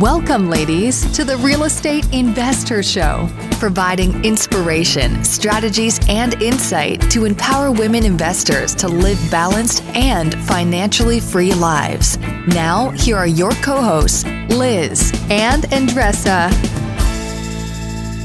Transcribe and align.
Welcome, 0.00 0.48
ladies, 0.48 1.04
to 1.12 1.26
the 1.26 1.36
Real 1.36 1.64
Estate 1.64 2.04
InvestHER 2.06 2.82
Show, 2.82 3.28
providing 3.58 4.24
inspiration, 4.24 5.22
strategies, 5.22 6.00
and 6.08 6.42
insight 6.42 7.02
to 7.10 7.26
empower 7.26 7.70
women 7.70 8.06
investors 8.06 8.74
to 8.76 8.88
live 8.88 9.18
balanced 9.30 9.84
and 9.88 10.34
financially 10.46 11.20
free 11.20 11.52
lives. 11.52 12.16
Now, 12.46 12.88
here 12.92 13.18
are 13.18 13.26
your 13.26 13.50
co 13.56 13.82
hosts, 13.82 14.24
Liz 14.48 15.12
and 15.28 15.64
Andressa. 15.64 16.50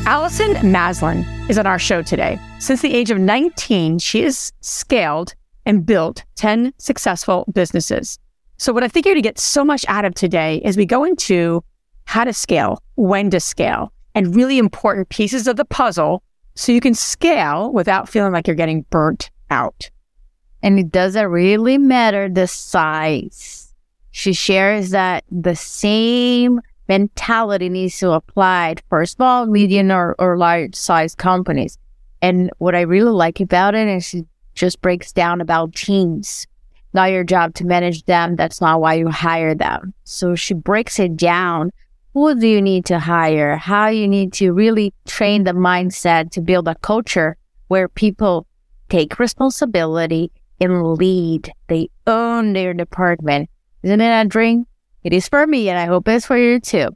Allison 0.06 0.54
Maslan 0.72 1.26
is 1.50 1.60
on 1.60 1.68
our 1.68 1.78
show 1.78 2.02
today. 2.02 2.40
Since 2.60 2.84
the 2.84 2.94
age 2.94 3.12
of 3.12 3.20
19, 3.20 4.00
she 4.00 4.22
has 4.22 4.54
scaled 4.62 5.36
and 5.66 5.86
built 5.86 6.24
10 6.38 6.72
successful 6.78 7.44
businesses. 7.54 8.18
So, 8.58 8.72
what 8.72 8.84
I 8.84 8.88
think 8.88 9.06
you're 9.06 9.16
going 9.16 9.24
to 9.24 9.30
get 9.30 9.40
so 9.40 9.66
much 9.66 9.86
out 9.88 10.06
of 10.06 10.16
today 10.16 10.62
is 10.64 10.78
we 10.78 10.86
go 10.86 11.04
into 11.04 11.64
how 12.06 12.24
to 12.24 12.34
scale, 12.34 12.82
when 12.96 13.30
to 13.32 13.40
scale, 13.40 13.92
and 14.14 14.36
really 14.36 14.58
important 14.58 15.10
pieces 15.10 15.48
of 15.48 15.58
the 15.58 15.66
puzzle 15.66 16.24
so 16.56 16.72
you 16.72 16.80
can 16.80 16.94
scale 16.94 17.72
without 17.74 18.08
feeling 18.08 18.32
like 18.32 18.48
you're 18.48 18.56
getting 18.56 18.86
burnt 18.90 19.30
out. 19.50 19.90
And 20.64 20.80
it 20.80 20.92
doesn't 20.92 21.28
really 21.28 21.78
matter 21.78 22.30
the 22.30 22.48
size. 22.48 23.74
She 24.12 24.32
shares 24.32 24.92
that 24.92 25.26
the 25.30 25.56
same 25.56 26.62
mentality 26.88 27.68
needs 27.68 28.00
to 28.00 28.12
apply 28.12 28.76
for 28.88 29.06
small, 29.06 29.46
medium, 29.48 29.92
or, 29.92 30.16
or 30.18 30.38
large 30.38 30.76
size 30.76 31.14
companies. 31.14 31.78
And 32.22 32.50
what 32.60 32.76
I 32.76 32.82
really 32.82 33.12
like 33.12 33.42
about 33.42 33.76
it 33.76 33.88
is 33.88 34.06
she 34.06 34.24
just 34.54 34.82
breaks 34.82 35.12
down 35.12 35.42
about 35.42 35.76
teams 35.76 36.48
not 36.96 37.12
your 37.12 37.24
job 37.24 37.54
to 37.56 37.66
manage 37.66 38.04
them. 38.06 38.36
That's 38.36 38.62
not 38.62 38.82
why 38.82 38.96
you 38.96 39.10
hire 39.10 39.54
them. 39.54 39.94
So 40.04 40.34
she 40.34 40.54
breaks 40.54 40.98
it 41.00 41.16
down. 41.16 41.72
Who 42.14 42.34
do 42.34 42.48
you 42.48 42.62
need 42.62 42.86
to 42.86 42.98
hire? 42.98 43.58
How 43.58 43.88
you 43.88 44.08
need 44.08 44.34
to 44.34 44.54
really 44.54 44.94
train 45.06 45.44
the 45.44 45.52
mindset 45.52 46.32
to 46.32 46.42
build 46.42 46.68
a 46.68 46.76
culture 46.76 47.38
where 47.68 47.90
people 47.90 48.48
take 48.90 49.20
responsibility 49.20 50.32
and 50.60 50.98
lead. 50.98 51.52
They 51.68 51.90
own 52.08 52.54
their 52.54 52.74
department. 52.74 53.50
Isn't 53.84 54.02
it 54.02 54.26
a 54.26 54.28
dream? 54.28 54.66
It 55.04 55.14
is 55.14 55.28
for 55.28 55.46
me, 55.46 55.70
and 55.70 55.78
I 55.78 55.86
hope 55.86 56.08
it's 56.08 56.26
for 56.26 56.38
you 56.38 56.60
too. 56.60 56.96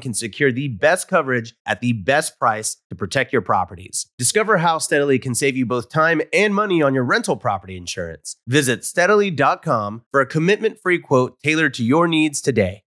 can 0.00 0.14
secure 0.14 0.52
the 0.52 0.68
best 0.68 1.08
coverage 1.08 1.54
at 1.66 1.80
the 1.80 1.92
best 1.92 2.38
price 2.38 2.76
to 2.90 2.96
protect 2.96 3.32
your 3.32 3.42
properties. 3.42 4.06
Discover 4.18 4.58
how 4.58 4.78
Steadily 4.78 5.18
can 5.18 5.34
save 5.34 5.56
you 5.56 5.66
both 5.66 5.88
time 5.88 6.22
and 6.32 6.54
money 6.54 6.82
on 6.82 6.94
your 6.94 7.04
rental 7.04 7.36
property 7.36 7.76
insurance. 7.76 8.36
Visit 8.46 8.84
steadily.com 8.84 10.02
for 10.10 10.20
a 10.20 10.26
commitment 10.26 10.78
free 10.80 10.98
quote 10.98 11.38
tailored 11.42 11.74
to 11.74 11.84
your 11.84 12.08
needs 12.08 12.40
today. 12.40 12.82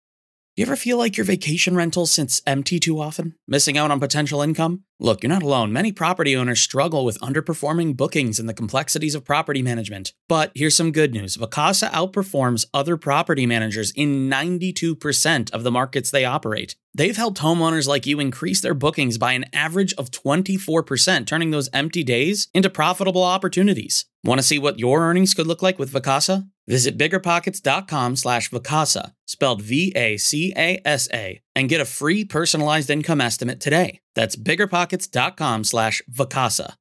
You 0.55 0.65
ever 0.65 0.75
feel 0.75 0.97
like 0.97 1.15
your 1.15 1.25
vacation 1.25 1.75
rental 1.75 2.05
sits 2.05 2.41
empty 2.45 2.79
too 2.79 2.99
often, 2.99 3.35
missing 3.47 3.77
out 3.77 3.91
on 3.91 3.99
potential 3.99 4.41
income? 4.41 4.83
Look, 5.01 5.23
you're 5.23 5.29
not 5.29 5.43
alone. 5.43 5.71
Many 5.71 5.93
property 5.93 6.35
owners 6.35 6.59
struggle 6.59 7.05
with 7.05 7.21
underperforming 7.21 7.95
bookings 7.95 8.37
and 8.37 8.49
the 8.49 8.53
complexities 8.53 9.15
of 9.15 9.23
property 9.23 9.61
management. 9.61 10.11
But 10.27 10.51
here's 10.53 10.75
some 10.75 10.91
good 10.91 11.13
news 11.13 11.37
Vacasa 11.37 11.89
outperforms 11.91 12.65
other 12.73 12.97
property 12.97 13.45
managers 13.45 13.91
in 13.91 14.29
92% 14.29 15.51
of 15.51 15.63
the 15.63 15.71
markets 15.71 16.11
they 16.11 16.25
operate. 16.25 16.75
They've 16.93 17.15
helped 17.15 17.39
homeowners 17.39 17.87
like 17.87 18.05
you 18.05 18.19
increase 18.19 18.59
their 18.59 18.73
bookings 18.73 19.17
by 19.17 19.31
an 19.33 19.45
average 19.53 19.93
of 19.93 20.11
24%, 20.11 21.25
turning 21.25 21.51
those 21.51 21.69
empty 21.71 22.03
days 22.03 22.49
into 22.53 22.69
profitable 22.69 23.23
opportunities. 23.23 24.03
Want 24.25 24.39
to 24.39 24.45
see 24.45 24.59
what 24.59 24.79
your 24.79 25.01
earnings 25.03 25.33
could 25.33 25.47
look 25.47 25.61
like 25.61 25.79
with 25.79 25.93
Vacasa? 25.93 26.49
Visit 26.67 26.97
biggerpockets.com 26.97 28.17
slash 28.17 28.51
Vacasa, 28.51 29.13
spelled 29.25 29.61
V-A-C-A-S-A, 29.61 31.41
and 31.59 31.67
get 31.67 31.81
a 31.81 31.85
free 31.85 32.23
personalized 32.23 32.89
income 32.89 33.19
estimate 33.19 33.59
today. 33.59 33.99
That's 34.15 34.37
biggerpockets.com 34.37 35.65
slash 35.65 36.01
Vacasa. 36.09 36.75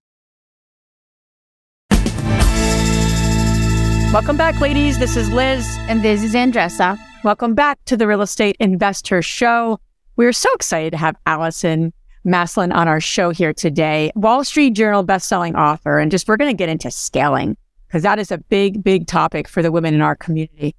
Welcome 4.13 4.37
back, 4.37 4.61
ladies. 4.61 4.99
This 5.01 5.17
is 5.17 5.31
Liz. 5.31 5.67
And 5.89 6.03
this 6.03 6.23
is 6.23 6.35
Andressa. 6.35 6.97
Welcome 7.25 7.55
back 7.55 7.85
to 7.87 7.97
the 7.97 8.07
Real 8.07 8.23
Estate 8.23 8.57
InvestHER 8.61 9.25
Show. 9.25 9.81
We're 10.15 10.33
so 10.33 10.51
excited 10.55 10.93
to 10.93 10.97
have 10.97 11.17
Allison 11.27 11.93
Maslan 12.25 12.73
on 12.73 12.87
our 12.87 13.01
show 13.01 13.31
here 13.31 13.53
today, 13.53 14.13
Wall 14.15 14.45
Street 14.45 14.75
Journal 14.75 15.05
bestselling 15.05 15.57
author, 15.57 15.99
and 15.99 16.11
just 16.11 16.29
we're 16.29 16.37
going 16.37 16.51
to 16.51 16.57
get 16.57 16.69
into 16.69 16.91
scaling 16.91 17.57
because 17.87 18.03
that 18.03 18.19
is 18.19 18.31
a 18.31 18.39
big, 18.39 18.85
big 18.85 19.09
topic 19.09 19.49
for 19.49 19.61
the 19.61 19.73
women 19.73 19.93
in 19.93 20.03
our 20.03 20.15
community. 20.15 20.77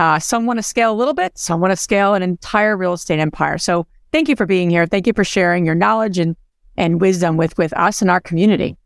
Uh, 0.00 0.18
some 0.18 0.46
want 0.46 0.58
to 0.58 0.62
scale 0.62 0.90
a 0.90 0.96
little 0.96 1.12
bit, 1.12 1.36
some 1.36 1.60
want 1.60 1.72
to 1.72 1.76
scale 1.76 2.14
an 2.14 2.22
entire 2.22 2.74
real 2.74 2.94
estate 2.94 3.18
empire. 3.18 3.58
So 3.58 3.86
thank 4.12 4.30
you 4.30 4.34
for 4.34 4.46
being 4.46 4.70
here. 4.70 4.86
Thank 4.86 5.06
you 5.06 5.12
for 5.12 5.24
sharing 5.24 5.66
your 5.66 5.74
knowledge 5.74 6.18
and 6.18 6.36
and 6.78 7.02
wisdom 7.02 7.36
with 7.36 7.58
with 7.58 7.74
us 7.74 8.00
and 8.00 8.10
our 8.10 8.18
community. 8.18 8.78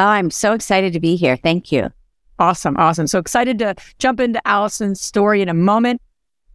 Oh, 0.00 0.06
I'm 0.06 0.32
so 0.32 0.52
excited 0.52 0.92
to 0.94 1.00
be 1.00 1.14
here. 1.14 1.36
Thank 1.36 1.70
you. 1.70 1.92
Awesome, 2.40 2.76
awesome. 2.76 3.06
So 3.06 3.20
excited 3.20 3.60
to 3.60 3.76
jump 4.00 4.18
into 4.18 4.44
Allison's 4.44 5.00
story 5.00 5.42
in 5.42 5.48
a 5.48 5.54
moment. 5.54 6.02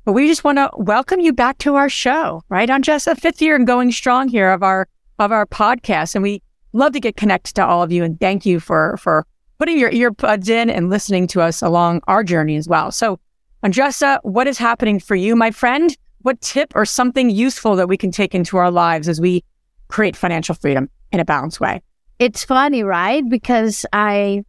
But 0.04 0.12
we 0.12 0.28
just 0.28 0.44
want 0.44 0.58
to 0.58 0.70
welcome 0.76 1.22
you 1.22 1.32
back 1.32 1.58
to 1.60 1.76
our 1.76 1.88
show, 1.88 2.44
right? 2.50 2.70
On 2.70 2.82
just 2.82 3.08
a 3.08 3.16
fifth 3.16 3.42
year 3.42 3.56
and 3.56 3.66
going 3.66 3.94
strong 3.94 4.28
here 4.28 4.52
of 4.52 4.64
our 4.64 4.90
of 5.18 5.32
our 5.32 5.46
podcast. 5.46 6.14
And 6.14 6.24
we 6.24 6.42
love 6.74 6.92
to 6.92 7.00
get 7.00 7.16
connected 7.16 7.54
to 7.54 7.66
all 7.66 7.84
of 7.84 7.94
you 7.94 8.04
and 8.04 8.20
thank 8.20 8.46
you 8.46 8.60
for 8.60 8.98
for 8.98 9.26
putting 9.60 9.80
your 9.80 9.92
earbuds 9.92 10.50
in 10.50 10.70
and 10.70 10.90
listening 10.90 11.26
to 11.28 11.40
us 11.40 11.62
along 11.62 12.02
our 12.08 12.22
journey 12.22 12.58
as 12.58 12.68
well. 12.68 12.92
So 12.92 13.18
Andressa, 13.64 14.20
what 14.24 14.48
is 14.48 14.58
happening 14.58 15.00
for 15.00 15.16
you, 15.16 15.36
my 15.36 15.52
friend? 15.52 15.96
What 16.22 16.40
tip 16.42 16.74
or 16.76 16.86
something 16.86 17.30
useful 17.30 17.76
that 17.76 17.88
we 17.88 17.98
can 17.98 18.12
take 18.12 18.36
into 18.36 18.58
our 18.58 18.70
lives 18.70 19.08
as 19.08 19.20
we 19.20 19.44
create 19.88 20.16
financial 20.16 20.56
freedom 20.56 20.90
in 21.12 21.20
a 21.20 21.26
balanced 21.26 21.60
way? 21.60 21.82
It's 22.20 22.44
funny, 22.44 22.84
right? 22.84 23.24
Because 23.28 23.86
I 23.94 24.44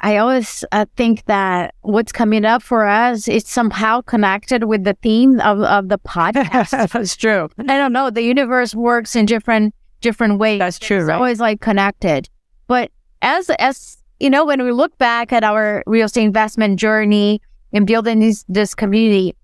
I 0.00 0.18
always 0.18 0.64
uh, 0.72 0.86
think 0.96 1.24
that 1.26 1.74
what's 1.82 2.12
coming 2.12 2.44
up 2.44 2.62
for 2.62 2.86
us 2.86 3.28
is 3.28 3.46
somehow 3.46 4.00
connected 4.02 4.64
with 4.64 4.84
the 4.84 4.94
theme 5.02 5.40
of, 5.40 5.60
of 5.62 5.88
the 5.88 5.98
podcast. 5.98 6.70
That's 6.92 7.16
true. 7.16 7.48
I 7.58 7.78
don't 7.78 7.92
know. 7.92 8.10
The 8.10 8.22
universe 8.22 8.74
works 8.74 9.16
in 9.16 9.26
different 9.26 9.74
different 10.00 10.38
ways. 10.38 10.58
That's 10.58 10.78
true, 10.78 10.98
it's 10.98 11.06
right? 11.06 11.16
Always 11.16 11.40
like 11.40 11.60
connected. 11.60 12.28
But 12.66 12.90
as 13.22 13.48
as 13.50 13.96
you 14.20 14.30
know, 14.30 14.44
when 14.44 14.62
we 14.62 14.72
look 14.72 14.96
back 14.98 15.32
at 15.32 15.42
our 15.42 15.82
real 15.86 16.06
estate 16.06 16.24
investment 16.24 16.78
journey 16.78 17.40
and 17.74 17.86
building 17.86 18.20
this 18.20 18.44
this 18.48 18.74
community, 18.74 19.34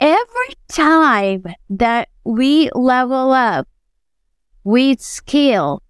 every 0.00 0.54
time 0.68 1.44
that 1.70 2.08
we 2.24 2.68
level 2.74 3.30
up, 3.30 3.66
we 4.64 4.96
scale, 4.96 5.82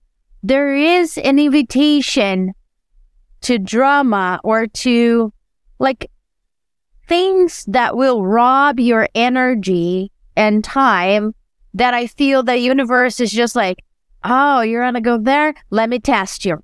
there 0.43 0.75
is 0.75 1.19
an 1.19 1.39
invitation 1.39 2.53
to 3.41 3.59
drama 3.59 4.39
or 4.45 4.67
to 4.67 5.33
like 5.79 6.11
things 7.09 7.65
that 7.67 7.97
will 7.97 8.25
rob 8.25 8.79
your 8.79 9.09
energy 9.15 10.13
and 10.37 10.63
time 10.63 11.35
that 11.75 11.95
I 11.95 12.07
feel 12.07 12.43
the 12.43 12.59
universe 12.59 13.21
is 13.21 13.33
just 13.33 13.57
like, 13.57 13.79
oh, 14.23 14.61
you're 14.61 14.83
gonna 14.83 15.01
go 15.01 15.19
there? 15.19 15.55
Let 15.71 15.89
me 15.89 15.99
test 15.99 16.45
you. 16.45 16.63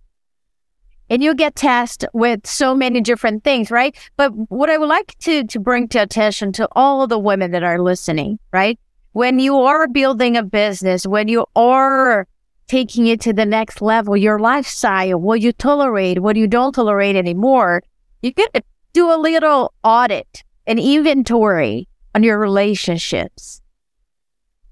And 1.12 1.23
you 1.23 1.35
get 1.35 1.55
tested 1.55 2.09
with 2.14 2.47
so 2.47 2.75
many 2.75 3.03
different 3.03 3.44
things, 3.44 3.70
right? 3.70 3.94
But 4.17 4.31
what 4.49 4.70
I 4.70 4.79
would 4.79 4.88
like 4.88 5.14
to, 5.19 5.44
to 5.44 5.61
bring 5.61 5.87
to 5.88 5.99
attention 5.99 6.53
to 6.53 6.67
all 6.73 7.06
the 7.06 7.19
women 7.19 7.50
that 7.50 7.62
are 7.62 7.79
listening, 7.79 8.38
right? 8.50 8.81
When 9.12 9.38
you 9.38 9.59
are 9.59 9.87
building 9.88 10.38
a 10.38 10.43
business, 10.43 11.06
when 11.06 11.29
you 11.29 11.44
are 11.55 12.26
taking 12.67 13.09
it 13.09 13.20
to 13.20 13.35
the 13.35 13.44
next 13.44 13.82
level, 13.82 14.17
your 14.17 14.38
lifestyle, 14.38 15.20
what 15.20 15.43
you 15.43 15.53
tolerate, 15.53 16.20
what 16.20 16.37
you 16.37 16.49
don't 16.49 16.75
tolerate 16.75 17.14
anymore, 17.14 17.82
you 18.23 18.32
to 18.32 18.62
do 18.94 19.12
a 19.12 19.20
little 19.20 19.75
audit, 19.85 20.43
an 20.67 20.79
inventory 20.79 21.88
on 22.14 22.23
your 22.23 22.38
relationships 22.38 23.61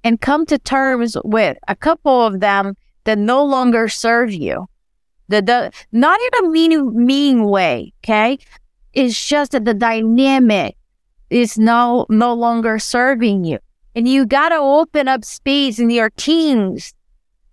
and 0.02 0.22
come 0.22 0.46
to 0.46 0.58
terms 0.58 1.18
with 1.22 1.58
a 1.68 1.76
couple 1.76 2.26
of 2.26 2.40
them 2.40 2.78
that 3.04 3.18
no 3.18 3.44
longer 3.44 3.90
serve 3.90 4.32
you. 4.32 4.69
The, 5.30 5.40
the 5.42 5.72
not 5.92 6.18
in 6.20 6.44
a 6.44 6.48
mean 6.50 7.06
mean 7.06 7.44
way, 7.44 7.92
okay? 8.02 8.38
It's 8.92 9.24
just 9.24 9.52
that 9.52 9.64
the 9.64 9.74
dynamic 9.74 10.76
is 11.30 11.56
no 11.56 12.06
no 12.08 12.34
longer 12.34 12.78
serving 12.80 13.44
you. 13.44 13.58
And 13.94 14.08
you 14.08 14.26
gotta 14.26 14.56
open 14.56 15.06
up 15.06 15.24
space 15.24 15.78
in 15.78 15.88
your 15.90 16.10
teams 16.10 16.94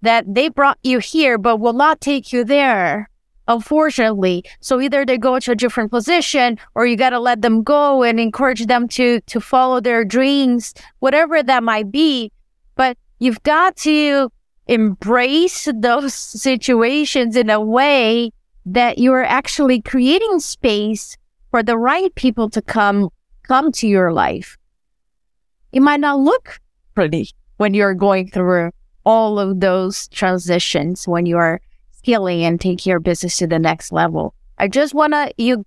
that 0.01 0.25
they 0.27 0.49
brought 0.49 0.79
you 0.83 0.99
here 0.99 1.37
but 1.37 1.59
will 1.59 1.73
not 1.73 2.01
take 2.01 2.33
you 2.33 2.43
there 2.43 3.09
unfortunately. 3.47 4.43
So 4.59 4.81
either 4.81 5.05
they 5.05 5.17
go 5.17 5.39
to 5.39 5.51
a 5.51 5.55
different 5.55 5.91
position 5.91 6.57
or 6.75 6.85
you 6.85 6.95
got 6.95 7.11
to 7.11 7.19
let 7.19 7.41
them 7.41 7.63
go 7.63 8.03
and 8.03 8.19
encourage 8.19 8.65
them 8.65 8.87
to, 8.89 9.21
to 9.21 9.39
follow 9.39 9.79
their 9.79 10.03
dreams, 10.03 10.73
whatever 10.99 11.41
that 11.41 11.63
might 11.63 11.91
be. 11.91 12.31
But 12.75 12.97
you've 13.19 13.41
got 13.43 13.75
to 13.77 14.31
embrace 14.67 15.67
those 15.75 16.13
situations 16.43 17.35
in 17.35 17.49
a 17.49 17.61
way 17.61 18.31
that 18.65 18.97
you 18.97 19.13
are 19.13 19.23
actually 19.23 19.81
creating 19.81 20.39
space 20.39 21.17
for 21.51 21.63
the 21.63 21.77
right 21.77 22.13
people 22.15 22.49
to 22.49 22.61
come, 22.61 23.09
come 23.43 23.71
to 23.71 23.87
your 23.87 24.11
life. 24.11 24.57
It 25.71 25.81
might 25.81 26.01
not 26.01 26.19
look 26.19 26.59
pretty 26.93 27.29
when 27.57 27.73
you're 27.73 27.93
going 27.93 28.29
through 28.29 28.71
all 29.05 29.39
of 29.39 29.61
those 29.61 30.07
transitions 30.09 31.07
when 31.07 31.25
you 31.25 31.37
are 31.37 31.61
scaling 31.91 32.43
and 32.43 32.59
taking 32.59 32.89
your 32.89 32.99
business 32.99 33.37
to 33.37 33.47
the 33.47 33.59
next 33.59 33.91
level. 33.91 34.33
I 34.57 34.67
just 34.67 34.93
want 34.93 35.13
to, 35.13 35.33
you, 35.37 35.65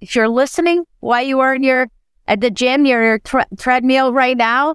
if 0.00 0.16
you're 0.16 0.28
listening 0.28 0.84
while 1.00 1.22
you 1.22 1.40
are 1.40 1.54
in 1.54 1.62
your, 1.62 1.88
at 2.26 2.40
the 2.40 2.50
gym, 2.50 2.82
near 2.82 3.04
your 3.04 3.18
tre- 3.20 3.44
treadmill 3.58 4.12
right 4.12 4.36
now, 4.36 4.74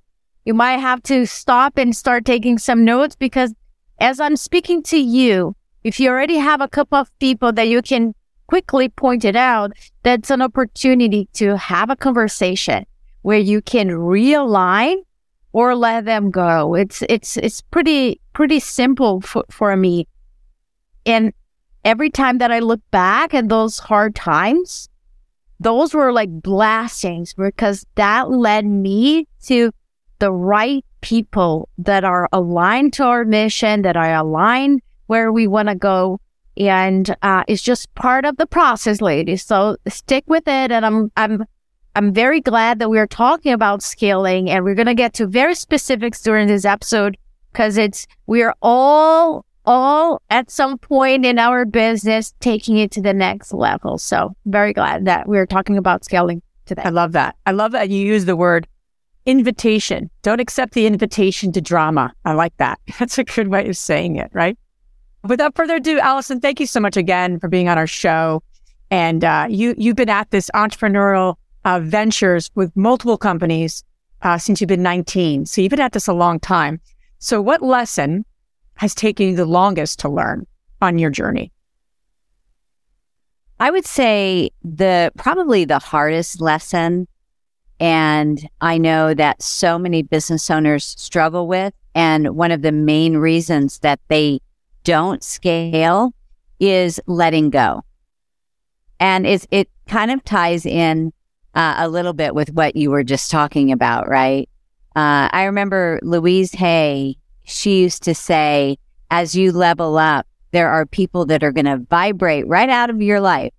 you 0.49 0.55
might 0.55 0.79
have 0.79 1.03
to 1.03 1.27
stop 1.27 1.77
and 1.77 1.95
start 1.95 2.25
taking 2.25 2.57
some 2.57 2.83
notes 2.83 3.15
because 3.15 3.53
as 3.99 4.19
I'm 4.19 4.35
speaking 4.35 4.81
to 4.81 4.97
you, 4.97 5.55
if 5.83 5.99
you 5.99 6.09
already 6.09 6.37
have 6.37 6.59
a 6.59 6.67
couple 6.67 6.97
of 6.97 7.11
people 7.19 7.51
that 7.51 7.67
you 7.67 7.83
can 7.83 8.15
quickly 8.47 8.89
point 8.89 9.23
it 9.25 9.35
out, 9.35 9.73
that's 10.01 10.31
an 10.31 10.41
opportunity 10.41 11.29
to 11.33 11.55
have 11.55 11.91
a 11.91 11.95
conversation 11.95 12.87
where 13.21 13.37
you 13.37 13.61
can 13.61 13.89
realign 13.89 14.95
or 15.51 15.75
let 15.75 16.05
them 16.05 16.31
go. 16.31 16.73
It's 16.73 17.03
it's 17.07 17.37
it's 17.37 17.61
pretty 17.61 18.19
pretty 18.33 18.59
simple 18.59 19.21
for, 19.21 19.45
for 19.51 19.75
me. 19.77 20.07
And 21.05 21.31
every 21.85 22.09
time 22.09 22.39
that 22.39 22.51
I 22.51 22.57
look 22.57 22.81
back 22.89 23.35
at 23.35 23.49
those 23.49 23.77
hard 23.77 24.15
times, 24.15 24.89
those 25.59 25.93
were 25.93 26.11
like 26.11 26.41
blessings 26.41 27.35
because 27.35 27.85
that 27.93 28.31
led 28.31 28.65
me 28.65 29.27
to 29.43 29.71
the 30.19 30.31
right 30.31 30.85
people 31.01 31.69
that 31.77 32.03
are 32.03 32.29
aligned 32.31 32.93
to 32.93 33.03
our 33.03 33.25
mission, 33.25 33.81
that 33.83 33.97
are 33.97 34.13
aligned 34.13 34.81
where 35.07 35.31
we 35.31 35.47
want 35.47 35.69
to 35.69 35.75
go. 35.75 36.19
And 36.57 37.15
uh, 37.21 37.43
it's 37.47 37.61
just 37.61 37.93
part 37.95 38.25
of 38.25 38.37
the 38.37 38.45
process, 38.45 39.01
ladies. 39.01 39.43
So 39.43 39.77
stick 39.87 40.25
with 40.27 40.47
it. 40.47 40.71
And 40.71 40.85
I'm, 40.85 41.11
I'm, 41.15 41.45
I'm 41.95 42.13
very 42.13 42.41
glad 42.41 42.79
that 42.79 42.89
we 42.89 42.99
are 42.99 43.07
talking 43.07 43.53
about 43.53 43.81
scaling 43.81 44.49
and 44.49 44.63
we're 44.63 44.75
going 44.75 44.87
to 44.87 44.93
get 44.93 45.13
to 45.15 45.27
very 45.27 45.55
specifics 45.55 46.21
during 46.21 46.47
this 46.47 46.65
episode 46.65 47.17
because 47.51 47.77
it's, 47.77 48.05
we 48.27 48.43
are 48.43 48.55
all 48.61 49.45
all 49.65 50.19
at 50.31 50.49
some 50.49 50.79
point 50.79 51.25
in 51.25 51.37
our 51.37 51.63
business 51.63 52.33
taking 52.39 52.77
it 52.77 52.89
to 52.89 53.01
the 53.01 53.13
next 53.13 53.53
level. 53.53 53.99
So 53.99 54.35
very 54.45 54.73
glad 54.73 55.05
that 55.05 55.27
we're 55.27 55.45
talking 55.45 55.77
about 55.77 56.03
scaling 56.03 56.41
today. 56.65 56.81
I 56.83 56.89
love 56.89 57.11
that. 57.11 57.35
I 57.45 57.51
love 57.51 57.73
that 57.73 57.89
you 57.89 58.03
use 58.03 58.25
the 58.25 58.35
word 58.35 58.67
invitation. 59.25 60.09
Don't 60.21 60.39
accept 60.39 60.73
the 60.73 60.85
invitation 60.85 61.51
to 61.53 61.61
drama. 61.61 62.13
I 62.25 62.33
like 62.33 62.55
that. 62.57 62.79
That's 62.99 63.17
a 63.17 63.23
good 63.23 63.47
way 63.47 63.67
of 63.69 63.77
saying 63.77 64.15
it, 64.15 64.29
right? 64.33 64.57
Without 65.23 65.55
further 65.55 65.75
ado, 65.75 65.99
Allison, 65.99 66.39
thank 66.39 66.59
you 66.59 66.65
so 66.65 66.79
much 66.79 66.95
again 66.95 67.39
for 67.39 67.49
being 67.49 67.67
on 67.67 67.77
our 67.77 67.87
show. 67.87 68.41
And 68.89 69.23
uh, 69.23 69.47
you 69.49 69.75
you've 69.77 69.97
been 69.97 70.09
at 70.09 70.31
this 70.31 70.49
entrepreneurial 70.55 71.35
uh, 71.65 71.79
ventures 71.81 72.49
with 72.55 72.75
multiple 72.75 73.17
companies 73.17 73.83
uh, 74.21 74.37
since 74.37 74.61
you've 74.61 74.67
been 74.67 74.83
19. 74.83 75.45
So 75.45 75.61
you've 75.61 75.69
been 75.69 75.79
at 75.79 75.91
this 75.91 76.07
a 76.07 76.13
long 76.13 76.39
time. 76.39 76.79
So 77.19 77.41
what 77.41 77.61
lesson 77.61 78.25
has 78.75 78.95
taken 78.95 79.27
you 79.27 79.35
the 79.35 79.45
longest 79.45 79.99
to 79.99 80.09
learn 80.09 80.47
on 80.81 80.97
your 80.97 81.09
journey? 81.09 81.51
I 83.59 83.71
would 83.71 83.85
say 83.85 84.51
the 84.63 85.11
probably 85.17 85.65
the 85.65 85.79
hardest 85.79 86.39
lesson, 86.39 87.07
and 87.79 88.47
I 88.61 88.77
know 88.77 89.13
that 89.13 89.41
so 89.41 89.79
many 89.79 90.01
business 90.01 90.49
owners 90.49 90.95
struggle 90.97 91.47
with, 91.47 91.73
and 91.95 92.35
one 92.35 92.51
of 92.51 92.61
the 92.61 92.71
main 92.71 93.17
reasons 93.17 93.79
that 93.79 93.99
they 94.07 94.41
don't 94.83 95.23
scale 95.23 96.13
is 96.59 96.99
letting 97.07 97.49
go. 97.49 97.83
And 98.99 99.25
it's, 99.25 99.47
it 99.51 99.69
kind 99.87 100.11
of 100.11 100.23
ties 100.23 100.65
in 100.65 101.13
uh, 101.55 101.75
a 101.77 101.87
little 101.87 102.13
bit 102.13 102.35
with 102.35 102.51
what 102.51 102.75
you 102.75 102.91
were 102.91 103.03
just 103.03 103.31
talking 103.31 103.71
about, 103.71 104.09
right? 104.09 104.49
Uh, 104.95 105.29
I 105.31 105.43
remember 105.43 105.99
Louise 106.03 106.51
Hay 106.53 107.17
she 107.49 107.81
used 107.81 108.03
to 108.03 108.15
say, 108.15 108.77
as 109.09 109.35
you 109.35 109.51
level 109.51 109.97
up, 109.97 110.27
there 110.51 110.69
are 110.69 110.85
people 110.85 111.25
that 111.25 111.43
are 111.43 111.51
going 111.51 111.65
to 111.65 111.77
vibrate 111.89 112.47
right 112.47 112.69
out 112.69 112.89
of 112.89 113.01
your 113.01 113.19
life. 113.19 113.53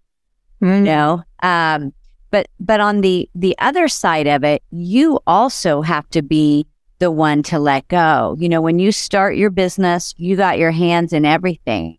Mm. 0.62 0.78
You 0.78 0.84
know, 0.84 1.22
um, 1.42 1.92
but 2.30 2.48
but 2.58 2.80
on 2.80 3.00
the 3.00 3.28
the 3.34 3.56
other 3.58 3.88
side 3.88 4.26
of 4.26 4.44
it, 4.44 4.62
you 4.70 5.18
also 5.26 5.82
have 5.82 6.08
to 6.10 6.22
be 6.22 6.66
the 6.98 7.10
one 7.10 7.42
to 7.44 7.58
let 7.58 7.88
go. 7.88 8.36
You 8.38 8.48
know, 8.48 8.60
when 8.60 8.78
you 8.78 8.92
start 8.92 9.36
your 9.36 9.50
business, 9.50 10.14
you 10.16 10.36
got 10.36 10.58
your 10.58 10.70
hands 10.70 11.12
in 11.12 11.24
everything, 11.24 11.98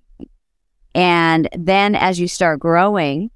and 0.94 1.50
then 1.58 1.96
as 1.96 2.20
you 2.20 2.28
start 2.28 2.60
growing, 2.60 3.32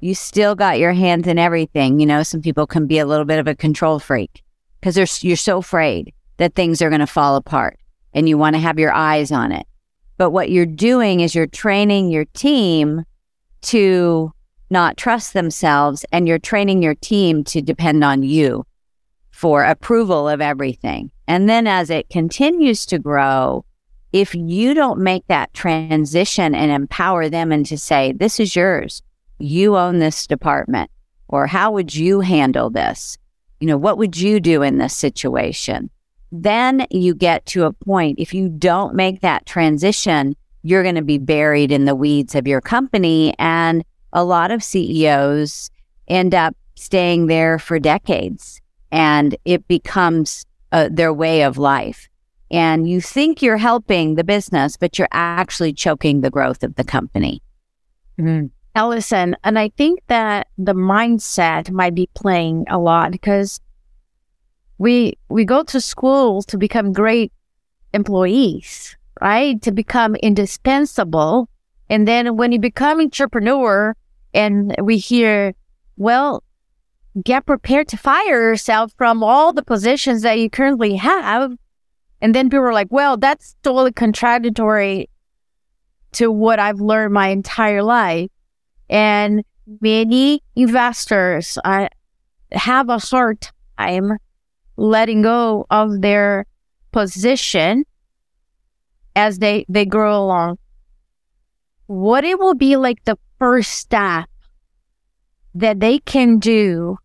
you 0.00 0.14
still 0.14 0.54
got 0.54 0.78
your 0.78 0.92
hands 0.92 1.26
in 1.26 1.38
everything. 1.38 2.00
You 2.00 2.06
know, 2.06 2.22
some 2.22 2.42
people 2.42 2.66
can 2.66 2.86
be 2.86 2.98
a 2.98 3.06
little 3.06 3.24
bit 3.24 3.38
of 3.38 3.46
a 3.46 3.54
control 3.54 3.98
freak 3.98 4.42
because 4.80 5.22
you're 5.22 5.36
so 5.36 5.58
afraid 5.58 6.12
that 6.38 6.54
things 6.54 6.82
are 6.82 6.88
going 6.88 7.00
to 7.00 7.06
fall 7.06 7.36
apart 7.36 7.78
and 8.12 8.28
you 8.28 8.36
want 8.36 8.54
to 8.54 8.60
have 8.60 8.78
your 8.78 8.92
eyes 8.92 9.30
on 9.30 9.52
it. 9.52 9.66
But 10.18 10.30
what 10.30 10.50
you're 10.50 10.66
doing 10.66 11.20
is 11.20 11.34
you're 11.34 11.46
training 11.46 12.10
your 12.10 12.24
team 12.26 13.04
to 13.62 14.32
not 14.72 14.96
trust 14.96 15.32
themselves 15.32 16.04
and 16.10 16.26
you're 16.26 16.38
training 16.40 16.82
your 16.82 16.96
team 16.96 17.44
to 17.44 17.62
depend 17.62 18.02
on 18.02 18.24
you 18.24 18.66
for 19.30 19.62
approval 19.62 20.28
of 20.28 20.40
everything. 20.40 21.12
And 21.28 21.48
then 21.48 21.66
as 21.66 21.90
it 21.90 22.10
continues 22.10 22.84
to 22.86 22.98
grow, 22.98 23.64
if 24.12 24.34
you 24.34 24.74
don't 24.74 24.98
make 24.98 25.26
that 25.28 25.54
transition 25.54 26.54
and 26.54 26.72
empower 26.72 27.28
them 27.28 27.52
and 27.52 27.64
to 27.66 27.78
say, 27.78 28.12
this 28.12 28.40
is 28.40 28.56
yours, 28.56 29.02
you 29.38 29.76
own 29.76 30.00
this 30.00 30.26
department, 30.26 30.90
or 31.28 31.46
how 31.46 31.70
would 31.70 31.94
you 31.94 32.20
handle 32.20 32.70
this? 32.70 33.16
You 33.60 33.68
know, 33.68 33.78
what 33.78 33.98
would 33.98 34.16
you 34.16 34.40
do 34.40 34.62
in 34.62 34.78
this 34.78 34.96
situation? 34.96 35.90
then 36.32 36.86
you 36.90 37.14
get 37.14 37.44
to 37.44 37.64
a 37.64 37.72
point, 37.72 38.18
if 38.18 38.32
you 38.32 38.48
don't 38.48 38.94
make 38.94 39.20
that 39.20 39.44
transition, 39.44 40.34
you're 40.62 40.82
going 40.82 40.94
to 40.94 41.02
be 41.02 41.18
buried 41.18 41.70
in 41.70 41.84
the 41.84 41.94
weeds 41.94 42.34
of 42.34 42.46
your 42.46 42.62
company. 42.62 43.34
And 43.38 43.84
a 44.12 44.24
lot 44.24 44.50
of 44.50 44.62
CEOs 44.62 45.70
end 46.08 46.34
up 46.34 46.56
staying 46.74 47.26
there 47.26 47.58
for 47.58 47.78
decades 47.78 48.60
and 48.90 49.36
it 49.44 49.66
becomes 49.68 50.44
uh, 50.72 50.88
their 50.92 51.12
way 51.12 51.42
of 51.42 51.58
life. 51.58 52.08
And 52.50 52.88
you 52.88 53.00
think 53.00 53.40
you're 53.40 53.56
helping 53.56 54.14
the 54.14 54.24
business, 54.24 54.76
but 54.76 54.98
you're 54.98 55.08
actually 55.10 55.72
choking 55.72 56.20
the 56.20 56.30
growth 56.30 56.62
of 56.62 56.74
the 56.74 56.84
company. 56.84 57.42
Mm-hmm. 58.20 58.48
Allison, 58.74 59.36
and 59.44 59.58
I 59.58 59.70
think 59.70 60.00
that 60.08 60.48
the 60.58 60.74
mindset 60.74 61.70
might 61.70 61.94
be 61.94 62.08
playing 62.14 62.66
a 62.68 62.78
lot 62.78 63.10
because 63.10 63.60
we 64.78 65.14
we 65.28 65.44
go 65.44 65.62
to 65.64 65.80
school 65.80 66.42
to 66.44 66.58
become 66.58 66.92
great 66.92 67.32
employees, 67.92 68.96
right? 69.20 69.60
To 69.62 69.72
become 69.72 70.14
indispensable. 70.16 71.48
And 71.90 72.08
then 72.08 72.36
when 72.36 72.52
you 72.52 72.58
become 72.58 73.00
entrepreneur 73.00 73.94
and 74.34 74.74
we 74.82 74.98
hear, 74.98 75.54
well, 75.96 76.42
get 77.22 77.46
prepared 77.46 77.88
to 77.88 77.96
fire 77.96 78.50
yourself 78.50 78.92
from 78.96 79.22
all 79.22 79.52
the 79.52 79.62
positions 79.62 80.22
that 80.22 80.38
you 80.38 80.48
currently 80.48 80.96
have. 80.96 81.52
And 82.20 82.34
then 82.34 82.48
people 82.48 82.64
are 82.64 82.72
like, 82.72 82.88
well, 82.90 83.16
that's 83.16 83.56
totally 83.62 83.92
contradictory 83.92 85.10
to 86.12 86.30
what 86.30 86.58
I've 86.58 86.80
learned 86.80 87.12
my 87.12 87.28
entire 87.28 87.82
life. 87.82 88.30
And 88.88 89.44
many 89.80 90.42
investors 90.56 91.58
I 91.64 91.88
have 92.52 92.88
a 92.88 92.98
hard 92.98 93.48
time 93.78 94.18
letting 94.76 95.22
go 95.22 95.66
of 95.70 96.00
their 96.00 96.46
position 96.92 97.84
as 99.14 99.38
they, 99.38 99.64
they 99.68 99.84
grow 99.84 100.22
along. 100.22 100.58
What 101.86 102.24
it 102.24 102.38
will 102.38 102.54
be 102.54 102.76
like 102.76 103.04
the 103.04 103.18
first 103.42 103.72
step 103.72 104.28
that 105.52 105.80
they 105.80 105.98
can 105.98 106.38
do 106.38 106.96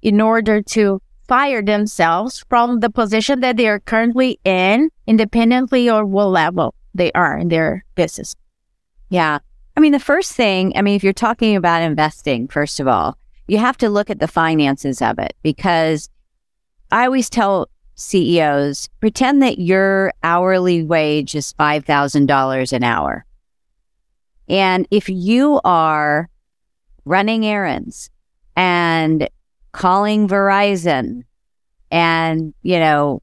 in 0.00 0.20
order 0.20 0.62
to 0.62 1.02
fire 1.26 1.60
themselves 1.60 2.44
from 2.48 2.78
the 2.78 2.88
position 2.88 3.40
that 3.40 3.56
they 3.56 3.66
are 3.66 3.80
currently 3.80 4.38
in, 4.44 4.88
independently 5.08 5.90
or 5.90 6.06
what 6.06 6.26
level 6.26 6.72
they 6.94 7.10
are 7.14 7.36
in 7.36 7.48
their 7.48 7.84
business. 7.96 8.36
Yeah. 9.10 9.40
I 9.76 9.80
mean, 9.80 9.90
the 9.90 9.98
first 9.98 10.34
thing, 10.34 10.72
I 10.76 10.82
mean, 10.82 10.94
if 10.94 11.02
you're 11.02 11.12
talking 11.12 11.56
about 11.56 11.82
investing, 11.82 12.46
first 12.46 12.78
of 12.78 12.86
all, 12.86 13.18
you 13.48 13.58
have 13.58 13.76
to 13.78 13.90
look 13.90 14.08
at 14.08 14.20
the 14.20 14.28
finances 14.28 15.02
of 15.02 15.18
it 15.18 15.34
because 15.42 16.08
I 16.92 17.06
always 17.06 17.28
tell 17.28 17.68
CEOs 17.96 18.88
pretend 19.00 19.42
that 19.42 19.58
your 19.58 20.12
hourly 20.22 20.84
wage 20.84 21.34
is 21.34 21.52
$5,000 21.54 22.72
an 22.72 22.84
hour. 22.84 23.25
And 24.48 24.86
if 24.90 25.08
you 25.08 25.60
are 25.64 26.28
running 27.04 27.44
errands 27.44 28.10
and 28.54 29.28
calling 29.72 30.28
Verizon 30.28 31.22
and, 31.90 32.54
you 32.62 32.78
know, 32.78 33.22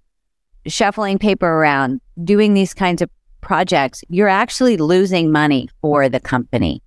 shuffling 0.68 1.20
paper 1.20 1.48
around, 1.48 2.02
doing 2.24 2.54
these 2.54 2.74
kinds 2.74 3.02
of 3.02 3.10
projects, 3.42 4.04
you're 4.10 4.28
actually 4.28 4.78
losing 4.78 5.32
money 5.32 5.70
for 5.82 6.08
the 6.10 6.20
company. 6.20 6.82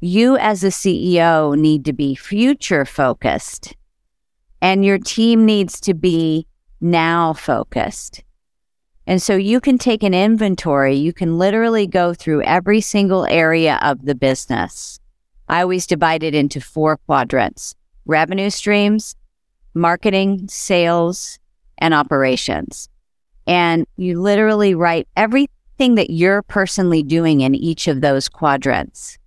You 0.00 0.36
as 0.36 0.62
a 0.62 0.68
CEO 0.68 1.58
need 1.58 1.84
to 1.86 1.92
be 1.92 2.14
future 2.14 2.84
focused 2.84 3.74
and 4.60 4.84
your 4.84 4.98
team 4.98 5.46
needs 5.46 5.80
to 5.80 5.94
be 5.94 6.46
now 6.80 7.32
focused. 7.32 8.22
And 9.08 9.22
so 9.22 9.36
you 9.36 9.58
can 9.58 9.78
take 9.78 10.02
an 10.02 10.12
inventory. 10.12 10.94
You 10.94 11.14
can 11.14 11.38
literally 11.38 11.86
go 11.86 12.12
through 12.12 12.42
every 12.42 12.82
single 12.82 13.24
area 13.24 13.78
of 13.80 14.04
the 14.04 14.14
business. 14.14 15.00
I 15.48 15.62
always 15.62 15.86
divide 15.86 16.22
it 16.22 16.34
into 16.34 16.60
four 16.60 16.98
quadrants 16.98 17.74
revenue 18.04 18.50
streams, 18.50 19.16
marketing, 19.72 20.46
sales, 20.48 21.38
and 21.78 21.94
operations. 21.94 22.90
And 23.46 23.86
you 23.96 24.20
literally 24.20 24.74
write 24.74 25.08
everything 25.16 25.94
that 25.94 26.10
you're 26.10 26.42
personally 26.42 27.02
doing 27.02 27.40
in 27.40 27.54
each 27.54 27.88
of 27.88 28.02
those 28.02 28.28
quadrants. 28.28 29.18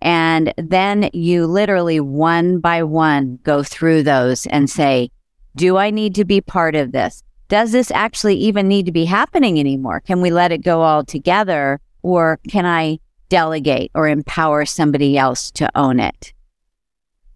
And 0.00 0.54
then 0.56 1.10
you 1.12 1.46
literally 1.46 2.00
one 2.00 2.58
by 2.58 2.82
one 2.82 3.38
go 3.42 3.62
through 3.62 4.04
those 4.04 4.46
and 4.46 4.70
say, 4.70 5.10
do 5.56 5.76
I 5.76 5.90
need 5.90 6.14
to 6.14 6.24
be 6.24 6.40
part 6.40 6.74
of 6.74 6.92
this? 6.92 7.22
Does 7.54 7.70
this 7.70 7.92
actually 7.92 8.34
even 8.34 8.66
need 8.66 8.86
to 8.86 8.90
be 8.90 9.04
happening 9.04 9.60
anymore? 9.60 10.00
Can 10.00 10.20
we 10.20 10.32
let 10.32 10.50
it 10.50 10.58
go 10.58 10.82
all 10.82 11.04
together 11.04 11.80
or 12.02 12.40
can 12.48 12.66
I 12.66 12.98
delegate 13.28 13.92
or 13.94 14.08
empower 14.08 14.64
somebody 14.64 15.16
else 15.16 15.52
to 15.52 15.70
own 15.78 16.00
it? 16.00 16.32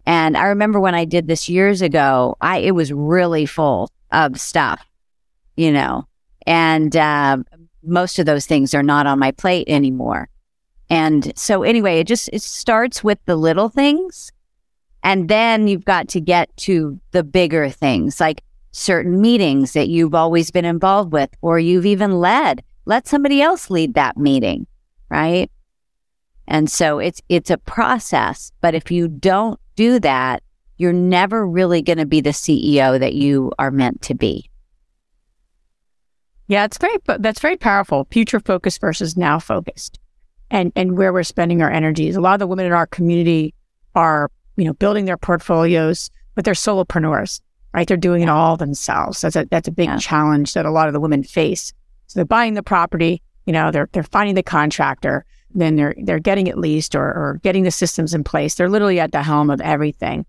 And 0.06 0.36
I 0.36 0.46
remember 0.46 0.80
when 0.80 0.96
I 0.96 1.04
did 1.04 1.28
this 1.28 1.48
years 1.48 1.82
ago, 1.82 2.36
I, 2.40 2.58
it 2.58 2.72
was 2.72 2.92
really 2.92 3.46
full 3.46 3.92
of 4.10 4.40
stuff, 4.40 4.84
you 5.54 5.70
know, 5.70 6.08
and, 6.48 6.96
uh, 6.96 7.36
most 7.84 8.18
of 8.18 8.26
those 8.26 8.44
things 8.44 8.74
are 8.74 8.82
not 8.82 9.06
on 9.06 9.20
my 9.20 9.30
plate 9.30 9.68
anymore. 9.68 10.30
And 10.90 11.32
so 11.38 11.62
anyway, 11.62 12.00
it 12.00 12.08
just, 12.08 12.28
it 12.32 12.42
starts 12.42 13.04
with 13.04 13.20
the 13.26 13.36
little 13.36 13.68
things. 13.68 14.32
And 15.04 15.28
then 15.28 15.68
you've 15.68 15.84
got 15.84 16.08
to 16.08 16.20
get 16.20 16.56
to 16.56 16.98
the 17.12 17.22
bigger 17.22 17.70
things 17.70 18.18
like 18.18 18.42
certain 18.78 19.20
meetings 19.20 19.72
that 19.72 19.88
you've 19.88 20.14
always 20.14 20.50
been 20.50 20.64
involved 20.64 21.12
with, 21.12 21.30
or 21.42 21.58
you've 21.58 21.86
even 21.86 22.18
led. 22.18 22.62
Let 22.84 23.06
somebody 23.06 23.42
else 23.42 23.70
lead 23.70 23.94
that 23.94 24.16
meeting. 24.16 24.66
Right. 25.10 25.50
And 26.46 26.70
so 26.70 26.98
it's, 26.98 27.20
it's 27.28 27.50
a 27.50 27.58
process. 27.58 28.52
But 28.60 28.74
if 28.74 28.90
you 28.90 29.08
don't 29.08 29.60
do 29.76 30.00
that, 30.00 30.42
you're 30.78 30.92
never 30.92 31.46
really 31.46 31.82
going 31.82 31.98
to 31.98 32.06
be 32.06 32.20
the 32.20 32.30
CEO 32.30 32.98
that 32.98 33.14
you 33.14 33.52
are 33.58 33.70
meant 33.70 34.00
to 34.02 34.14
be. 34.14 34.48
Yeah, 36.46 36.64
it's 36.64 36.78
very 36.78 36.96
but 37.04 37.22
that's 37.22 37.40
very 37.40 37.58
powerful. 37.58 38.06
Future 38.10 38.40
focused 38.40 38.80
versus 38.80 39.18
now 39.18 39.38
focused, 39.38 39.98
and 40.50 40.72
and 40.74 40.96
where 40.96 41.12
we're 41.12 41.22
spending 41.22 41.60
our 41.60 41.70
energies. 41.70 42.16
A 42.16 42.22
lot 42.22 42.32
of 42.34 42.38
the 42.38 42.46
women 42.46 42.64
in 42.64 42.72
our 42.72 42.86
community 42.86 43.54
are 43.94 44.30
you 44.56 44.64
know 44.64 44.72
building 44.72 45.04
their 45.04 45.18
portfolios, 45.18 46.10
but 46.34 46.46
they're 46.46 46.54
solopreneurs, 46.54 47.42
right? 47.78 47.86
They're 47.86 47.96
doing 47.96 48.22
it 48.22 48.28
all 48.28 48.56
themselves. 48.56 49.20
That's 49.20 49.36
a 49.36 49.46
that's 49.50 49.68
a 49.68 49.70
big 49.70 49.88
yeah. 49.88 49.98
challenge 49.98 50.54
that 50.54 50.66
a 50.66 50.70
lot 50.72 50.88
of 50.88 50.94
the 50.94 51.00
women 51.00 51.22
face. 51.22 51.72
So 52.08 52.18
they're 52.18 52.24
buying 52.24 52.54
the 52.54 52.62
property, 52.62 53.22
you 53.46 53.52
know, 53.52 53.70
they're 53.70 53.88
they're 53.92 54.02
finding 54.02 54.34
the 54.34 54.42
contractor, 54.42 55.24
then 55.54 55.76
they're 55.76 55.94
they're 56.02 56.18
getting 56.18 56.48
it 56.48 56.58
leased 56.58 56.96
or 56.96 57.04
or 57.04 57.40
getting 57.44 57.62
the 57.62 57.70
systems 57.70 58.14
in 58.14 58.24
place. 58.24 58.56
They're 58.56 58.68
literally 58.68 58.98
at 58.98 59.12
the 59.12 59.22
helm 59.22 59.48
of 59.48 59.60
everything. 59.60 60.26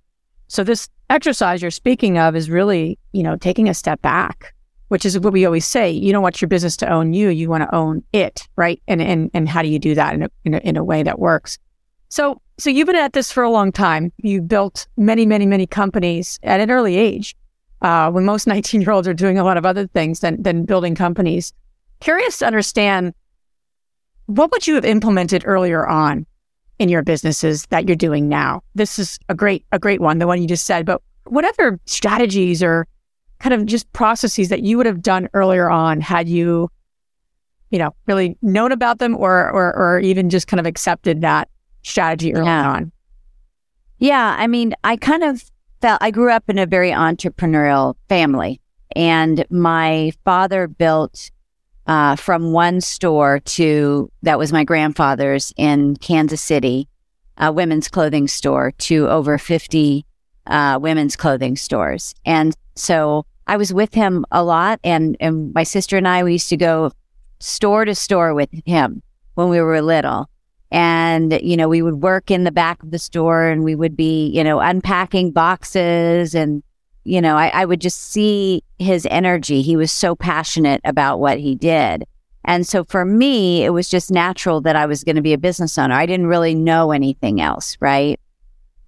So 0.47 0.63
this 0.63 0.89
exercise 1.09 1.63
you're 1.63 1.71
speaking 1.71 2.19
of 2.19 2.35
is 2.35 2.51
really, 2.51 2.99
you 3.13 3.23
know, 3.23 3.35
taking 3.35 3.67
a 3.67 3.73
step 3.73 3.99
back 4.03 4.53
which 4.89 5.05
is 5.05 5.17
what 5.19 5.33
we 5.33 5.45
always 5.45 5.65
say. 5.65 5.89
You 5.89 6.11
don't 6.11 6.23
want 6.23 6.41
your 6.41 6.49
business 6.49 6.75
to 6.77 6.89
own 6.89 7.13
you. 7.13 7.29
You 7.29 7.47
want 7.47 7.63
to 7.63 7.75
own 7.75 8.03
it, 8.11 8.47
right? 8.55 8.81
And 8.87 9.01
and 9.01 9.31
and 9.33 9.47
how 9.47 9.61
do 9.61 9.69
you 9.69 9.79
do 9.79 9.95
that 9.95 10.13
in 10.13 10.23
a, 10.23 10.29
in 10.45 10.53
a, 10.55 10.57
in 10.57 10.77
a 10.77 10.83
way 10.83 11.03
that 11.03 11.19
works? 11.19 11.57
So 12.09 12.41
so 12.57 12.69
you've 12.69 12.87
been 12.87 12.95
at 12.95 13.13
this 13.13 13.31
for 13.31 13.43
a 13.43 13.49
long 13.49 13.71
time. 13.71 14.11
You 14.17 14.41
built 14.41 14.87
many 14.97 15.25
many 15.25 15.45
many 15.45 15.65
companies 15.65 16.39
at 16.43 16.59
an 16.59 16.69
early 16.69 16.97
age, 16.97 17.35
uh, 17.81 18.11
when 18.11 18.25
most 18.25 18.47
19 18.47 18.81
year 18.81 18.91
olds 18.91 19.07
are 19.07 19.13
doing 19.13 19.37
a 19.37 19.43
lot 19.43 19.57
of 19.57 19.65
other 19.65 19.87
things 19.87 20.19
than 20.19 20.41
than 20.41 20.65
building 20.65 20.95
companies. 20.95 21.53
Curious 21.99 22.37
to 22.39 22.47
understand 22.47 23.13
what 24.27 24.51
would 24.51 24.67
you 24.67 24.75
have 24.75 24.85
implemented 24.85 25.43
earlier 25.45 25.87
on 25.87 26.25
in 26.77 26.87
your 26.87 27.03
businesses 27.03 27.65
that 27.67 27.87
you're 27.87 27.95
doing 27.95 28.29
now? 28.29 28.61
This 28.75 28.99
is 28.99 29.19
a 29.27 29.35
great 29.35 29.65
a 29.71 29.79
great 29.79 30.01
one, 30.01 30.19
the 30.19 30.27
one 30.27 30.41
you 30.41 30.47
just 30.47 30.65
said. 30.65 30.85
But 30.85 31.01
whatever 31.25 31.79
strategies 31.85 32.63
or 32.63 32.87
kind 33.39 33.53
of 33.53 33.65
just 33.65 33.91
processes 33.93 34.49
that 34.49 34.63
you 34.63 34.77
would 34.77 34.85
have 34.85 35.01
done 35.01 35.29
earlier 35.33 35.69
on 35.69 36.01
had 36.01 36.27
you, 36.27 36.69
you 37.71 37.79
know, 37.79 37.93
really 38.05 38.37
known 38.41 38.71
about 38.71 38.99
them 38.99 39.15
or 39.15 39.49
or, 39.51 39.75
or 39.75 39.99
even 39.99 40.29
just 40.29 40.47
kind 40.47 40.59
of 40.59 40.65
accepted 40.65 41.21
that 41.21 41.49
strategy 41.83 42.33
early 42.33 42.45
yeah. 42.45 42.69
on? 42.69 42.91
Yeah, 43.99 44.35
I 44.37 44.47
mean, 44.47 44.73
I 44.83 44.95
kind 44.95 45.23
of 45.23 45.43
felt 45.81 45.99
I 46.01 46.11
grew 46.11 46.31
up 46.31 46.49
in 46.49 46.57
a 46.57 46.65
very 46.65 46.91
entrepreneurial 46.91 47.95
family, 48.07 48.61
and 48.95 49.45
my 49.49 50.11
father 50.25 50.67
built 50.67 51.31
uh, 51.87 52.15
from 52.15 52.51
one 52.51 52.81
store 52.81 53.39
to 53.39 54.11
that 54.21 54.37
was 54.37 54.53
my 54.53 54.63
grandfather's 54.63 55.53
in 55.57 55.95
Kansas 55.97 56.41
City, 56.41 56.87
a 57.37 57.51
women's 57.51 57.87
clothing 57.87 58.27
store, 58.27 58.71
to 58.79 59.07
over 59.07 59.37
fifty 59.37 60.05
uh, 60.47 60.79
women's 60.81 61.15
clothing 61.15 61.55
stores, 61.55 62.13
and 62.25 62.55
so 62.75 63.25
I 63.47 63.57
was 63.57 63.73
with 63.73 63.93
him 63.93 64.25
a 64.31 64.43
lot, 64.43 64.79
and 64.83 65.17
and 65.19 65.53
my 65.53 65.63
sister 65.63 65.97
and 65.97 66.07
I 66.07 66.23
we 66.23 66.33
used 66.33 66.49
to 66.49 66.57
go 66.57 66.91
store 67.39 67.85
to 67.85 67.95
store 67.95 68.33
with 68.33 68.49
him 68.65 69.01
when 69.35 69.49
we 69.49 69.61
were 69.61 69.81
little. 69.81 70.29
And, 70.71 71.39
you 71.41 71.57
know, 71.57 71.67
we 71.67 71.81
would 71.81 72.01
work 72.01 72.29
in 72.29 72.43
the 72.43 72.51
back 72.51 72.83
of 72.83 72.91
the 72.91 72.99
store 72.99 73.47
and 73.47 73.63
we 73.63 73.75
would 73.75 73.95
be, 73.95 74.27
you 74.27 74.43
know, 74.43 74.59
unpacking 74.59 75.31
boxes. 75.31 76.35
And, 76.35 76.61
you 77.03 77.21
know, 77.21 77.35
I, 77.37 77.47
I 77.47 77.65
would 77.65 77.81
just 77.81 78.11
see 78.11 78.63
his 78.77 79.07
energy. 79.09 79.61
He 79.61 79.75
was 79.75 79.91
so 79.91 80.15
passionate 80.15 80.81
about 80.83 81.19
what 81.19 81.39
he 81.39 81.55
did. 81.55 82.05
And 82.45 82.67
so 82.67 82.83
for 82.83 83.03
me, 83.03 83.63
it 83.63 83.71
was 83.71 83.89
just 83.89 84.11
natural 84.11 84.61
that 84.61 84.75
I 84.75 84.85
was 84.85 85.03
going 85.03 85.15
to 85.15 85.21
be 85.21 85.33
a 85.33 85.37
business 85.37 85.77
owner. 85.77 85.95
I 85.95 86.05
didn't 86.05 86.27
really 86.27 86.55
know 86.55 86.91
anything 86.91 87.41
else. 87.41 87.77
Right. 87.79 88.19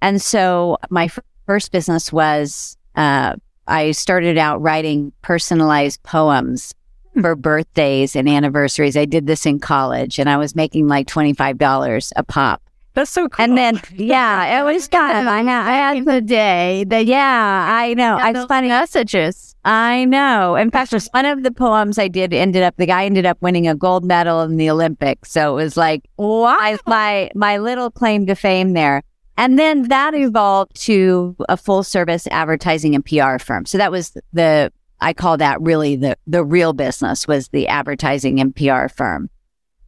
And 0.02 0.22
so 0.22 0.78
my 0.90 1.06
f- 1.06 1.20
first 1.46 1.72
business 1.72 2.14
was 2.14 2.78
uh, 2.96 3.36
I 3.68 3.92
started 3.92 4.38
out 4.38 4.62
writing 4.62 5.12
personalized 5.22 6.02
poems 6.04 6.74
for 7.20 7.36
birthdays 7.36 8.16
and 8.16 8.30
anniversaries. 8.30 8.96
I 8.96 9.06
did 9.06 9.28
this 9.28 9.46
in 9.46 9.60
college 9.60 10.20
and 10.20 10.30
I 10.30 10.38
was 10.38 10.56
making 10.56 10.88
like 10.88 11.08
$25 11.08 12.12
a 12.16 12.24
pop. 12.24 12.62
That's 12.94 13.12
so 13.12 13.30
cool. 13.30 13.44
And 13.44 13.58
then, 13.58 13.82
yeah, 13.96 14.60
it 14.60 14.64
was 14.64 14.88
kind 14.88 15.18
of, 15.18 15.28
I, 15.28 15.42
know, 15.42 15.52
I 15.52 15.74
had 15.74 16.06
the 16.06 16.22
day 16.22 16.84
that, 16.88 17.06
yeah, 17.06 17.68
I 17.70 17.94
know. 17.94 18.18
I 18.18 18.32
was 18.32 18.46
funny 18.46 18.68
messages. 18.68 19.56
I 19.64 20.06
know. 20.06 20.56
In 20.56 20.72
fact, 20.72 20.94
one 21.12 21.26
of 21.26 21.44
the 21.44 21.52
poems 21.52 21.98
I 21.98 22.08
did 22.08 22.34
ended 22.34 22.64
up, 22.64 22.76
the 22.78 22.86
guy 22.86 23.06
ended 23.06 23.26
up 23.26 23.42
winning 23.42 23.68
a 23.68 23.76
gold 23.76 24.04
medal 24.04 24.42
in 24.42 24.58
the 24.58 24.70
Olympics. 24.70 25.32
So 25.32 25.58
it 25.58 25.64
was 25.64 25.78
like, 25.78 26.10
wow. 26.18 26.78
my, 26.86 27.30
my 27.36 27.58
little 27.58 27.92
claim 27.92 28.26
to 28.26 28.36
fame 28.36 28.74
there. 28.74 29.04
And 29.38 29.58
then 29.58 29.88
that 29.88 30.14
evolved 30.14 30.76
to 30.82 31.36
a 31.48 31.56
full 31.56 31.84
service 31.84 32.28
advertising 32.28 32.94
and 32.94 33.06
PR 33.06 33.38
firm. 33.38 33.66
So 33.66 33.78
that 33.78 33.92
was 33.92 34.18
the, 34.34 34.72
I 35.02 35.14
call 35.14 35.38
that 35.38 35.60
really 35.62 35.96
the, 35.96 36.18
the 36.28 36.44
real 36.44 36.74
business 36.74 37.28
was 37.28 37.50
the 37.50 37.68
advertising 37.68 38.40
and 38.40 38.56
PR 38.56 38.88
firm. 38.88 39.30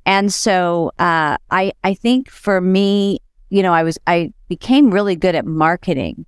And 0.05 0.34
so, 0.34 0.91
uh, 1.00 1.38
I, 1.50 1.72
I 1.84 1.93
think 1.93 2.29
for 2.29 2.60
me, 2.60 3.20
you 3.50 3.63
know, 3.63 3.74
I 3.74 3.84
was, 3.84 3.98
I 4.08 4.34
became 4.50 4.91
really 4.91 5.15
good 5.15 5.36
at 5.36 5.46
marketing, 5.46 6.25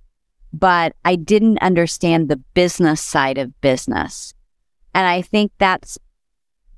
but 0.52 0.94
I 1.04 1.16
didn't 1.16 1.58
understand 1.58 2.28
the 2.28 2.36
business 2.36 3.00
side 3.00 3.36
of 3.36 3.60
business. 3.60 4.32
And 4.94 5.06
I 5.06 5.20
think 5.20 5.52
that's 5.58 5.98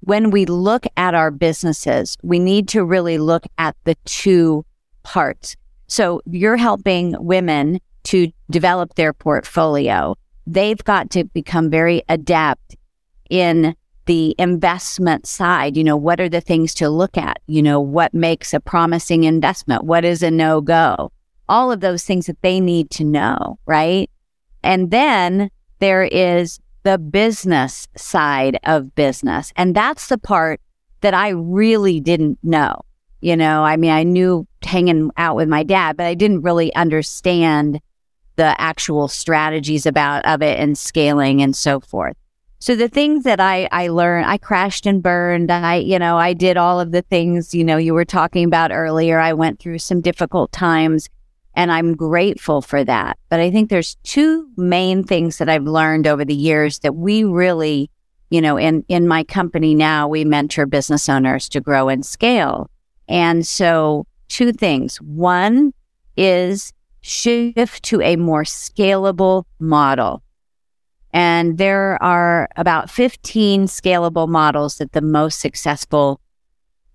when 0.00 0.31
we 0.31 0.45
look 0.47 0.87
at 0.97 1.15
our 1.15 1.31
businesses, 1.31 2.17
we 2.23 2.38
need 2.38 2.69
to 2.69 2.85
really 2.85 3.19
look 3.19 3.47
at 3.59 3.77
the 3.85 3.95
two 4.05 4.65
parts. 5.03 5.57
So 5.87 6.23
you're 6.27 6.57
helping 6.57 7.15
women 7.19 7.81
to 8.05 8.33
develop 8.50 8.95
their 8.95 9.12
portfolio. 9.12 10.17
They've 10.49 10.83
got 10.85 11.11
to 11.11 11.25
become 11.25 11.71
very 11.71 12.02
adept 12.09 12.76
in 13.28 13.76
the 14.07 14.35
investment 14.38 15.26
side. 15.26 15.76
You 15.76 15.85
know, 15.85 15.97
what 15.97 16.21
are 16.21 16.28
the 16.28 16.40
things 16.40 16.75
to 16.75 16.88
look 16.88 17.19
at? 17.19 17.40
You 17.47 17.62
know, 17.62 17.78
what 17.78 18.14
makes 18.14 18.55
a 18.55 18.61
promising 18.61 19.25
investment? 19.25 19.85
What 19.85 20.05
is 20.05 20.23
a 20.23 20.31
no 20.31 20.62
go? 20.62 21.12
All 21.49 21.71
of 21.71 21.81
those 21.81 22.05
things 22.05 22.26
that 22.26 22.40
they 22.40 22.61
need 22.61 22.90
to 22.93 23.05
know, 23.05 23.59
right? 23.67 24.11
And 24.62 24.90
then 24.90 25.50
there 25.78 26.05
is 26.05 26.59
the 26.83 26.99
business 26.99 27.87
side 27.97 28.59
of 28.64 28.95
business. 28.95 29.52
And 29.57 29.75
that's 29.75 30.09
the 30.09 30.19
part 30.19 30.61
that 31.02 31.12
I 31.14 31.28
really 31.28 32.00
didn't 32.00 32.38
know. 32.43 32.81
You 33.21 33.37
know, 33.37 33.64
I 33.64 33.76
mean, 33.76 33.90
I 33.90 34.05
knew 34.05 34.47
hanging 34.62 35.11
out 35.17 35.37
with 35.37 35.49
my 35.49 35.64
dad, 35.64 35.97
but 35.97 36.07
I 36.07 36.14
didn't 36.14 36.43
really 36.43 36.75
understand 36.75 37.81
the 38.38 38.59
actual 38.61 39.09
strategies 39.09 39.85
about 39.85 40.25
of 40.25 40.40
it 40.42 40.59
and 40.59 40.78
scaling 40.78 41.42
and 41.42 41.54
so 41.54 41.80
forth. 41.80 42.16
So 42.61 42.75
the 42.75 42.88
things 42.88 43.25
that 43.25 43.40
I, 43.40 43.68
I 43.71 43.88
learned, 43.88 44.26
I 44.26 44.38
crashed 44.38 44.87
and 44.87 45.02
burned. 45.02 45.50
I, 45.50 45.76
you 45.76 45.99
know, 45.99 46.16
I 46.16 46.33
did 46.33 46.57
all 46.57 46.80
of 46.80 46.92
the 46.92 47.02
things, 47.02 47.52
you 47.52 47.64
know, 47.64 47.76
you 47.76 47.95
were 47.95 48.04
talking 48.04 48.45
about 48.45 48.73
earlier. 48.73 49.18
I 49.18 49.33
went 49.33 49.59
through 49.59 49.80
some 49.80 50.00
difficult 50.00 50.52
times 50.52 51.09
and 51.54 51.73
I'm 51.73 51.97
grateful 51.97 52.62
for 52.62 52.85
that. 52.85 53.18
But 53.28 53.40
I 53.40 53.50
think 53.50 53.71
there's 53.71 53.97
two 54.04 54.49
main 54.57 55.02
things 55.02 55.38
that 55.38 55.49
I've 55.49 55.64
learned 55.64 56.07
over 56.07 56.25
the 56.25 56.35
years 56.35 56.78
that 56.80 56.95
we 56.95 57.25
really, 57.25 57.90
you 58.30 58.40
know, 58.40 58.57
in, 58.57 58.85
in 58.88 59.09
my 59.09 59.25
company 59.25 59.75
now, 59.75 60.07
we 60.07 60.25
mentor 60.25 60.66
business 60.66 61.09
owners 61.09 61.49
to 61.50 61.61
grow 61.61 61.88
and 61.88 62.07
scale. 62.07 62.71
And 63.09 63.45
so 63.45 64.07
two 64.28 64.52
things. 64.52 64.99
One 64.99 65.73
is 66.16 66.73
shift 67.09 67.83
to 67.85 68.00
a 68.03 68.17
more 68.17 68.45
scalable 68.45 69.45
model. 69.59 70.23
And 71.12 71.59
there 71.59 72.00
are 72.03 72.49
about 72.57 72.91
15 72.91 73.65
scalable 73.65 74.29
models 74.29 74.79
that 74.79 74.93
the 74.93 75.00
most 75.00 75.41
successful 75.41 76.21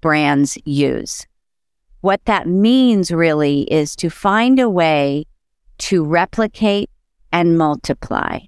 brands 0.01 0.57
use. 0.65 1.25
What 2.01 2.23
that 2.25 2.47
means 2.47 3.11
really 3.11 3.61
is 3.63 3.95
to 3.97 4.09
find 4.09 4.59
a 4.59 4.69
way 4.69 5.25
to 5.79 6.03
replicate 6.03 6.89
and 7.31 7.57
multiply. 7.57 8.39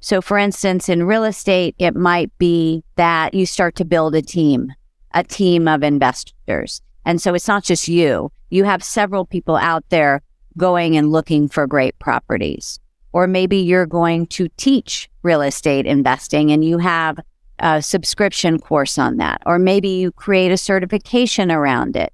So, 0.00 0.20
for 0.20 0.38
instance, 0.38 0.88
in 0.88 1.04
real 1.04 1.24
estate, 1.24 1.74
it 1.78 1.94
might 1.94 2.36
be 2.38 2.82
that 2.96 3.34
you 3.34 3.46
start 3.46 3.76
to 3.76 3.84
build 3.84 4.14
a 4.14 4.22
team, 4.22 4.72
a 5.14 5.22
team 5.22 5.68
of 5.68 5.82
investors. 5.82 6.80
And 7.04 7.20
so 7.20 7.34
it's 7.34 7.48
not 7.48 7.64
just 7.64 7.88
you, 7.88 8.32
you 8.50 8.64
have 8.64 8.82
several 8.82 9.24
people 9.24 9.56
out 9.56 9.84
there 9.90 10.22
going 10.56 10.96
and 10.96 11.12
looking 11.12 11.48
for 11.48 11.66
great 11.66 11.98
properties. 11.98 12.78
Or 13.12 13.26
maybe 13.26 13.58
you're 13.58 13.86
going 13.86 14.26
to 14.28 14.48
teach 14.56 15.08
real 15.22 15.42
estate 15.42 15.86
investing 15.86 16.52
and 16.52 16.64
you 16.64 16.78
have 16.78 17.18
a 17.58 17.80
subscription 17.80 18.58
course 18.58 18.98
on 18.98 19.16
that. 19.16 19.42
Or 19.46 19.58
maybe 19.58 19.88
you 19.88 20.12
create 20.12 20.52
a 20.52 20.56
certification 20.56 21.50
around 21.50 21.96
it. 21.96 22.12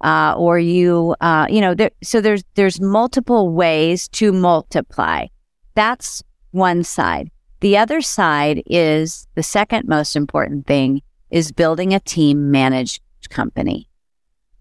Uh, 0.00 0.32
or 0.36 0.58
you, 0.58 1.16
uh, 1.20 1.46
you 1.50 1.60
know, 1.60 1.74
there, 1.74 1.90
so 2.02 2.20
there's, 2.20 2.44
there's 2.54 2.80
multiple 2.80 3.50
ways 3.50 4.06
to 4.08 4.32
multiply. 4.32 5.26
That's 5.74 6.22
one 6.52 6.84
side. 6.84 7.30
The 7.60 7.76
other 7.76 8.00
side 8.00 8.62
is 8.66 9.26
the 9.34 9.42
second 9.42 9.88
most 9.88 10.14
important 10.14 10.66
thing 10.66 11.02
is 11.30 11.50
building 11.50 11.92
a 11.92 12.00
team 12.00 12.50
managed 12.50 13.02
company. 13.28 13.88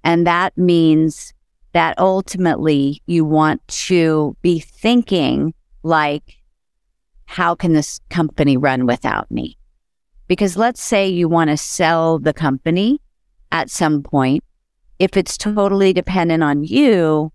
And 0.03 0.25
that 0.25 0.57
means 0.57 1.33
that 1.77 1.93
ultimately 1.99 3.03
you 3.05 3.23
want 3.23 3.61
to 3.67 4.35
be 4.41 4.57
thinking 4.57 5.53
like, 5.83 6.37
how 7.25 7.53
can 7.53 7.73
this 7.73 7.99
company 8.09 8.57
run 8.57 8.87
without 8.87 9.29
me? 9.29 9.55
Because 10.27 10.57
let's 10.57 10.81
say 10.81 11.07
you 11.07 11.29
want 11.29 11.51
to 11.51 11.55
sell 11.55 12.17
the 12.17 12.33
company 12.33 12.99
at 13.51 13.69
some 13.69 14.01
point. 14.01 14.43
If 14.97 15.15
it's 15.15 15.37
totally 15.37 15.93
dependent 15.93 16.41
on 16.41 16.63
you 16.63 17.31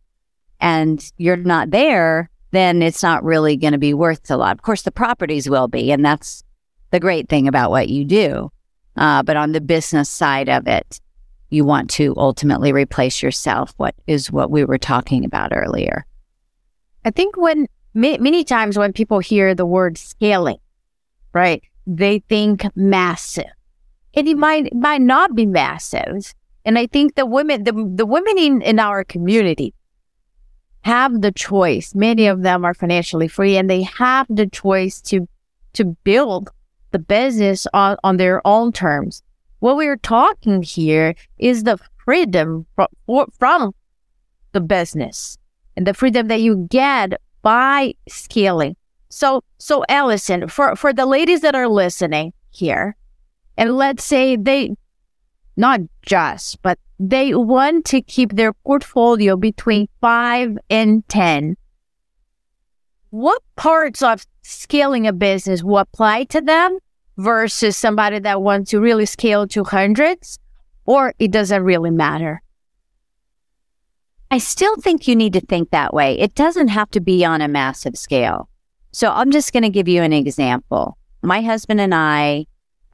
and 0.59 1.01
you're 1.19 1.37
not 1.37 1.71
there, 1.71 2.29
then 2.51 2.83
it's 2.83 3.01
not 3.05 3.23
really 3.23 3.57
going 3.57 3.75
to 3.75 3.79
be 3.79 3.95
worth 3.95 4.29
a 4.29 4.37
lot. 4.37 4.57
Of 4.57 4.63
course, 4.63 4.83
the 4.83 4.91
properties 4.91 5.49
will 5.49 5.69
be, 5.69 5.93
and 5.93 6.05
that's 6.05 6.43
the 6.91 6.99
great 6.99 7.29
thing 7.29 7.47
about 7.47 7.71
what 7.71 7.89
you 7.89 8.05
do. 8.05 8.51
Uh, 8.97 9.23
but 9.23 9.37
on 9.37 9.53
the 9.53 9.61
business 9.61 10.09
side 10.11 10.49
of 10.49 10.67
it, 10.67 11.01
you 11.53 11.65
want 11.65 11.91
to 11.91 12.15
ultimately 12.17 12.73
replace 12.73 13.23
yourself, 13.23 13.75
what 13.77 13.95
is 14.07 14.31
what 14.31 14.51
we 14.51 14.65
were 14.65 14.79
talking 14.79 15.25
about 15.25 15.53
earlier. 15.53 16.07
I 17.05 17.11
think 17.11 17.37
when 17.37 17.67
many 17.95 18.45
times 18.45 18.79
when 18.79 18.93
people 18.93 19.19
hear 19.19 19.55
the 19.55 19.67
word 19.67 19.99
scaling, 19.99 20.59
right, 21.33 21.63
they 21.87 22.21
think 22.29 22.65
massive. 22.77 23.45
And 24.15 24.29
it 24.29 24.37
might 24.37 24.75
might 24.75 25.01
not 25.01 25.35
be 25.35 25.47
massive. 25.47 26.35
And 26.65 26.79
I 26.79 26.87
think 26.87 27.15
the 27.15 27.27
women 27.27 27.65
the, 27.65 27.73
the 27.73 28.07
women 28.07 28.39
in, 28.39 28.63
in 28.63 28.79
our 28.79 29.05
community 29.05 29.75
have 30.83 31.23
the 31.23 31.33
choice. 31.33 31.95
Many 31.95 32.27
of 32.27 32.43
them 32.43 32.65
are 32.65 32.75
financially 32.75 33.29
free 33.29 33.57
and 33.57 33.69
they 33.69 33.83
have 33.83 34.27
the 34.29 34.47
choice 34.47 35.01
to 35.03 35.29
to 35.75 35.85
build 35.85 36.51
the 36.91 36.99
business 36.99 37.67
on, 37.73 37.97
on 38.05 38.19
their 38.19 38.47
own 38.47 38.73
terms. 38.73 39.23
What 39.63 39.77
we're 39.77 39.97
talking 39.97 40.65
here 40.65 41.15
is 41.39 41.63
the 41.63 41.79
freedom 42.05 42.67
from, 43.39 43.75
the 44.51 44.61
business 44.61 45.39
and 45.77 45.87
the 45.87 45.95
freedom 45.95 46.27
that 46.27 46.41
you 46.41 46.67
get 46.69 47.13
by 47.43 47.95
scaling. 48.09 48.75
So, 49.09 49.45
so 49.59 49.85
Allison, 49.89 50.49
for, 50.49 50.75
for 50.75 50.93
the 50.93 51.07
ladies 51.07 51.43
that 51.43 51.55
are 51.55 51.69
listening 51.69 52.33
here, 52.51 52.97
and 53.57 53.77
let's 53.77 54.03
say 54.03 54.35
they, 54.35 54.75
not 55.57 55.79
just, 56.05 56.61
but 56.63 56.81
they 56.99 57.33
want 57.33 57.85
to 57.85 58.03
keep 58.03 58.33
their 58.33 58.55
portfolio 58.55 59.37
between 59.37 59.87
five 60.01 60.59
and 60.71 61.09
10. 61.09 61.57
What 63.11 63.41
parts 63.55 64.03
of 64.03 64.27
scaling 64.43 65.07
a 65.07 65.13
business 65.13 65.63
will 65.63 65.79
apply 65.79 66.25
to 66.25 66.41
them 66.41 66.81
versus 67.17 67.77
somebody 67.77 68.19
that 68.19 68.43
wants 68.43 68.71
to 68.71 68.81
really 68.81 69.07
scale 69.07 69.47
to 69.49 69.65
hundreds, 69.65 70.39
or 70.85 71.15
it 71.19 71.31
doesn't 71.31 71.63
really 71.65 71.91
matter? 71.91 72.43
I 74.31 74.39
still 74.39 74.77
think 74.77 75.07
you 75.07 75.15
need 75.15 75.35
to 75.35 75.41
think 75.41 75.71
that 75.71 75.93
way. 75.93 76.19
It 76.19 76.35
doesn't 76.35 76.69
have 76.69 76.91
to 76.93 77.01
be 77.01 77.23
on 77.25 77.43
a 77.43 77.49
massive 77.49 77.99
scale. 77.99 78.49
So 78.91 79.11
I'm 79.11 79.31
just 79.31 79.53
going 79.53 79.63
to 79.63 79.69
give 79.69 79.89
you 79.89 80.03
an 80.03 80.15
example. 80.15 80.97
My 81.23 81.43
husband 81.43 81.81
and 81.81 81.95
I, 81.95 82.47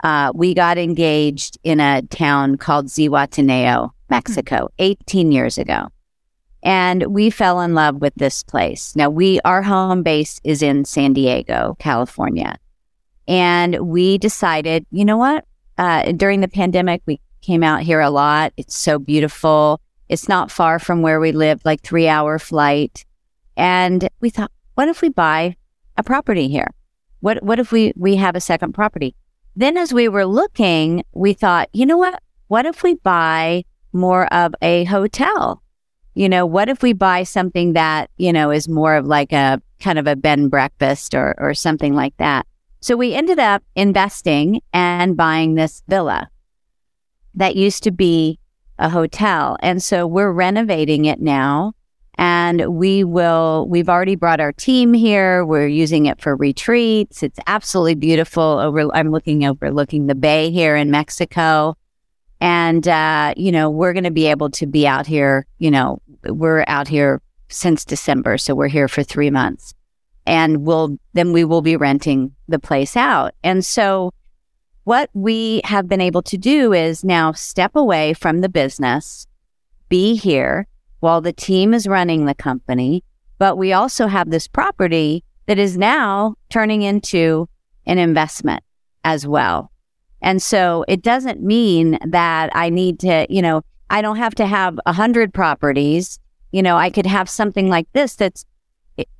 uh, 0.02 0.32
we 0.34 0.54
got 0.54 0.78
engaged 0.78 1.58
in 1.62 1.78
a 1.80 2.02
town 2.02 2.56
called 2.56 2.86
Zihuatanejo, 2.86 3.90
Mexico, 4.10 4.68
hmm. 4.78 4.82
18 4.82 5.32
years 5.32 5.58
ago. 5.58 5.88
And 6.62 7.06
we 7.06 7.30
fell 7.30 7.60
in 7.60 7.74
love 7.74 8.00
with 8.00 8.14
this 8.16 8.42
place. 8.42 8.96
Now 8.96 9.08
we, 9.08 9.40
our 9.44 9.62
home 9.62 10.02
base 10.02 10.40
is 10.42 10.60
in 10.60 10.84
San 10.84 11.12
Diego, 11.12 11.76
California. 11.78 12.58
And 13.28 13.78
we 13.86 14.16
decided, 14.16 14.86
you 14.90 15.04
know 15.04 15.18
what? 15.18 15.44
Uh, 15.76 16.12
during 16.12 16.40
the 16.40 16.48
pandemic, 16.48 17.02
we 17.06 17.20
came 17.42 17.62
out 17.62 17.82
here 17.82 18.00
a 18.00 18.10
lot. 18.10 18.52
It's 18.56 18.76
so 18.76 18.98
beautiful. 18.98 19.80
It's 20.08 20.28
not 20.28 20.50
far 20.50 20.78
from 20.78 21.02
where 21.02 21.20
we 21.20 21.32
live, 21.32 21.60
like 21.64 21.82
three 21.82 22.08
hour 22.08 22.38
flight. 22.38 23.04
And 23.56 24.08
we 24.20 24.30
thought, 24.30 24.50
what 24.74 24.88
if 24.88 25.02
we 25.02 25.10
buy 25.10 25.56
a 25.96 26.02
property 26.02 26.48
here? 26.48 26.72
What, 27.20 27.42
what 27.42 27.58
if 27.58 27.70
we, 27.70 27.92
we 27.96 28.16
have 28.16 28.34
a 28.34 28.40
second 28.40 28.72
property? 28.72 29.14
Then 29.54 29.76
as 29.76 29.92
we 29.92 30.08
were 30.08 30.24
looking, 30.24 31.04
we 31.12 31.34
thought, 31.34 31.68
you 31.72 31.84
know 31.84 31.98
what? 31.98 32.22
What 32.46 32.64
if 32.64 32.82
we 32.82 32.94
buy 32.94 33.64
more 33.92 34.32
of 34.32 34.54
a 34.62 34.84
hotel? 34.84 35.62
You 36.14 36.28
know, 36.28 36.46
what 36.46 36.68
if 36.68 36.82
we 36.82 36.94
buy 36.94 37.24
something 37.24 37.74
that, 37.74 38.10
you 38.16 38.32
know, 38.32 38.50
is 38.50 38.68
more 38.68 38.94
of 38.96 39.06
like 39.06 39.32
a 39.32 39.60
kind 39.80 39.98
of 39.98 40.06
a 40.06 40.16
bed 40.16 40.38
and 40.38 40.50
breakfast 40.50 41.14
or, 41.14 41.34
or 41.38 41.54
something 41.54 41.94
like 41.94 42.16
that? 42.16 42.46
So 42.80 42.96
we 42.96 43.14
ended 43.14 43.38
up 43.38 43.62
investing 43.74 44.60
and 44.72 45.16
buying 45.16 45.54
this 45.54 45.82
villa 45.88 46.30
that 47.34 47.56
used 47.56 47.82
to 47.84 47.90
be 47.90 48.38
a 48.78 48.88
hotel. 48.88 49.56
And 49.60 49.82
so 49.82 50.06
we're 50.06 50.30
renovating 50.30 51.04
it 51.04 51.20
now. 51.20 51.72
And 52.20 52.74
we 52.74 53.04
will, 53.04 53.66
we've 53.68 53.88
already 53.88 54.16
brought 54.16 54.40
our 54.40 54.52
team 54.52 54.92
here. 54.92 55.44
We're 55.44 55.68
using 55.68 56.06
it 56.06 56.20
for 56.20 56.34
retreats. 56.34 57.22
It's 57.22 57.38
absolutely 57.46 57.94
beautiful. 57.94 58.42
Over, 58.42 58.92
I'm 58.92 59.10
looking 59.10 59.46
overlooking 59.46 60.06
the 60.06 60.16
bay 60.16 60.50
here 60.50 60.74
in 60.74 60.90
Mexico. 60.90 61.76
And, 62.40 62.86
uh, 62.86 63.34
you 63.36 63.52
know, 63.52 63.70
we're 63.70 63.92
going 63.92 64.04
to 64.04 64.10
be 64.10 64.26
able 64.26 64.50
to 64.50 64.66
be 64.66 64.86
out 64.86 65.06
here. 65.06 65.46
You 65.58 65.70
know, 65.70 66.02
we're 66.24 66.64
out 66.66 66.88
here 66.88 67.22
since 67.48 67.84
December. 67.84 68.36
So 68.38 68.54
we're 68.54 68.68
here 68.68 68.88
for 68.88 69.04
three 69.04 69.30
months 69.30 69.74
and 70.28 70.66
we'll, 70.66 70.98
then 71.14 71.32
we 71.32 71.42
will 71.42 71.62
be 71.62 71.74
renting 71.74 72.32
the 72.48 72.58
place 72.58 72.96
out. 72.96 73.34
And 73.42 73.64
so 73.64 74.12
what 74.84 75.08
we 75.14 75.62
have 75.64 75.88
been 75.88 76.02
able 76.02 76.22
to 76.22 76.36
do 76.36 76.74
is 76.74 77.02
now 77.02 77.32
step 77.32 77.74
away 77.74 78.12
from 78.12 78.42
the 78.42 78.48
business, 78.50 79.26
be 79.88 80.14
here 80.16 80.66
while 81.00 81.22
the 81.22 81.32
team 81.32 81.72
is 81.72 81.86
running 81.86 82.26
the 82.26 82.34
company. 82.34 83.02
But 83.38 83.56
we 83.56 83.72
also 83.72 84.06
have 84.06 84.30
this 84.30 84.46
property 84.46 85.24
that 85.46 85.58
is 85.58 85.78
now 85.78 86.34
turning 86.50 86.82
into 86.82 87.48
an 87.86 87.96
investment 87.96 88.62
as 89.04 89.26
well. 89.26 89.72
And 90.20 90.42
so 90.42 90.84
it 90.88 91.00
doesn't 91.00 91.42
mean 91.42 91.98
that 92.06 92.50
I 92.54 92.68
need 92.68 93.00
to, 93.00 93.26
you 93.30 93.40
know, 93.40 93.62
I 93.88 94.02
don't 94.02 94.16
have 94.16 94.34
to 94.34 94.46
have 94.46 94.78
a 94.84 94.92
hundred 94.92 95.32
properties. 95.32 96.18
You 96.52 96.62
know, 96.62 96.76
I 96.76 96.90
could 96.90 97.06
have 97.06 97.30
something 97.30 97.68
like 97.68 97.86
this 97.94 98.16
that's 98.16 98.44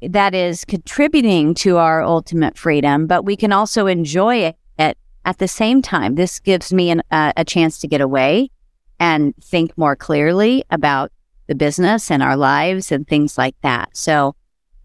that 0.02 0.34
is 0.34 0.64
contributing 0.64 1.54
to 1.54 1.76
our 1.76 2.02
ultimate 2.02 2.56
freedom, 2.56 3.06
but 3.06 3.24
we 3.24 3.36
can 3.36 3.52
also 3.52 3.86
enjoy 3.86 4.36
it 4.36 4.56
at, 4.78 4.96
the 5.38 5.48
same 5.48 5.82
time. 5.82 6.14
This 6.14 6.40
gives 6.40 6.72
me 6.72 6.90
an, 6.90 7.02
uh, 7.10 7.32
a 7.36 7.44
chance 7.44 7.78
to 7.80 7.86
get 7.86 8.00
away 8.00 8.50
and 8.98 9.34
think 9.42 9.76
more 9.76 9.94
clearly 9.94 10.64
about 10.70 11.12
the 11.48 11.54
business 11.54 12.10
and 12.10 12.22
our 12.22 12.34
lives 12.34 12.90
and 12.90 13.06
things 13.06 13.36
like 13.36 13.54
that. 13.60 13.94
So 13.94 14.34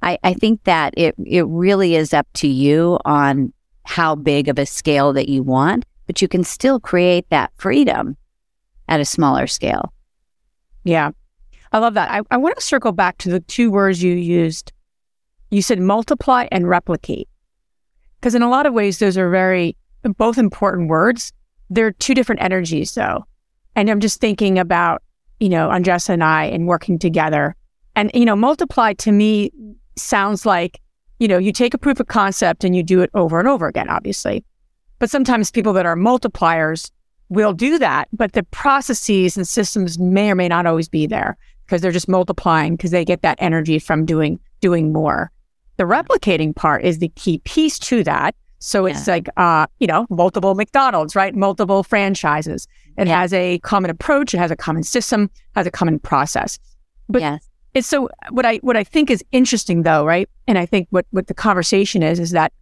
I, 0.01 0.17
I 0.21 0.33
think 0.33 0.65
that 0.65 0.93
it, 0.97 1.15
it 1.25 1.45
really 1.47 1.95
is 1.95 2.13
up 2.13 2.27
to 2.33 2.47
you 2.47 2.99
on 3.05 3.53
how 3.85 4.15
big 4.15 4.49
of 4.49 4.59
a 4.59 4.65
scale 4.65 5.13
that 5.13 5.29
you 5.29 5.43
want, 5.43 5.85
but 6.07 6.21
you 6.21 6.27
can 6.27 6.43
still 6.43 6.77
create 6.77 7.25
that 7.29 7.53
freedom 7.55 8.17
at 8.89 8.99
a 8.99 9.05
smaller 9.05 9.47
scale. 9.47 9.93
Yeah. 10.83 11.11
I 11.71 11.79
love 11.79 11.93
that. 11.93 12.11
I, 12.11 12.21
I 12.31 12.37
want 12.37 12.55
to 12.55 12.61
circle 12.61 12.91
back 12.91 13.17
to 13.19 13.29
the 13.29 13.39
two 13.39 13.71
words 13.71 14.03
you 14.03 14.13
used 14.13 14.72
you 15.53 15.61
said 15.61 15.79
multiply 15.79 16.47
and 16.51 16.67
replicate. 16.67 17.29
Because 18.19 18.35
in 18.35 18.41
a 18.41 18.49
lot 18.49 18.65
of 18.65 18.73
ways, 18.73 18.99
those 18.99 19.17
are 19.17 19.29
very, 19.29 19.77
both 20.17 20.37
important 20.37 20.89
words. 20.89 21.31
They're 21.69 21.91
two 21.91 22.13
different 22.13 22.41
energies, 22.41 22.93
though. 22.95 23.25
And 23.75 23.89
I'm 23.89 23.99
just 23.99 24.19
thinking 24.19 24.57
about, 24.57 25.03
you 25.39 25.49
know, 25.49 25.69
Andressa 25.69 26.09
and 26.09 26.23
I 26.23 26.45
and 26.45 26.67
working 26.67 26.97
together. 26.97 27.55
And, 27.95 28.09
you 28.13 28.25
know, 28.25 28.35
multiply 28.35 28.93
to 28.93 29.11
me 29.11 29.51
sounds 29.95 30.45
like, 30.45 30.79
you 31.19 31.27
know, 31.27 31.37
you 31.37 31.51
take 31.51 31.73
a 31.73 31.77
proof 31.77 31.99
of 31.99 32.07
concept 32.07 32.63
and 32.63 32.75
you 32.75 32.81
do 32.81 33.01
it 33.01 33.09
over 33.13 33.39
and 33.39 33.47
over 33.47 33.67
again, 33.67 33.89
obviously. 33.89 34.43
But 34.99 35.09
sometimes 35.09 35.51
people 35.51 35.73
that 35.73 35.85
are 35.85 35.95
multipliers 35.95 36.89
will 37.29 37.53
do 37.53 37.77
that, 37.77 38.07
but 38.11 38.33
the 38.33 38.43
processes 38.43 39.37
and 39.37 39.47
systems 39.47 39.99
may 39.99 40.31
or 40.31 40.35
may 40.35 40.47
not 40.47 40.65
always 40.65 40.89
be 40.89 41.05
there 41.05 41.37
because 41.65 41.81
they're 41.81 41.91
just 41.91 42.09
multiplying 42.09 42.75
because 42.75 42.91
they 42.91 43.05
get 43.05 43.21
that 43.21 43.37
energy 43.39 43.79
from 43.79 44.05
doing 44.05 44.39
doing 44.61 44.93
more. 44.93 45.31
The 45.77 45.83
replicating 45.83 46.55
part 46.55 46.83
is 46.83 46.99
the 46.99 47.09
key 47.09 47.39
piece 47.39 47.79
to 47.79 48.03
that. 48.03 48.35
So 48.59 48.85
it's 48.85 49.07
like, 49.07 49.27
uh, 49.35 49.67
you 49.79 49.87
know, 49.87 50.07
multiple 50.09 50.55
McDonald's, 50.55 51.17
right? 51.17 51.35
Multiple 51.35 51.83
franchises. 51.83 52.65
It 52.97 53.07
yeah. 53.07 53.19
has 53.19 53.33
a 53.33 53.59
common 53.59 53.91
approach. 53.91 54.33
It 54.33 54.37
has 54.37 54.51
a 54.51 54.55
common 54.55 54.83
system, 54.83 55.29
has 55.55 55.67
a 55.67 55.71
common 55.71 55.99
process. 55.99 56.59
But 57.09 57.21
yes. 57.21 57.49
it's 57.73 57.87
so 57.87 58.09
what 58.29 58.45
I, 58.45 58.57
what 58.57 58.77
I 58.77 58.85
think 58.85 59.11
is 59.11 59.21
interesting 59.33 59.83
though, 59.83 60.05
right? 60.05 60.29
And 60.47 60.57
I 60.57 60.65
think 60.65 60.87
what, 60.91 61.05
what 61.11 61.27
the 61.27 61.33
conversation 61.33 62.03
is, 62.03 62.19
is 62.19 62.31
that 62.31 62.53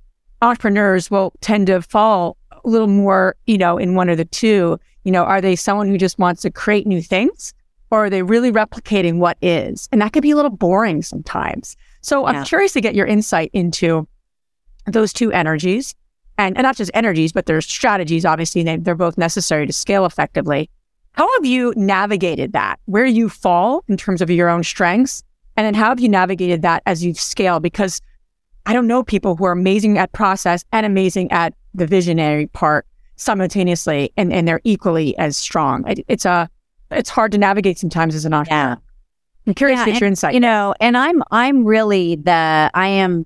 entrepreneurs 0.42 1.12
will 1.12 1.34
tend 1.42 1.68
to 1.68 1.84
fall 1.84 2.36
a 2.52 2.68
little 2.68 2.88
more, 2.88 3.36
you 3.46 3.60
know, 3.60 3.78
in 3.78 3.94
one 3.94 4.10
or 4.10 4.16
the 4.16 4.26
two. 4.26 4.80
You 5.04 5.12
know, 5.12 5.24
are 5.24 5.40
they 5.40 5.56
someone 5.56 5.88
who 5.88 6.00
just 6.00 6.18
wants 6.18 6.42
to 6.42 6.50
create 6.50 6.88
new 6.88 7.02
things 7.04 7.54
or 7.92 8.06
are 8.06 8.10
they 8.10 8.24
really 8.24 8.52
replicating 8.52 9.20
what 9.20 9.38
is? 9.42 9.88
And 9.92 10.02
that 10.02 10.14
can 10.14 10.22
be 10.22 10.32
a 10.32 10.36
little 10.36 10.50
boring 10.50 11.04
sometimes. 11.04 11.78
So 12.02 12.28
yeah. 12.28 12.40
I'm 12.40 12.46
curious 12.46 12.74
to 12.74 12.82
get 12.82 12.96
your 12.96 13.06
insight 13.06 13.52
into 13.54 14.08
those 14.86 15.14
two 15.14 15.32
energies 15.32 15.96
and, 16.38 16.58
and 16.58 16.64
not 16.64 16.76
just 16.76 16.92
energies, 16.94 17.32
but 17.32 17.46
there's 17.46 17.68
strategies. 17.68 18.26
Obviously, 18.26 18.64
they, 18.64 18.78
they're 18.78 18.96
both 18.96 19.18
necessary 19.18 19.68
to 19.68 19.74
scale 19.74 20.06
effectively. 20.06 20.70
How 21.14 21.32
have 21.36 21.46
you 21.46 21.74
navigated 21.76 22.54
that? 22.54 22.80
Where 22.86 23.06
you 23.06 23.30
fall 23.30 23.84
in 23.88 23.98
terms 23.98 24.22
of 24.22 24.30
your 24.30 24.50
own 24.50 24.64
strengths? 24.64 25.24
And 25.58 25.66
then 25.66 25.74
how 25.74 25.90
have 25.90 26.00
you 26.00 26.10
navigated 26.10 26.62
that 26.62 26.82
as 26.86 27.04
you've 27.04 27.20
scaled? 27.20 27.64
Because 27.64 28.02
I 28.66 28.74
don't 28.74 28.88
know 28.88 29.04
people 29.04 29.36
who 29.36 29.46
are 29.46 29.52
amazing 29.52 29.98
at 29.98 30.12
process 30.14 30.64
and 30.72 30.86
amazing 30.86 31.32
at 31.32 31.54
the 31.74 31.86
visionary 31.86 32.48
part 32.48 32.86
simultaneously, 33.18 34.12
and, 34.18 34.32
and 34.32 34.48
they're 34.48 34.62
equally 34.64 35.18
as 35.18 35.38
strong. 35.38 35.88
It, 35.88 36.06
it's 36.08 36.26
a 36.26 36.50
it's 36.90 37.10
hard 37.10 37.32
to 37.32 37.38
navigate 37.38 37.78
sometimes 37.78 38.16
as 38.16 38.26
an 38.26 38.34
entrepreneur. 38.34 38.72
Yeah. 38.72 38.76
I'm 39.52 39.56
curious 39.56 39.80
yeah, 39.80 39.86
to 39.86 39.92
get 39.92 40.00
your 40.00 40.08
insight. 40.08 40.34
You 40.34 40.40
know, 40.40 40.74
and 40.80 40.98
I'm 40.98 41.22
I'm 41.30 41.66
really 41.66 42.16
the 42.16 42.72
I 42.74 42.88
am 42.88 43.26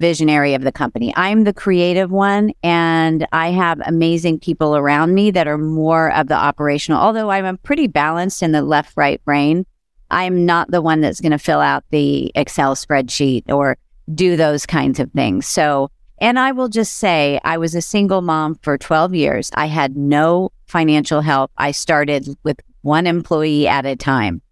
visionary 0.00 0.52
of 0.52 0.62
the 0.62 0.72
company. 0.72 1.14
I'm 1.16 1.44
the 1.44 1.54
creative 1.54 2.10
one 2.10 2.52
and 2.62 3.26
I 3.32 3.52
have 3.52 3.80
amazing 3.86 4.40
people 4.40 4.76
around 4.76 5.14
me 5.14 5.30
that 5.30 5.48
are 5.48 5.56
more 5.56 6.12
of 6.12 6.28
the 6.28 6.34
operational. 6.34 7.00
Although 7.00 7.30
I'm 7.30 7.46
a 7.46 7.56
pretty 7.56 7.86
balanced 7.86 8.42
in 8.42 8.52
the 8.52 8.60
left 8.60 8.98
right 8.98 9.24
brain, 9.24 9.64
I'm 10.10 10.44
not 10.44 10.70
the 10.70 10.82
one 10.82 11.00
that's 11.00 11.22
going 11.22 11.32
to 11.32 11.38
fill 11.38 11.60
out 11.60 11.84
the 11.90 12.30
Excel 12.34 12.74
spreadsheet 12.74 13.48
or 13.48 13.78
do 14.14 14.36
those 14.36 14.66
kinds 14.66 15.00
of 15.00 15.10
things. 15.12 15.46
So, 15.46 15.90
and 16.18 16.38
I 16.38 16.52
will 16.52 16.68
just 16.68 16.94
say 16.94 17.40
I 17.44 17.56
was 17.56 17.74
a 17.74 17.80
single 17.80 18.20
mom 18.20 18.56
for 18.56 18.76
12 18.76 19.14
years. 19.14 19.50
I 19.54 19.66
had 19.66 19.96
no 19.96 20.52
financial 20.66 21.22
help. 21.22 21.50
I 21.56 21.70
started 21.70 22.28
with 22.42 22.60
one 22.82 23.06
employee 23.06 23.68
at 23.68 23.86
a 23.86 23.96
time. 23.96 24.42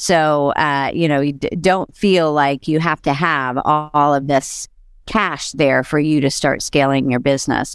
So, 0.00 0.50
uh, 0.50 0.92
you 0.94 1.08
know, 1.08 1.20
you 1.20 1.32
d- 1.32 1.48
don't 1.60 1.92
feel 1.92 2.32
like 2.32 2.68
you 2.68 2.78
have 2.78 3.02
to 3.02 3.12
have 3.12 3.58
all, 3.64 3.90
all 3.92 4.14
of 4.14 4.28
this 4.28 4.68
cash 5.06 5.50
there 5.50 5.82
for 5.82 5.98
you 5.98 6.20
to 6.20 6.30
start 6.30 6.62
scaling 6.62 7.10
your 7.10 7.18
business. 7.18 7.74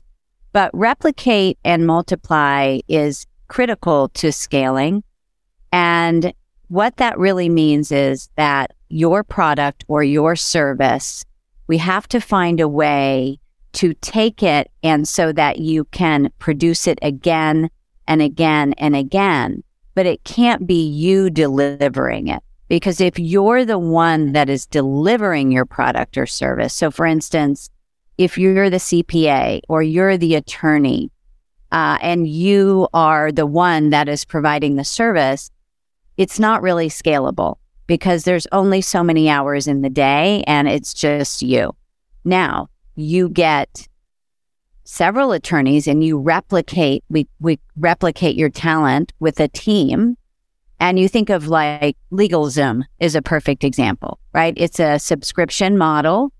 But 0.53 0.71
replicate 0.73 1.57
and 1.65 1.85
multiply 1.85 2.79
is 2.87 3.27
critical 3.49 4.07
to 4.13 4.31
scaling. 4.31 5.03
And 5.73 6.33
what 6.69 6.95
that 6.95 7.19
really 7.19 7.49
means 7.49 7.91
is 7.91 8.29
that 8.37 8.71
your 8.87 9.25
product 9.25 9.83
or 9.89 10.01
your 10.01 10.37
service, 10.37 11.25
we 11.67 11.77
have 11.79 12.07
to 12.07 12.21
find 12.21 12.61
a 12.61 12.69
way 12.69 13.37
to 13.73 13.95
take 13.95 14.41
it 14.41 14.71
and 14.81 15.05
so 15.09 15.33
that 15.33 15.59
you 15.59 15.83
can 15.91 16.31
produce 16.39 16.87
it 16.87 16.99
again 17.01 17.69
and 18.07 18.21
again 18.21 18.71
and 18.77 18.95
again 18.95 19.61
but 19.95 20.05
it 20.05 20.23
can't 20.23 20.65
be 20.65 20.87
you 20.87 21.29
delivering 21.29 22.27
it. 22.27 22.41
Because 22.67 22.99
if 23.01 23.19
you're 23.19 23.65
the 23.65 23.77
one 23.77 24.31
that 24.31 24.49
is 24.49 24.65
delivering 24.65 25.51
your 25.51 25.65
product 25.65 26.17
or 26.17 26.25
service, 26.25 26.73
so 26.73 26.89
for 26.89 27.05
instance, 27.05 27.69
if 28.17 28.37
you're 28.37 28.69
the 28.69 28.77
CPA 28.77 29.61
or 29.69 29.83
you're 29.83 30.17
the 30.17 30.35
attorney 30.35 31.11
uh, 31.71 31.97
and 32.01 32.27
you 32.27 32.87
are 32.93 33.31
the 33.31 33.45
one 33.45 33.89
that 33.89 34.07
is 34.07 34.25
providing 34.25 34.75
the 34.75 34.83
service, 34.83 35.51
it's 36.17 36.39
not 36.39 36.61
really 36.61 36.89
scalable 36.89 37.57
because 37.87 38.23
there's 38.23 38.47
only 38.51 38.81
so 38.81 39.03
many 39.03 39.29
hours 39.29 39.67
in 39.67 39.81
the 39.81 39.89
day 39.89 40.43
and 40.47 40.67
it's 40.67 40.93
just 40.93 41.41
you. 41.41 41.75
Now, 42.23 42.69
you 42.95 43.29
get 43.29 43.87
several 44.83 45.31
attorneys 45.31 45.87
and 45.87 46.03
you 46.03 46.19
replicate 46.19 47.03
we 47.09 47.27
we 47.39 47.59
replicate 47.77 48.35
your 48.35 48.49
talent 48.49 49.13
with 49.19 49.39
a 49.39 49.47
team 49.47 50.17
and 50.79 50.99
you 50.99 51.07
think 51.07 51.29
of 51.29 51.47
like 51.47 51.95
LegalZoom 52.11 52.83
is 52.99 53.15
a 53.15 53.21
perfect 53.21 53.63
example, 53.63 54.19
right? 54.33 54.53
It's 54.57 54.81
a 54.81 54.99
subscription 54.99 55.77
model, 55.77 56.33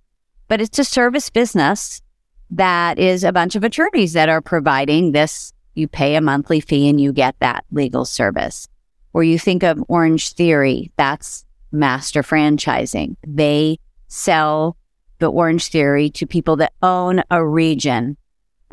but 0.49 0.60
it's 0.60 0.77
a 0.79 0.84
service 0.84 1.29
business 1.29 2.01
that 2.49 2.99
is 2.99 3.23
a 3.23 3.32
bunch 3.32 3.56
of 3.56 3.63
attorneys 3.63 4.12
that 4.13 4.27
are 4.27 4.41
providing 4.41 5.13
this. 5.13 5.53
You 5.75 5.88
pay 5.88 6.15
a 6.15 6.21
monthly 6.21 6.60
fee 6.60 6.89
and 6.89 6.99
you 6.99 7.13
get 7.13 7.36
that 7.39 7.63
legal 7.71 8.03
service. 8.03 8.67
Or 9.13 9.23
you 9.23 9.39
think 9.39 9.63
of 9.63 9.77
Orangetheory, 9.89 10.91
that's 10.97 11.45
master 11.71 12.21
franchising. 12.21 13.15
They 13.25 13.79
sell 14.10 14.75
the 15.19 15.32
Orangetheory 15.32 16.13
to 16.15 16.27
people 16.27 16.58
that 16.58 16.73
own 16.82 17.23
a 17.32 17.45
region 17.45 18.17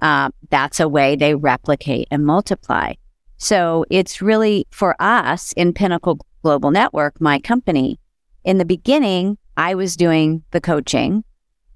uh, 0.00 0.30
that's 0.50 0.80
a 0.80 0.88
way 0.88 1.16
they 1.16 1.34
replicate 1.34 2.08
and 2.10 2.24
multiply. 2.24 2.94
So 3.36 3.84
it's 3.90 4.20
really 4.20 4.66
for 4.70 4.96
us 5.00 5.52
in 5.52 5.72
Pinnacle 5.72 6.18
Global 6.42 6.70
Network, 6.70 7.20
my 7.20 7.38
company. 7.38 7.98
In 8.44 8.58
the 8.58 8.64
beginning, 8.64 9.38
I 9.56 9.74
was 9.74 9.96
doing 9.96 10.42
the 10.50 10.60
coaching. 10.60 11.24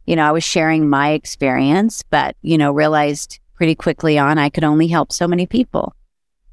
You 0.06 0.16
know, 0.16 0.26
I 0.26 0.32
was 0.32 0.44
sharing 0.44 0.88
my 0.88 1.10
experience, 1.10 2.02
but, 2.02 2.36
you 2.42 2.58
know, 2.58 2.72
realized 2.72 3.40
pretty 3.54 3.74
quickly 3.74 4.18
on 4.18 4.38
I 4.38 4.50
could 4.50 4.64
only 4.64 4.88
help 4.88 5.12
so 5.12 5.26
many 5.26 5.46
people. 5.46 5.94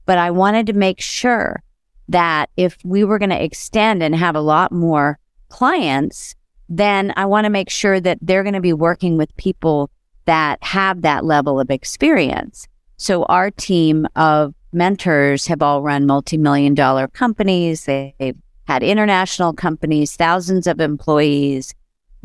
But 0.06 0.18
I 0.18 0.32
wanted 0.32 0.68
to 0.68 0.74
make 0.74 1.02
sure 1.02 1.62
that 2.10 2.50
if 2.58 2.78
we 2.84 3.04
were 3.04 3.20
going 3.20 3.30
to 3.30 3.44
extend 3.44 4.04
and 4.04 4.16
have 4.16 4.36
a 4.36 4.42
lot 4.42 4.72
more 4.72 5.20
clients, 5.50 6.36
then 6.70 7.14
I 7.16 7.26
want 7.26 7.46
to 7.46 7.50
make 7.50 7.70
sure 7.70 8.00
that 8.00 8.20
they're 8.22 8.44
going 8.44 8.54
to 8.54 8.62
be 8.62 8.74
working 8.74 9.18
with 9.18 9.36
people 9.36 9.90
that 10.32 10.64
have 10.64 11.02
that 11.02 11.26
level 11.26 11.60
of 11.60 11.70
experience. 11.70 12.66
So 12.96 13.24
our 13.24 13.52
team 13.52 14.08
of 14.16 14.54
mentors 14.72 15.46
have 15.48 15.62
all 15.62 15.82
run 15.82 16.06
multi-million 16.06 16.74
dollar 16.74 17.10
companies. 17.10 17.84
They've 17.84 18.38
had 18.64 18.82
international 18.82 19.52
companies, 19.52 20.16
thousands 20.16 20.68
of 20.68 20.80
employees. 20.80 21.76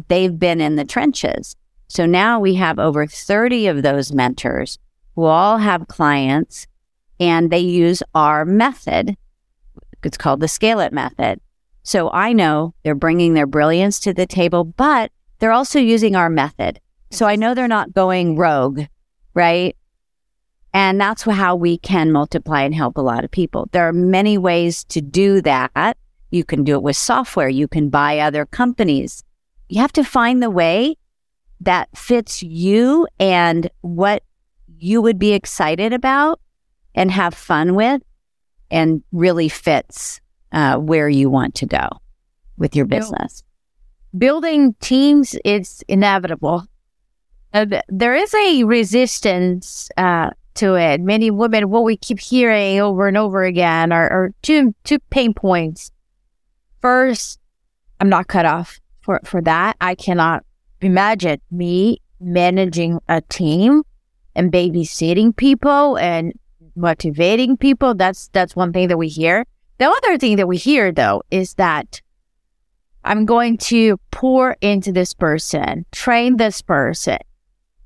They've 0.06 0.38
been 0.38 0.60
in 0.60 0.76
the 0.76 0.84
trenches. 0.84 1.56
So 1.88 2.06
now 2.06 2.38
we 2.38 2.54
have 2.54 2.78
over 2.78 3.08
30 3.08 3.66
of 3.66 3.82
those 3.82 4.12
mentors 4.12 4.78
who 5.16 5.24
all 5.24 5.58
have 5.58 5.88
clients 5.88 6.68
and 7.18 7.50
they 7.50 7.58
use 7.58 8.04
our 8.14 8.44
method. 8.44 9.16
It's 10.04 10.16
called 10.16 10.38
the 10.38 10.46
SCALEit 10.46 10.92
method. 10.92 11.40
So 11.82 12.08
I 12.12 12.32
know 12.32 12.72
they're 12.84 12.94
bringing 12.94 13.34
their 13.34 13.48
brilliance 13.48 13.98
to 14.00 14.14
the 14.14 14.26
table, 14.26 14.62
but 14.62 15.10
they're 15.40 15.50
also 15.50 15.80
using 15.80 16.14
our 16.14 16.30
method. 16.30 16.78
So 17.10 17.26
I 17.26 17.36
know 17.36 17.54
they're 17.54 17.68
not 17.68 17.92
going 17.92 18.36
rogue, 18.36 18.82
right? 19.34 19.76
And 20.74 21.00
that's 21.00 21.22
how 21.22 21.56
we 21.56 21.78
can 21.78 22.12
multiply 22.12 22.62
and 22.62 22.74
help 22.74 22.98
a 22.98 23.02
lot 23.02 23.24
of 23.24 23.30
people. 23.30 23.68
There 23.72 23.88
are 23.88 23.92
many 23.92 24.36
ways 24.36 24.84
to 24.84 25.00
do 25.00 25.40
that. 25.42 25.96
You 26.30 26.44
can 26.44 26.64
do 26.64 26.74
it 26.74 26.82
with 26.82 26.96
software. 26.96 27.48
You 27.48 27.66
can 27.66 27.88
buy 27.88 28.18
other 28.18 28.44
companies. 28.44 29.24
You 29.68 29.80
have 29.80 29.92
to 29.92 30.04
find 30.04 30.42
the 30.42 30.50
way 30.50 30.96
that 31.60 31.88
fits 31.96 32.42
you 32.42 33.06
and 33.18 33.70
what 33.80 34.22
you 34.78 35.00
would 35.00 35.18
be 35.18 35.32
excited 35.32 35.92
about 35.92 36.40
and 36.94 37.10
have 37.10 37.32
fun 37.32 37.74
with 37.74 38.02
and 38.70 39.02
really 39.12 39.48
fits 39.48 40.20
uh, 40.52 40.76
where 40.76 41.08
you 41.08 41.30
want 41.30 41.54
to 41.54 41.66
go 41.66 41.88
with 42.58 42.76
your 42.76 42.86
business. 42.86 43.42
Building 44.16 44.74
teams 44.80 45.36
is 45.44 45.82
inevitable. 45.88 46.66
Uh, 47.52 47.66
there 47.88 48.14
is 48.14 48.34
a 48.34 48.64
resistance 48.64 49.88
uh, 49.96 50.30
to 50.54 50.74
it. 50.74 51.00
Many 51.00 51.30
women, 51.30 51.70
what 51.70 51.84
we 51.84 51.96
keep 51.96 52.18
hearing 52.18 52.80
over 52.80 53.08
and 53.08 53.16
over 53.16 53.44
again 53.44 53.92
are, 53.92 54.08
are 54.10 54.30
two 54.42 54.74
two 54.84 54.98
pain 55.10 55.32
points. 55.32 55.90
First, 56.80 57.38
I'm 58.00 58.08
not 58.08 58.28
cut 58.28 58.46
off 58.46 58.78
for, 59.02 59.20
for 59.24 59.40
that. 59.42 59.76
I 59.80 59.94
cannot 59.94 60.44
imagine 60.80 61.40
me 61.50 62.00
managing 62.20 63.00
a 63.08 63.20
team 63.22 63.82
and 64.34 64.52
babysitting 64.52 65.34
people 65.34 65.96
and 65.96 66.32
motivating 66.74 67.56
people. 67.56 67.94
That's 67.94 68.28
that's 68.28 68.54
one 68.54 68.72
thing 68.72 68.88
that 68.88 68.98
we 68.98 69.08
hear. 69.08 69.46
The 69.78 69.86
other 69.86 70.18
thing 70.18 70.36
that 70.36 70.48
we 70.48 70.56
hear 70.56 70.92
though 70.92 71.22
is 71.30 71.54
that 71.54 72.00
I'm 73.04 73.24
going 73.24 73.58
to 73.58 73.98
pour 74.10 74.56
into 74.60 74.90
this 74.90 75.14
person, 75.14 75.86
train 75.92 76.38
this 76.38 76.60
person, 76.60 77.18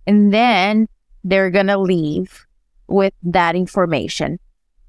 and 0.07 0.33
then 0.33 0.89
they're 1.25 1.51
going 1.51 1.67
to 1.67 1.79
leave 1.79 2.47
with 2.89 3.15
that 3.23 3.55
information. 3.55 4.39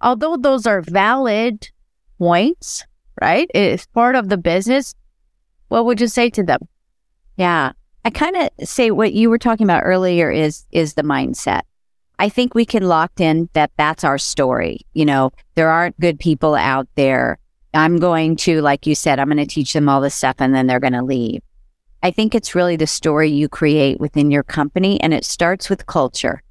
Although 0.01 0.37
those 0.37 0.65
are 0.65 0.81
valid 0.81 1.69
points, 2.17 2.83
right? 3.21 3.49
It's 3.53 3.85
part 3.87 4.15
of 4.15 4.29
the 4.29 4.37
business. 4.37 4.95
What 5.67 5.85
would 5.85 6.01
you 6.01 6.07
say 6.07 6.29
to 6.31 6.43
them? 6.43 6.67
Yeah. 7.37 7.73
I 8.03 8.09
kind 8.09 8.35
of 8.35 8.67
say 8.67 8.89
what 8.91 9.13
you 9.13 9.29
were 9.29 9.37
talking 9.37 9.65
about 9.65 9.83
earlier 9.83 10.31
is 10.31 10.65
is 10.71 10.95
the 10.95 11.03
mindset. 11.03 11.61
I 12.17 12.29
think 12.29 12.53
we 12.53 12.65
can 12.65 12.87
lock 12.87 13.19
in 13.19 13.49
that 13.53 13.71
that's 13.77 14.03
our 14.03 14.17
story. 14.17 14.81
You 14.93 15.05
know, 15.05 15.31
there 15.55 15.69
aren't 15.69 15.99
good 15.99 16.19
people 16.19 16.55
out 16.55 16.87
there. 16.95 17.37
I'm 17.73 17.99
going 17.99 18.35
to, 18.37 18.61
like 18.61 18.85
you 18.85 18.95
said, 18.95 19.19
I'm 19.19 19.27
going 19.27 19.37
to 19.37 19.45
teach 19.45 19.73
them 19.73 19.87
all 19.87 20.01
this 20.01 20.15
stuff 20.15 20.35
and 20.39 20.53
then 20.53 20.67
they're 20.67 20.79
going 20.79 20.93
to 20.93 21.03
leave. 21.03 21.41
I 22.03 22.11
think 22.11 22.33
it's 22.33 22.55
really 22.55 22.75
the 22.75 22.87
story 22.87 23.29
you 23.29 23.47
create 23.47 23.99
within 23.99 24.31
your 24.31 24.43
company 24.43 24.99
and 25.01 25.13
it 25.13 25.25
starts 25.25 25.69
with 25.69 25.85
culture 25.85 26.41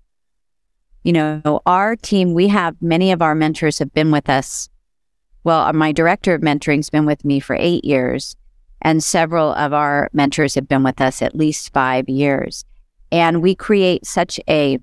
you 1.03 1.13
know, 1.13 1.63
our 1.65 1.97
team, 1.97 2.35
we 2.35 2.49
have 2.49 2.77
many 2.81 3.13
of 3.13 3.23
our 3.23 3.35
mentors 3.35 3.79
have 3.79 3.93
been 3.93 4.11
with 4.11 4.29
us. 4.29 4.69
Well, 5.45 5.61
uh, 5.61 5.73
my 5.73 5.93
director 5.93 6.35
of 6.35 6.43
mentoring's 6.43 6.91
been 6.91 7.07
with 7.07 7.25
me 7.25 7.41
for 7.41 7.57
eight 7.59 7.85
years, 7.85 8.37
and 8.83 9.03
several 9.03 9.53
of 9.55 9.73
our 9.73 10.11
mentors 10.13 10.55
have 10.55 10.69
been 10.69 10.83
with 10.83 11.01
us 11.01 11.23
at 11.23 11.35
least 11.35 11.73
five 11.73 12.09
years. 12.09 12.65
And 13.11 13.43
we 13.43 13.55
create 13.55 14.07
such 14.07 14.39
a 14.49 14.79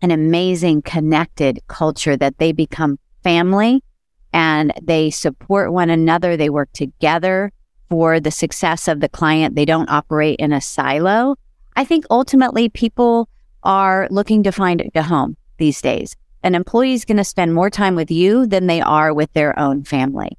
an 0.00 0.10
amazing 0.10 0.82
connected 0.82 1.60
culture 1.68 2.16
that 2.16 2.38
they 2.38 2.50
become 2.50 2.98
family 3.22 3.84
and 4.32 4.72
they 4.82 5.10
support 5.10 5.72
one 5.72 5.90
another. 5.90 6.36
They 6.36 6.50
work 6.50 6.72
together 6.72 7.52
for 7.92 8.20
the 8.20 8.30
success 8.30 8.88
of 8.88 9.00
the 9.00 9.08
client. 9.10 9.54
They 9.54 9.66
don't 9.66 9.90
operate 9.90 10.36
in 10.38 10.50
a 10.50 10.62
silo. 10.62 11.36
I 11.76 11.84
think 11.84 12.06
ultimately 12.08 12.70
people 12.70 13.28
are 13.64 14.08
looking 14.10 14.42
to 14.44 14.50
find 14.50 14.90
a 14.94 15.02
home 15.02 15.36
these 15.58 15.82
days. 15.82 16.16
An 16.42 16.54
employee 16.54 16.94
is 16.94 17.04
going 17.04 17.18
to 17.18 17.24
spend 17.24 17.52
more 17.52 17.68
time 17.68 17.94
with 17.94 18.10
you 18.10 18.46
than 18.46 18.66
they 18.66 18.80
are 18.80 19.12
with 19.12 19.30
their 19.34 19.58
own 19.58 19.84
family. 19.84 20.38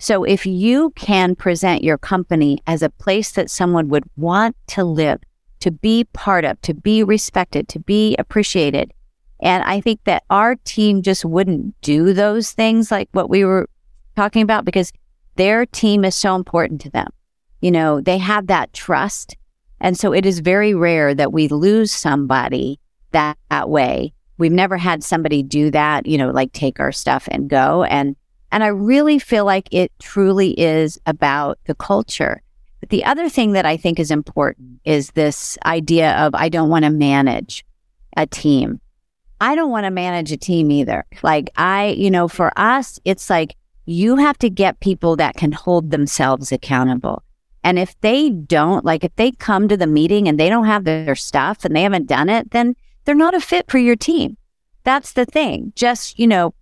So 0.00 0.24
if 0.24 0.44
you 0.44 0.90
can 0.96 1.36
present 1.36 1.84
your 1.84 1.96
company 1.96 2.60
as 2.66 2.82
a 2.82 2.90
place 2.90 3.30
that 3.32 3.50
someone 3.50 3.88
would 3.90 4.10
want 4.16 4.56
to 4.74 4.82
live, 4.82 5.20
to 5.60 5.70
be 5.70 6.08
part 6.12 6.44
of, 6.44 6.60
to 6.62 6.74
be 6.74 7.04
respected, 7.04 7.68
to 7.68 7.78
be 7.78 8.16
appreciated. 8.18 8.92
And 9.40 9.62
I 9.62 9.80
think 9.80 10.00
that 10.06 10.24
our 10.28 10.56
team 10.64 11.02
just 11.02 11.24
wouldn't 11.24 11.80
do 11.82 12.12
those 12.14 12.50
things 12.50 12.90
like 12.90 13.08
what 13.12 13.30
we 13.30 13.44
were 13.44 13.68
talking 14.16 14.42
about 14.42 14.64
because 14.64 14.90
their 15.36 15.66
team 15.66 16.04
is 16.04 16.14
so 16.14 16.34
important 16.34 16.80
to 16.82 16.90
them. 16.90 17.08
You 17.60 17.70
know, 17.70 18.00
they 18.00 18.18
have 18.18 18.46
that 18.48 18.72
trust 18.72 19.36
and 19.80 19.98
so 19.98 20.12
it 20.12 20.26
is 20.26 20.40
very 20.40 20.74
rare 20.74 21.14
that 21.14 21.32
we 21.32 21.48
lose 21.48 21.90
somebody 21.90 22.78
that, 23.12 23.38
that 23.48 23.70
way. 23.70 24.12
We've 24.38 24.52
never 24.52 24.76
had 24.76 25.02
somebody 25.02 25.42
do 25.42 25.70
that, 25.70 26.06
you 26.06 26.18
know, 26.18 26.30
like 26.30 26.52
take 26.52 26.80
our 26.80 26.92
stuff 26.92 27.28
and 27.30 27.48
go. 27.48 27.84
And, 27.84 28.16
and 28.52 28.62
I 28.62 28.68
really 28.68 29.18
feel 29.18 29.44
like 29.44 29.68
it 29.70 29.90
truly 29.98 30.58
is 30.58 30.98
about 31.06 31.58
the 31.64 31.74
culture. 31.74 32.42
But 32.80 32.90
the 32.90 33.04
other 33.04 33.28
thing 33.28 33.52
that 33.52 33.66
I 33.66 33.76
think 33.76 33.98
is 33.98 34.10
important 34.10 34.80
is 34.84 35.10
this 35.10 35.58
idea 35.64 36.12
of 36.16 36.34
I 36.34 36.48
don't 36.48 36.70
want 36.70 36.84
to 36.84 36.90
manage 36.90 37.64
a 38.16 38.26
team. 38.26 38.80
I 39.42 39.54
don't 39.54 39.70
want 39.70 39.84
to 39.84 39.90
manage 39.90 40.32
a 40.32 40.36
team 40.36 40.70
either. 40.70 41.04
Like 41.22 41.50
I, 41.56 41.88
you 41.88 42.10
know, 42.10 42.28
for 42.28 42.52
us, 42.58 42.98
it's 43.04 43.30
like 43.30 43.56
you 43.86 44.16
have 44.16 44.38
to 44.38 44.50
get 44.50 44.80
people 44.80 45.16
that 45.16 45.36
can 45.36 45.52
hold 45.52 45.90
themselves 45.90 46.52
accountable. 46.52 47.22
And 47.62 47.78
if 47.78 47.98
they 48.00 48.30
don't, 48.30 48.84
like 48.84 49.04
if 49.04 49.14
they 49.16 49.32
come 49.32 49.68
to 49.68 49.76
the 49.76 49.86
meeting 49.86 50.28
and 50.28 50.38
they 50.38 50.48
don't 50.48 50.66
have 50.66 50.84
their 50.84 51.14
stuff 51.14 51.64
and 51.64 51.76
they 51.76 51.82
haven't 51.82 52.06
done 52.08 52.28
it, 52.28 52.50
then 52.52 52.74
they're 53.04 53.14
not 53.14 53.34
a 53.34 53.40
fit 53.40 53.70
for 53.70 53.78
your 53.78 53.96
team. 53.96 54.36
That's 54.84 55.12
the 55.12 55.26
thing. 55.26 55.72
Just, 55.76 56.18
you 56.18 56.26
know, 56.26 56.54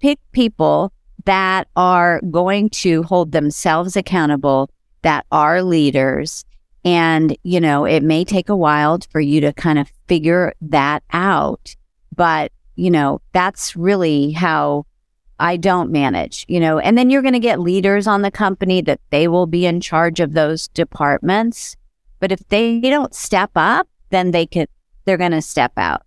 pick 0.00 0.18
people 0.32 0.92
that 1.24 1.68
are 1.76 2.20
going 2.30 2.70
to 2.70 3.02
hold 3.02 3.32
themselves 3.32 3.96
accountable, 3.96 4.70
that 5.02 5.26
are 5.30 5.62
leaders. 5.62 6.44
And, 6.84 7.36
you 7.42 7.60
know, 7.60 7.84
it 7.84 8.02
may 8.02 8.24
take 8.24 8.48
a 8.48 8.56
while 8.56 8.98
for 9.10 9.20
you 9.20 9.40
to 9.40 9.52
kind 9.52 9.78
of 9.78 9.90
figure 10.08 10.54
that 10.62 11.02
out. 11.12 11.74
But, 12.14 12.52
you 12.76 12.90
know, 12.90 13.20
that's 13.32 13.76
really 13.76 14.30
how 14.30 14.86
I 15.38 15.58
don't 15.58 15.90
manage, 15.90 16.46
you 16.48 16.58
know, 16.60 16.78
and 16.78 16.96
then 16.96 17.10
you're 17.10 17.22
going 17.22 17.34
to 17.34 17.40
get 17.40 17.60
leaders 17.60 18.06
on 18.06 18.22
the 18.22 18.30
company 18.30 18.80
that 18.82 19.00
they 19.10 19.28
will 19.28 19.46
be 19.46 19.66
in 19.66 19.80
charge 19.80 20.18
of 20.18 20.32
those 20.32 20.68
departments. 20.68 21.76
But 22.20 22.32
if 22.32 22.40
they 22.48 22.80
don't 22.80 23.14
step 23.14 23.50
up, 23.54 23.86
then 24.10 24.30
they 24.30 24.46
could, 24.46 24.68
they're 25.04 25.18
going 25.18 25.32
to 25.32 25.42
step 25.42 25.72
out. 25.76 26.02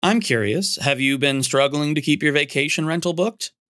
I'm 0.00 0.20
curious, 0.20 0.76
have 0.76 1.00
you 1.00 1.18
been 1.18 1.42
struggling 1.42 1.96
to 1.96 2.00
keep 2.00 2.22
your 2.22 2.32
vacation 2.32 2.86
rental 2.86 3.12
booked? 3.12 3.50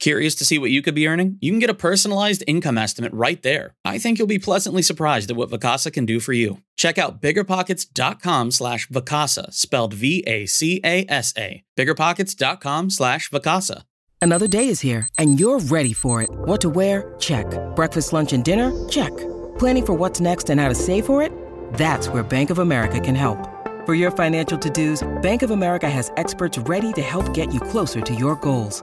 Curious 0.00 0.34
to 0.36 0.46
see 0.46 0.58
what 0.58 0.70
you 0.70 0.80
could 0.80 0.94
be 0.94 1.06
earning? 1.06 1.36
You 1.42 1.52
can 1.52 1.58
get 1.58 1.68
a 1.68 1.74
personalized 1.74 2.42
income 2.46 2.78
estimate 2.78 3.12
right 3.12 3.40
there. 3.42 3.74
I 3.84 3.98
think 3.98 4.18
you'll 4.18 4.26
be 4.26 4.38
pleasantly 4.38 4.80
surprised 4.80 5.30
at 5.30 5.36
what 5.36 5.50
Vacasa 5.50 5.92
can 5.92 6.06
do 6.06 6.20
for 6.20 6.32
you. 6.32 6.62
Check 6.74 6.96
out 6.96 7.20
biggerpockets.com 7.20 8.50
slash 8.50 8.88
Vacasa, 8.88 9.52
spelled 9.52 9.92
V-A-C-A-S-A. 9.92 11.62
Biggerpockets.com 11.76 12.90
slash 12.90 13.30
Vacasa. 13.30 13.82
Another 14.22 14.48
day 14.48 14.68
is 14.68 14.80
here, 14.80 15.06
and 15.18 15.38
you're 15.38 15.60
ready 15.60 15.92
for 15.92 16.22
it. 16.22 16.30
What 16.30 16.62
to 16.62 16.70
wear? 16.70 17.14
Check. 17.18 17.46
Breakfast, 17.76 18.14
lunch, 18.14 18.32
and 18.32 18.42
dinner? 18.42 18.88
Check. 18.88 19.14
Planning 19.58 19.86
for 19.86 19.92
what's 19.94 20.20
next 20.20 20.48
and 20.48 20.58
how 20.58 20.68
to 20.68 20.74
save 20.74 21.04
for 21.04 21.22
it? 21.22 21.32
That's 21.74 22.08
where 22.08 22.22
Bank 22.22 22.48
of 22.48 22.58
America 22.58 23.00
can 23.00 23.14
help. 23.14 23.38
For 23.84 23.94
your 23.94 24.10
financial 24.10 24.56
to-dos, 24.56 25.06
Bank 25.20 25.42
of 25.42 25.50
America 25.50 25.90
has 25.90 26.10
experts 26.16 26.56
ready 26.56 26.92
to 26.94 27.02
help 27.02 27.34
get 27.34 27.52
you 27.52 27.60
closer 27.60 28.00
to 28.00 28.14
your 28.14 28.36
goals. 28.36 28.82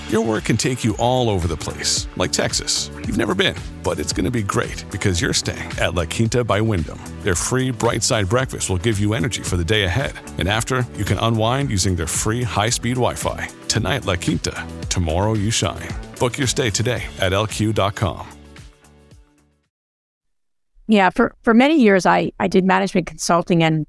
Your 0.11 0.25
work 0.25 0.43
can 0.43 0.57
take 0.57 0.83
you 0.83 0.93
all 0.99 1.29
over 1.29 1.47
the 1.47 1.55
place, 1.55 2.05
like 2.17 2.33
Texas. 2.33 2.91
You've 2.97 3.15
never 3.15 3.33
been, 3.33 3.55
but 3.81 3.97
it's 3.97 4.11
going 4.11 4.25
to 4.25 4.29
be 4.29 4.43
great 4.43 4.83
because 4.91 5.21
you're 5.21 5.31
staying 5.31 5.71
at 5.79 5.93
La 5.93 6.03
Quinta 6.03 6.43
by 6.43 6.59
Wyndham. 6.59 6.99
Their 7.21 7.33
free 7.33 7.71
bright 7.71 8.03
side 8.03 8.27
breakfast 8.27 8.69
will 8.69 8.77
give 8.77 8.99
you 8.99 9.13
energy 9.13 9.41
for 9.41 9.55
the 9.55 9.63
day 9.63 9.85
ahead. 9.85 10.11
And 10.37 10.49
after, 10.49 10.85
you 10.97 11.05
can 11.05 11.17
unwind 11.19 11.69
using 11.69 11.95
their 11.95 12.07
free 12.07 12.43
high 12.43 12.71
speed 12.71 12.95
Wi 12.95 13.15
Fi. 13.15 13.47
Tonight, 13.69 14.03
La 14.03 14.17
Quinta. 14.17 14.67
Tomorrow, 14.89 15.35
you 15.35 15.49
shine. 15.49 15.87
Book 16.19 16.37
your 16.37 16.47
stay 16.47 16.69
today 16.69 17.03
at 17.19 17.31
lq.com. 17.31 18.27
Yeah, 20.89 21.09
for, 21.09 21.33
for 21.41 21.53
many 21.53 21.79
years, 21.79 22.05
I, 22.05 22.33
I 22.37 22.49
did 22.49 22.65
management 22.65 23.07
consulting 23.07 23.63
and 23.63 23.87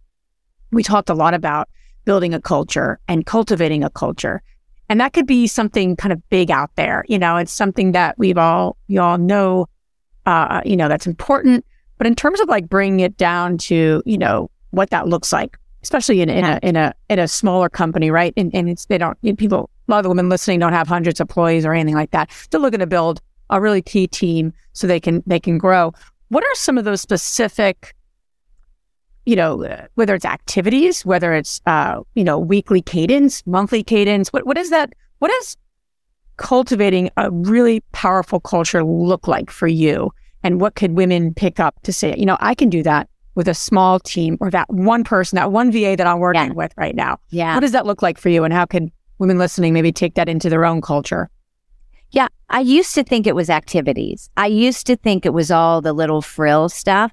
we 0.70 0.84
talked 0.84 1.10
a 1.10 1.14
lot 1.14 1.34
about 1.34 1.68
building 2.04 2.32
a 2.32 2.40
culture 2.40 3.00
and 3.08 3.26
cultivating 3.26 3.82
a 3.82 3.90
culture. 3.90 4.40
And 4.92 5.00
that 5.00 5.14
could 5.14 5.26
be 5.26 5.46
something 5.46 5.96
kind 5.96 6.12
of 6.12 6.28
big 6.28 6.50
out 6.50 6.76
there. 6.76 7.02
You 7.08 7.18
know, 7.18 7.38
it's 7.38 7.50
something 7.50 7.92
that 7.92 8.18
we've 8.18 8.36
all, 8.36 8.76
we 8.88 8.98
all 8.98 9.16
know, 9.16 9.66
uh, 10.26 10.60
you 10.66 10.76
know, 10.76 10.86
that's 10.86 11.06
important. 11.06 11.64
But 11.96 12.06
in 12.06 12.14
terms 12.14 12.40
of 12.40 12.48
like 12.50 12.68
bringing 12.68 13.00
it 13.00 13.16
down 13.16 13.56
to, 13.56 14.02
you 14.04 14.18
know, 14.18 14.50
what 14.68 14.90
that 14.90 15.08
looks 15.08 15.32
like, 15.32 15.56
especially 15.82 16.20
in, 16.20 16.28
in 16.28 16.44
a, 16.44 16.60
in 16.62 16.76
a, 16.76 16.92
in 17.08 17.18
a 17.18 17.26
smaller 17.26 17.70
company, 17.70 18.10
right? 18.10 18.34
And, 18.36 18.54
and 18.54 18.68
it's, 18.68 18.84
they 18.84 18.98
don't, 18.98 19.16
you 19.22 19.32
know, 19.32 19.36
people, 19.36 19.70
a 19.88 19.90
lot 19.90 20.00
of 20.00 20.02
the 20.02 20.10
women 20.10 20.28
listening 20.28 20.58
don't 20.58 20.74
have 20.74 20.88
hundreds 20.88 21.20
of 21.20 21.24
employees 21.24 21.64
or 21.64 21.72
anything 21.72 21.94
like 21.94 22.10
that. 22.10 22.28
They're 22.50 22.60
looking 22.60 22.80
to 22.80 22.86
build 22.86 23.22
a 23.48 23.62
really 23.62 23.80
key 23.80 24.06
team 24.06 24.52
so 24.74 24.86
they 24.86 25.00
can, 25.00 25.22
they 25.26 25.40
can 25.40 25.56
grow. 25.56 25.94
What 26.28 26.44
are 26.44 26.54
some 26.54 26.76
of 26.76 26.84
those 26.84 27.00
specific 27.00 27.94
you 29.24 29.36
know, 29.36 29.64
uh, 29.64 29.86
whether 29.94 30.14
it's 30.14 30.24
activities, 30.24 31.04
whether 31.04 31.32
it's, 31.32 31.60
uh, 31.66 32.00
you 32.14 32.24
know, 32.24 32.38
weekly 32.38 32.82
cadence, 32.82 33.42
monthly 33.46 33.82
cadence, 33.82 34.32
what, 34.32 34.46
what 34.46 34.58
is 34.58 34.70
that? 34.70 34.92
What 35.20 35.28
does 35.28 35.56
cultivating 36.36 37.10
a 37.16 37.30
really 37.30 37.80
powerful 37.92 38.40
culture 38.40 38.82
look 38.84 39.28
like 39.28 39.50
for 39.50 39.68
you? 39.68 40.12
And 40.42 40.60
what 40.60 40.74
could 40.74 40.92
women 40.92 41.34
pick 41.34 41.60
up 41.60 41.80
to 41.82 41.92
say, 41.92 42.14
you 42.18 42.26
know, 42.26 42.36
I 42.40 42.54
can 42.54 42.68
do 42.68 42.82
that 42.82 43.08
with 43.34 43.48
a 43.48 43.54
small 43.54 44.00
team 44.00 44.36
or 44.40 44.50
that 44.50 44.68
one 44.68 45.04
person, 45.04 45.36
that 45.36 45.52
one 45.52 45.70
VA 45.70 45.94
that 45.96 46.06
I'm 46.06 46.18
working 46.18 46.48
Yeah. 46.48 46.52
with 46.52 46.74
right 46.76 46.96
now? 46.96 47.18
Yeah. 47.30 47.54
What 47.54 47.60
does 47.60 47.72
that 47.72 47.86
look 47.86 48.02
like 48.02 48.18
for 48.18 48.28
you? 48.28 48.44
And 48.44 48.52
how 48.52 48.66
can 48.66 48.90
women 49.18 49.38
listening 49.38 49.72
maybe 49.72 49.92
take 49.92 50.14
that 50.14 50.28
into 50.28 50.50
their 50.50 50.64
own 50.64 50.80
culture? 50.80 51.30
Yeah, 52.10 52.28
I 52.50 52.60
used 52.60 52.94
to 52.96 53.04
think 53.04 53.26
it 53.26 53.34
was 53.34 53.48
activities. 53.48 54.28
I 54.36 54.46
used 54.48 54.86
to 54.88 54.96
think 54.96 55.24
it 55.24 55.32
was 55.32 55.50
all 55.50 55.80
the 55.80 55.94
little 55.94 56.20
frill 56.20 56.68
stuff. 56.68 57.12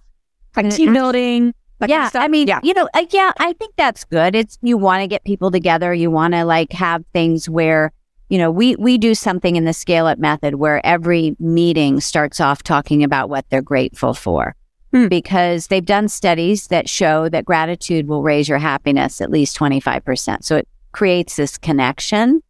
Like 0.58 0.72
team 0.72 0.92
building? 0.94 1.54
That 1.80 1.90
kind 1.90 2.08
of 2.08 2.14
yeah? 2.14 2.22
I 2.22 2.28
mean, 2.28 2.48
yeah. 2.48 2.60
you 2.62 2.74
know, 2.74 2.90
uh, 2.94 3.06
yeah, 3.10 3.32
I 3.40 3.54
think 3.54 3.76
that's 3.78 4.04
good. 4.04 4.36
It's 4.36 4.58
you 4.62 4.78
want 4.78 5.02
to 5.02 5.08
get 5.08 5.24
people 5.24 5.50
together. 5.50 5.94
You 5.94 6.12
want 6.12 6.34
to 6.34 6.44
like 6.44 6.74
have 6.74 7.06
things 7.14 7.50
where, 7.50 7.94
you 8.28 8.38
know, 8.38 8.52
we 8.52 8.76
we 8.76 8.98
do 8.98 9.16
something 9.16 9.56
in 9.56 9.66
the 9.66 9.72
SCALEit 9.72 10.18
method 10.18 10.56
where 10.56 10.86
every 10.86 11.36
meeting 11.40 12.02
starts 12.02 12.42
off 12.42 12.64
talking 12.64 13.04
about 13.04 13.30
what 13.30 13.46
they're 13.50 13.62
grateful 13.62 14.14
for. 14.14 14.56
Hmm. 14.94 15.08
Because 15.08 15.68
they've 15.68 15.86
done 15.86 16.10
studies 16.10 16.68
that 16.68 16.90
show 16.90 17.30
that 17.30 17.46
gratitude 17.46 18.08
will 18.08 18.24
raise 18.24 18.50
your 18.50 18.58
happiness 18.58 19.22
at 19.22 19.30
least 19.30 19.58
25%. 19.58 20.44
So 20.44 20.58
it 20.58 20.68
creates 20.92 21.36
this 21.36 21.58
connection. 21.58 22.42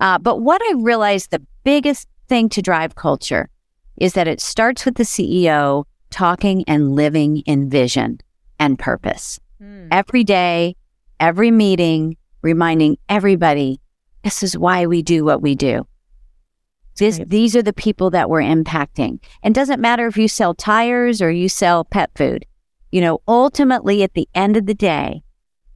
Uh, 0.00 0.18
but 0.18 0.40
what 0.40 0.62
I 0.62 0.74
realized 0.78 1.30
the 1.30 1.42
biggest 1.62 2.08
thing 2.26 2.48
to 2.48 2.62
drive 2.62 2.94
culture 2.94 3.50
is 3.98 4.14
that 4.14 4.26
it 4.26 4.40
starts 4.40 4.84
with 4.84 4.96
the 4.96 5.04
CEO 5.04 5.84
talking 6.10 6.64
and 6.66 6.94
living 6.94 7.38
in 7.40 7.68
vision 7.68 8.18
and 8.58 8.78
purpose. 8.78 9.40
Every 9.90 10.24
day, 10.24 10.76
every 11.20 11.50
meeting, 11.50 12.16
reminding 12.42 12.98
everybody 13.08 13.80
this 14.22 14.42
is 14.42 14.56
why 14.58 14.86
we 14.86 15.02
do 15.02 15.24
what 15.24 15.42
we 15.42 15.54
do. 15.54 15.86
This, 16.96 17.18
Right. 17.18 17.28
These 17.28 17.56
are 17.56 17.62
the 17.62 17.72
people 17.72 18.10
that 18.10 18.30
we're 18.30 18.40
impacting. 18.42 19.18
And 19.42 19.54
doesn't 19.54 19.80
matter 19.80 20.06
if 20.06 20.16
you 20.16 20.28
sell 20.28 20.54
tires 20.54 21.20
or 21.20 21.30
you 21.30 21.48
sell 21.48 21.84
pet 21.84 22.10
food. 22.14 22.46
You 22.92 23.00
know, 23.00 23.20
ultimately, 23.26 24.02
at 24.02 24.14
the 24.14 24.28
end 24.34 24.56
of 24.56 24.66
the 24.66 24.74
day, 24.74 25.22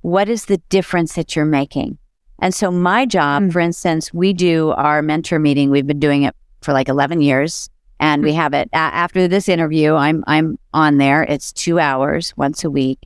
what 0.02 0.28
is 0.28 0.44
the 0.46 0.58
difference 0.68 1.14
that 1.14 1.34
you're 1.34 1.44
making? 1.44 1.98
And 2.38 2.54
so, 2.54 2.70
my 2.70 3.04
job, 3.04 3.42
Mm. 3.44 3.52
for 3.52 3.60
instance, 3.60 4.14
we 4.14 4.32
do 4.32 4.70
our 4.70 5.02
mentor 5.02 5.38
meeting. 5.40 5.70
We've 5.70 5.86
been 5.86 5.98
doing 5.98 6.22
it 6.22 6.34
for 6.62 6.72
like 6.72 6.88
11 6.88 7.20
years, 7.20 7.68
and 8.00 8.22
we 8.22 8.30
mm-hmm. 8.30 8.40
have 8.40 8.54
it 8.54 8.68
a- 8.72 8.76
after 8.76 9.28
this 9.28 9.48
interview. 9.48 9.94
I'm 9.94 10.24
I'm 10.26 10.58
on 10.72 10.98
there. 10.98 11.22
It's 11.22 11.52
two 11.52 11.78
hours 11.78 12.36
once 12.36 12.64
a 12.64 12.70
week, 12.70 13.00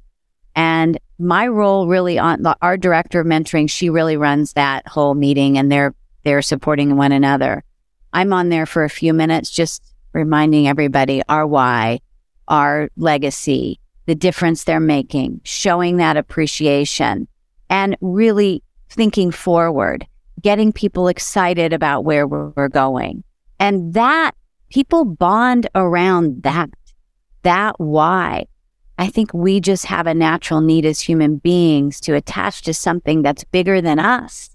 and 0.55 0.99
my 1.19 1.47
role 1.47 1.87
really 1.87 2.19
on 2.19 2.43
the, 2.43 2.57
our 2.63 2.77
director 2.77 3.21
of 3.21 3.27
mentoring. 3.27 3.71
She 3.71 3.91
really 3.91 4.17
runs 4.17 4.55
that 4.55 4.87
whole 4.89 5.15
meeting, 5.15 5.59
and 5.59 5.71
they're 5.71 5.95
they're 6.25 6.43
supporting 6.43 6.97
one 6.97 7.13
another. 7.13 7.65
I'm 8.13 8.33
on 8.33 8.49
there 8.49 8.67
for 8.67 8.85
a 8.85 8.91
few 8.91 9.13
minutes, 9.15 9.51
just 9.51 9.83
reminding 10.13 10.69
everybody 10.69 11.23
our 11.29 11.47
why, 11.47 12.01
our 12.49 12.91
legacy, 12.97 13.81
the 14.07 14.15
difference 14.15 14.65
they're 14.65 14.81
making, 14.81 15.41
showing 15.45 15.97
that 15.97 16.17
appreciation, 16.17 17.27
and 17.71 17.97
really 18.01 18.63
thinking 18.91 19.31
forward, 19.31 20.07
getting 20.43 20.73
people 20.73 21.09
excited 21.09 21.73
about 21.73 22.05
where 22.05 22.27
we're, 22.27 22.51
we're 22.51 22.69
going. 22.69 23.25
And 23.59 23.95
that 23.95 24.33
people 24.73 25.05
bond 25.05 25.69
around 25.75 26.43
that, 26.45 26.71
that 27.43 27.79
why. 27.79 28.47
I 28.99 29.09
think 29.09 29.33
we 29.35 29.61
just 29.61 29.87
have 29.87 30.07
a 30.07 30.15
natural 30.15 30.61
need 30.61 30.87
as 30.87 31.01
human 31.01 31.37
beings 31.37 32.01
to 32.03 32.15
attach 32.15 32.63
to 32.63 32.75
something 32.75 33.23
that's 33.23 33.45
bigger 33.45 33.81
than 33.81 33.99
us. 33.99 34.51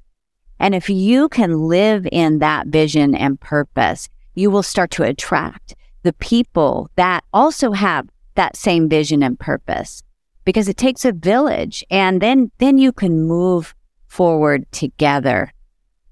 And 0.60 0.74
if 0.74 0.90
you 0.90 1.30
can 1.30 1.68
live 1.68 2.08
in 2.12 2.40
that 2.40 2.68
vision 2.68 3.14
and 3.14 3.40
purpose, 3.40 4.10
you 4.34 4.50
will 4.50 4.64
start 4.64 4.90
to 4.92 5.04
attract 5.04 5.76
the 6.02 6.14
people 6.14 6.90
that 6.96 7.24
also 7.32 7.72
have 7.74 8.08
that 8.36 8.56
same 8.56 8.90
vision 8.90 9.22
and 9.22 9.40
purpose 9.40 10.02
because 10.46 10.68
it 10.68 10.78
takes 10.78 11.06
a 11.06 11.12
village 11.12 11.84
and 11.90 12.22
then 12.22 12.52
then 12.60 12.78
you 12.78 12.92
can 12.92 13.28
move 13.28 13.76
forward 14.08 14.72
together 14.72 15.52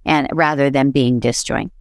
and 0.04 0.28
rather 0.34 0.70
than 0.70 0.92
being 0.92 1.20
disjointed. 1.20 1.75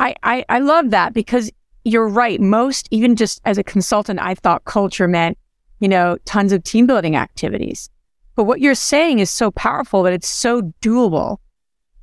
I, 0.00 0.14
I, 0.22 0.44
I 0.48 0.58
love 0.58 0.90
that 0.90 1.12
because 1.12 1.50
you're 1.84 2.08
right. 2.08 2.40
Most, 2.40 2.88
even 2.90 3.14
just 3.16 3.40
as 3.44 3.58
a 3.58 3.62
consultant, 3.62 4.18
I 4.20 4.34
thought 4.34 4.64
culture 4.64 5.06
meant, 5.06 5.38
you 5.78 5.88
know, 5.88 6.16
tons 6.24 6.52
of 6.52 6.62
team 6.64 6.86
building 6.86 7.14
activities. 7.16 7.88
But 8.34 8.44
what 8.44 8.60
you're 8.60 8.74
saying 8.74 9.18
is 9.18 9.30
so 9.30 9.50
powerful 9.50 10.02
that 10.04 10.12
it's 10.12 10.28
so 10.28 10.62
doable 10.80 11.38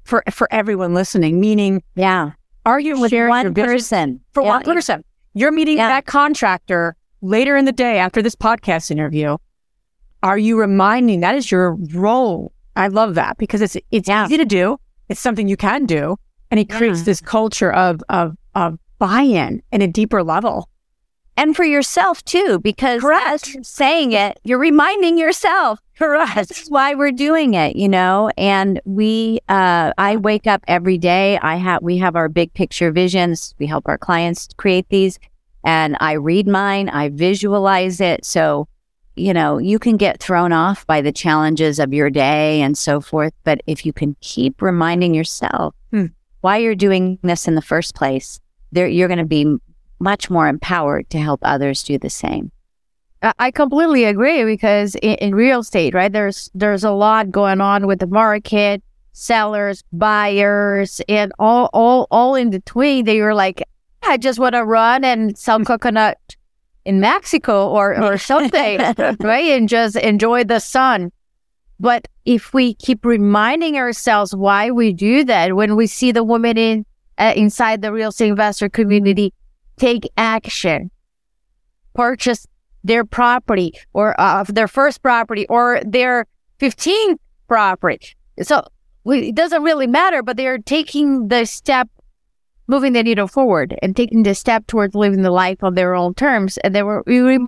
for 0.04 0.24
for 0.32 0.48
everyone 0.52 0.94
listening. 0.94 1.40
Meaning, 1.40 1.84
Yeah. 1.96 2.32
arguing 2.66 3.02
with 3.02 3.12
one 3.12 3.54
person. 3.54 4.22
for 4.34 4.44
Yeah. 4.44 4.50
one 4.50 4.64
person. 4.64 5.04
You're 5.34 5.52
meeting 5.52 5.78
Yeah. 5.78 5.88
that 5.90 6.06
contractor 6.06 6.96
later 7.22 7.56
in 7.58 7.66
the 7.66 7.72
day 7.72 7.98
after 7.98 8.22
this 8.22 8.36
podcast 8.36 8.92
interview. 8.92 9.38
Are 10.24 10.38
you 10.38 10.60
reminding 10.60 11.22
that 11.22 11.36
is 11.36 11.52
your 11.52 11.74
role? 11.94 12.52
I 12.76 12.88
love 12.88 13.16
that 13.16 13.38
because 13.38 13.62
it's 13.62 13.78
it's 13.92 14.08
Yeah. 14.08 14.26
easy 14.26 14.38
to 14.38 14.46
do. 14.46 14.78
It's 15.10 15.20
something 15.22 15.48
you 15.48 15.58
can 15.58 15.86
do, 15.86 16.18
and 16.52 16.60
it 16.60 16.70
creates 16.70 17.00
Yeah. 17.00 17.06
this 17.06 17.22
culture 17.22 17.72
of 17.72 18.02
of 18.10 18.36
of 18.56 18.80
buy-in 19.00 19.62
in 19.72 19.82
a 19.82 19.88
deeper 19.88 20.24
level. 20.24 20.70
And 21.40 21.56
for 21.56 21.64
yourself 21.64 22.24
too, 22.26 22.58
because 22.64 23.02
Correct. 23.02 23.58
saying 23.64 24.12
it, 24.14 24.40
you're 24.44 24.58
reminding 24.58 25.20
yourself. 25.20 25.80
Correct. 25.96 26.50
Is 26.50 26.68
why 26.70 26.96
we're 26.96 27.12
doing 27.12 27.54
it, 27.54 27.76
you 27.76 27.88
know. 27.88 28.32
And 28.38 28.82
we, 28.86 29.40
uh, 29.48 29.94
I 30.00 30.16
wake 30.16 30.48
up 30.48 30.64
every 30.68 30.98
day. 30.98 31.38
I 31.44 31.58
have, 31.58 31.84
we 31.84 31.98
have 32.00 32.16
our 32.16 32.28
big 32.28 32.54
picture 32.56 32.92
visions. 32.92 33.54
We 33.60 33.68
help 33.68 33.84
our 33.88 34.00
clients 34.00 34.48
create 34.58 34.90
these, 34.90 35.20
and 35.64 35.96
I 36.00 36.14
read 36.14 36.48
mine. 36.48 36.90
I 36.90 37.10
visualize 37.10 38.02
it. 38.02 38.26
So, 38.26 38.68
you 39.16 39.32
know, 39.34 39.60
you 39.60 39.78
can 39.78 39.98
get 39.98 40.20
thrown 40.20 40.52
off 40.54 40.88
by 40.88 41.02
the 41.02 41.12
challenges 41.12 41.78
of 41.78 41.94
your 41.94 42.10
day 42.10 42.62
and 42.62 42.76
so 42.76 43.00
forth. 43.00 43.34
But 43.44 43.62
if 43.68 43.86
you 43.86 43.94
can 43.94 44.16
keep 44.22 44.60
reminding 44.62 45.14
yourself 45.14 45.76
Hmm. 45.92 46.08
Why 46.48 46.56
you're 46.56 46.76
doing 46.76 47.20
this 47.24 47.46
in 47.46 47.56
the 47.56 47.62
first 47.62 47.94
place, 47.94 48.40
there 48.72 48.88
you're 48.88 49.10
going 49.10 49.18
to 49.18 49.26
be 49.26 49.58
much 50.00 50.30
more 50.30 50.48
empowered 50.48 51.10
to 51.10 51.20
help 51.20 51.42
others 51.44 51.84
do 51.84 51.98
the 51.98 52.10
same. 52.10 52.54
I- 53.22 53.52
completely 53.52 54.06
agree 54.06 54.46
because 54.46 54.96
in, 54.96 55.16
in 55.16 55.36
real 55.36 55.60
estate, 55.60 55.94
right, 55.94 56.10
there's 56.10 56.50
there's 56.54 56.86
a 56.86 56.92
lot 56.92 57.32
going 57.32 57.60
on 57.60 57.86
with 57.86 58.00
the 58.00 58.08
market, 58.08 58.82
sellers, 59.12 59.84
buyers, 59.92 61.02
and 61.10 61.34
all 61.38 61.70
all 61.74 62.08
all 62.12 62.36
in 62.36 62.50
between. 62.50 63.04
That 63.04 63.16
you're 63.16 63.36
like, 63.36 63.62
I 64.04 64.16
just 64.16 64.40
want 64.40 64.56
to 64.56 64.64
run 64.64 65.04
and 65.04 65.38
sell 65.38 65.60
coconut 65.66 66.18
in 66.86 67.02
Mexico 67.02 67.68
or 67.68 68.02
or 68.02 68.18
something, 68.32 68.80
right, 69.20 69.52
and 69.52 69.68
just 69.68 69.98
enjoy 69.98 70.46
the 70.46 70.60
sun. 70.60 71.12
But 71.78 72.08
if 72.28 72.54
we 72.54 72.74
keep 72.74 73.06
reminding 73.06 73.78
ourselves 73.78 74.36
why 74.36 74.70
we 74.70 74.92
do 74.92 75.24
that, 75.24 75.56
when 75.56 75.78
we 75.78 75.88
see 75.88 76.12
the 76.12 76.26
women 76.26 76.58
in 76.58 76.86
uh, 77.18 77.32
inside 77.38 77.82
the 77.82 77.92
real 77.92 78.10
estate 78.10 78.28
investor 78.28 78.68
community 78.68 79.34
take 79.78 80.04
action, 80.18 80.92
purchase 81.94 82.46
their 82.84 83.06
property 83.06 83.74
or 83.94 84.14
uh, 84.20 84.44
their 84.44 84.68
first 84.68 85.02
property 85.02 85.48
or 85.48 85.82
their 85.86 86.28
15th 86.60 87.18
property. 87.48 88.14
So 88.42 88.62
we, 89.06 89.30
it 89.30 89.36
doesn't 89.36 89.64
really 89.64 89.88
matter, 89.88 90.22
but 90.22 90.36
they're 90.36 90.58
taking 90.58 91.30
the 91.30 91.46
step, 91.46 91.90
moving 92.68 92.92
the 92.92 93.04
needle 93.04 93.28
forward 93.28 93.74
and 93.82 93.96
taking 93.96 94.24
the 94.24 94.36
step 94.36 94.68
towards 94.68 94.96
living 94.96 95.22
the 95.22 95.32
life 95.32 95.64
on 95.64 95.76
their 95.76 95.96
own 95.96 96.14
terms. 96.14 96.58
And 96.58 96.76
they 96.76 96.84
were, 96.84 97.04
we, 97.08 97.40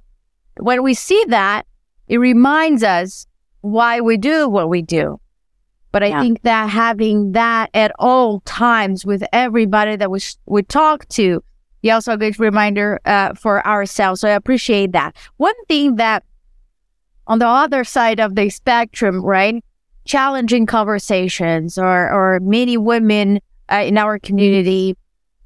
when 0.57 0.83
we 0.83 0.93
see 0.93 1.21
that, 1.27 1.65
it 2.07 2.17
reminds 2.17 2.81
us 2.81 3.27
why 3.61 4.01
we 4.01 4.17
do 4.17 4.47
what 4.47 4.69
we 4.69 4.81
do. 4.81 5.19
But 5.91 6.03
I 6.03 6.07
yeah. 6.07 6.21
think 6.21 6.41
that 6.43 6.69
having 6.69 7.31
that 7.31 7.69
at 7.73 7.91
all 7.97 8.41
times 8.41 9.05
with 9.05 9.23
everybody 9.33 9.95
that 9.95 10.11
we, 10.11 10.19
we 10.45 10.61
talk 10.63 11.07
to, 11.09 11.43
is 11.81 11.91
also 11.91 12.13
a 12.13 12.17
good 12.17 12.39
reminder 12.39 12.99
uh, 13.05 13.33
for 13.33 13.65
ourselves. 13.65 14.21
So 14.21 14.27
I 14.27 14.33
appreciate 14.33 14.91
that. 14.91 15.15
One 15.37 15.55
thing 15.67 15.95
that 15.95 16.23
on 17.27 17.39
the 17.39 17.47
other 17.47 17.83
side 17.83 18.19
of 18.19 18.35
the 18.35 18.49
spectrum, 18.49 19.23
right? 19.23 19.63
Challenging 20.05 20.65
conversations 20.65 21.77
or, 21.77 22.11
or 22.11 22.39
many 22.41 22.75
women 22.77 23.39
uh, 23.71 23.83
in 23.85 23.97
our 23.97 24.17
community 24.19 24.97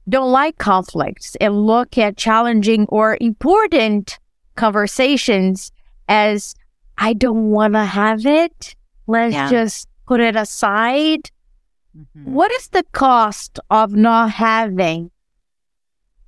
don't 0.07 0.32
like 0.32 0.57
conflicts 0.57 1.36
and 1.36 1.66
look 1.66 1.97
at 1.97 2.18
challenging 2.18 2.86
or 2.89 3.18
important 3.20 4.20
conversations 4.55 5.72
as 6.07 6.55
I 6.98 7.14
don't 7.14 7.50
want 7.50 7.74
to 7.74 7.86
have 7.86 8.26
it. 8.26 8.76
Let's 9.08 9.34
yeah. 9.34 9.50
just 9.50 9.88
put 10.08 10.20
it 10.20 10.36
aside. 10.36 11.30
Mm-hmm. 11.98 12.34
What 12.34 12.52
is 12.52 12.70
the 12.70 12.84
cost 12.91 13.60
of 13.70 13.94
not 13.94 14.32
having 14.32 15.12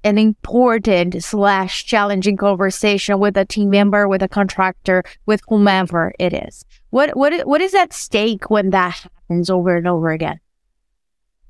an 0.03 0.20
important 0.20 1.24
slash 1.24 1.86
challenging 1.86 2.38
conversation 2.38 3.20
with 3.20 3.36
a 3.36 3.45
team 3.45 3.72
member, 3.72 4.07
with 4.07 4.22
a 4.22 4.28
contractor, 4.28 5.03
with 5.26 5.41
whomever 5.47 6.13
it 6.20 6.34
is? 6.34 6.63
What 6.91 7.16
what 7.18 7.47
what 7.47 7.61
is 7.61 7.74
at 7.74 7.93
stake 7.93 8.49
when 8.49 8.70
that 8.70 8.93
happens 8.93 9.49
over 9.49 9.76
and 9.76 9.88
over 9.88 10.11
again? 10.11 10.39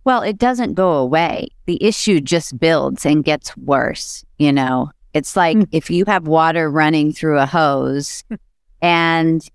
Well, 0.05 0.22
it 0.22 0.38
doesn't 0.38 0.76
go 0.76 0.93
away. 0.93 1.49
The 1.66 1.84
issue 1.84 2.22
just 2.22 2.59
builds 2.59 3.05
and 3.05 3.24
gets 3.24 3.57
worse, 3.57 4.24
you 4.38 4.53
know. 4.53 4.91
It's 5.13 5.36
like 5.36 5.57
mm. 5.57 5.68
if 5.72 5.89
you 5.89 6.05
have 6.05 6.28
water 6.28 6.70
running 6.70 7.11
through 7.11 7.39
a 7.39 7.45
hose 7.45 8.24
and 8.82 9.47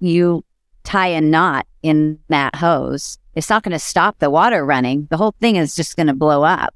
you 0.00 0.44
tie 0.84 1.08
a 1.08 1.20
knot 1.20 1.66
in 1.82 2.18
that 2.28 2.54
hose, 2.56 3.18
it's 3.34 3.50
not 3.50 3.62
going 3.62 3.72
to 3.72 3.78
stop 3.78 4.18
the 4.18 4.30
water 4.30 4.64
running. 4.64 5.06
The 5.10 5.16
whole 5.16 5.34
thing 5.40 5.56
is 5.56 5.76
just 5.76 5.96
going 5.96 6.06
to 6.06 6.14
blow 6.14 6.42
up. 6.42 6.74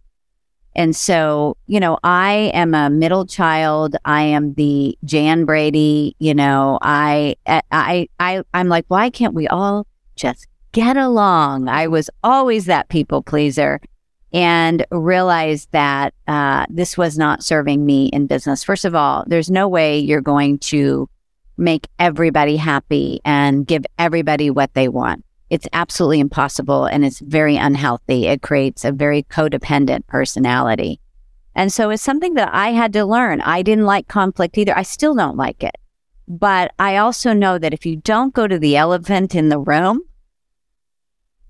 And 0.75 0.97
so, 0.97 1.57
you 1.67 1.81
know, 1.81 1.99
I 2.03 2.51
am 2.55 2.75
a 2.75 2.89
middle 2.89 3.27
child. 3.27 3.97
I 4.05 4.23
am 4.23 4.55
the 4.55 4.97
Jan 5.05 5.45
Brady, 5.45 6.17
you 6.19 6.35
know, 6.35 6.79
I, 6.81 7.37
I, 7.47 8.09
I, 8.19 8.43
I'm 8.55 8.69
like, 8.69 8.87
why 8.89 9.11
can't 9.11 9.35
we 9.35 9.47
all 9.49 9.87
just 10.17 10.47
get 10.73 10.97
along? 10.97 11.69
I 11.69 11.89
was 11.89 12.09
always 12.23 12.67
that 12.67 12.89
people 12.89 13.23
pleaser 13.23 13.81
and 14.33 14.87
realized 14.91 15.69
that 15.73 16.15
uh, 16.27 16.65
this 16.71 16.97
was 16.97 17.19
not 17.19 17.43
serving 17.43 17.85
me 17.85 18.07
in 18.07 18.27
business. 18.27 18.65
First 18.65 18.87
of 18.87 18.95
all, 18.95 19.25
there's 19.27 19.51
no 19.51 19.69
way 19.69 19.99
you're 19.99 20.23
going 20.23 20.59
to 20.59 21.09
make 21.57 21.89
everybody 21.99 22.57
happy 22.57 23.21
and 23.25 23.67
give 23.67 23.85
everybody 23.99 24.51
what 24.51 24.75
they 24.75 24.89
want. 24.89 25.25
It's 25.51 25.69
absolutely 25.73 26.21
impossible 26.21 26.87
and 26.87 27.05
it's 27.05 27.21
very 27.21 27.57
unhealthy. 27.57 28.27
It 28.27 28.43
creates 28.43 28.85
a 28.85 28.93
very 28.93 29.23
codependent 29.25 30.07
personality. 30.07 30.99
And 31.55 31.73
so 31.73 31.91
it's 31.91 32.03
something 32.03 32.35
that 32.35 32.49
I 32.53 32.69
had 32.69 32.93
to 32.95 33.05
learn. 33.05 33.43
I 33.43 33.63
didn't 33.63 33.85
like 33.85 34.09
conflict 34.09 34.57
either. 34.57 34.77
I 34.77 34.83
still 34.83 35.15
don't 35.15 35.37
like 35.37 35.63
it. 35.63 35.77
But 36.27 36.73
I 36.79 36.97
also 36.97 37.35
know 37.35 37.59
that 37.59 37.75
if 37.75 37.85
you 37.85 37.97
don't 37.97 38.33
go 38.33 38.47
to 38.47 38.59
the 38.59 38.77
elephant 38.77 39.35
in 39.35 39.51
the 39.51 39.59
room 39.59 40.01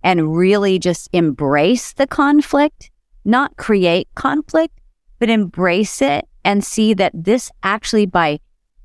and 0.02 0.36
really 0.36 0.78
just 0.78 1.08
embrace 1.12 1.92
the 1.92 2.06
conflict, 2.06 2.90
not 3.24 3.56
create 3.56 4.08
conflict, 4.16 4.80
but 5.20 5.30
embrace 5.30 6.02
it 6.02 6.26
and 6.44 6.64
see 6.64 6.94
that 6.94 7.12
this 7.14 7.52
actually 7.62 8.06
by 8.06 8.40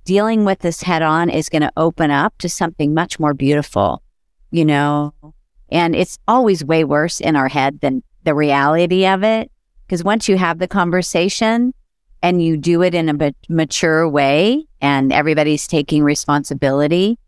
dealing 0.07 0.45
with 0.45 0.59
this 0.59 0.81
head 0.81 1.01
on 1.01 1.29
is 1.29 1.49
going 1.49 1.61
to 1.61 1.71
open 1.75 2.11
up 2.11 2.37
to 2.37 2.47
something 2.47 2.93
much 2.93 3.19
more 3.19 3.33
beautiful, 3.33 4.01
you 4.51 4.63
know? 4.63 5.13
And 5.69 5.93
it's 5.93 6.17
always 6.29 6.63
way 6.63 6.85
worse 6.85 7.19
in 7.19 7.35
our 7.35 7.49
head 7.49 7.81
than 7.81 8.01
the 8.23 8.33
reality 8.33 9.05
of 9.05 9.21
it. 9.25 9.51
Because 9.85 10.05
once 10.05 10.29
you 10.29 10.37
have 10.37 10.59
the 10.59 10.67
conversation 10.67 11.73
and 12.23 12.41
you 12.41 12.55
do 12.55 12.83
it 12.83 12.95
in 12.95 13.09
a 13.09 13.33
mature 13.49 14.07
way 14.07 14.65
and 14.79 15.11
everybody's 15.11 15.67
taking 15.67 16.03
responsibility, 16.03 17.19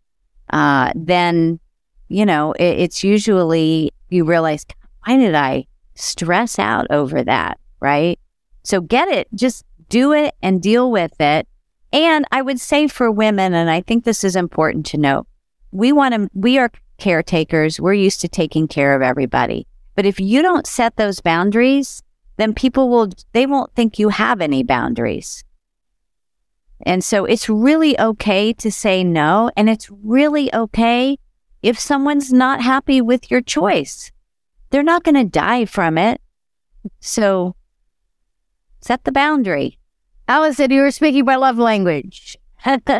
uh, 0.50 0.90
then, 0.96 1.60
you 2.08 2.24
know, 2.24 2.52
it, 2.52 2.80
it's 2.80 3.04
usually 3.04 3.92
you 4.08 4.24
realize, 4.24 4.64
why 5.04 5.18
did 5.18 5.34
I 5.34 5.66
stress 5.96 6.58
out 6.58 6.86
over 6.90 7.22
that? 7.22 7.60
Right. 7.78 8.18
So 8.62 8.80
get 8.80 9.08
it, 9.08 9.28
just 9.34 9.66
do 9.90 10.12
it 10.12 10.34
and 10.40 10.62
deal 10.62 10.90
with 10.90 11.20
it 11.20 11.46
and 11.92 12.24
I 12.30 12.42
would 12.42 12.60
say 12.60 12.86
for 12.86 13.10
women, 13.10 13.54
and 13.54 13.70
I 13.70 13.80
think 13.80 14.04
this 14.04 14.24
is 14.24 14.36
important 14.36 14.86
to 14.86 14.98
note, 14.98 15.26
we 15.72 15.92
want 15.92 16.14
to, 16.14 16.30
we 16.34 16.58
are 16.58 16.70
caretakers. 16.98 17.80
We're 17.80 17.94
used 17.94 18.20
to 18.20 18.28
taking 18.28 18.68
care 18.68 18.94
of 18.94 19.02
everybody. 19.02 19.66
But 19.96 20.06
if 20.06 20.20
you 20.20 20.42
don't 20.42 20.66
set 20.66 20.96
those 20.96 21.20
boundaries, 21.20 22.02
then 22.36 22.54
people 22.54 22.88
will, 22.88 23.10
they 23.32 23.46
won't 23.46 23.74
think 23.74 23.98
you 23.98 24.10
have 24.10 24.40
any 24.40 24.62
boundaries. 24.62 25.44
And 26.86 27.04
so 27.04 27.24
it's 27.24 27.48
really 27.48 27.98
okay 27.98 28.52
to 28.54 28.70
say 28.70 29.02
no. 29.04 29.50
And 29.56 29.68
it's 29.68 29.90
really 29.90 30.54
okay 30.54 31.18
if 31.62 31.78
someone's 31.78 32.32
not 32.32 32.62
happy 32.62 33.00
with 33.00 33.30
your 33.30 33.42
choice. 33.42 34.12
They're 34.70 34.82
not 34.82 35.02
going 35.02 35.16
to 35.16 35.24
die 35.24 35.64
from 35.64 35.98
it. 35.98 36.20
So 37.00 37.56
set 38.80 39.04
the 39.04 39.12
boundary. 39.12 39.79
Allison, 40.30 40.70
you 40.70 40.82
were 40.82 40.92
speaking 40.92 41.24
my 41.24 41.34
love 41.34 41.58
language. 41.58 42.38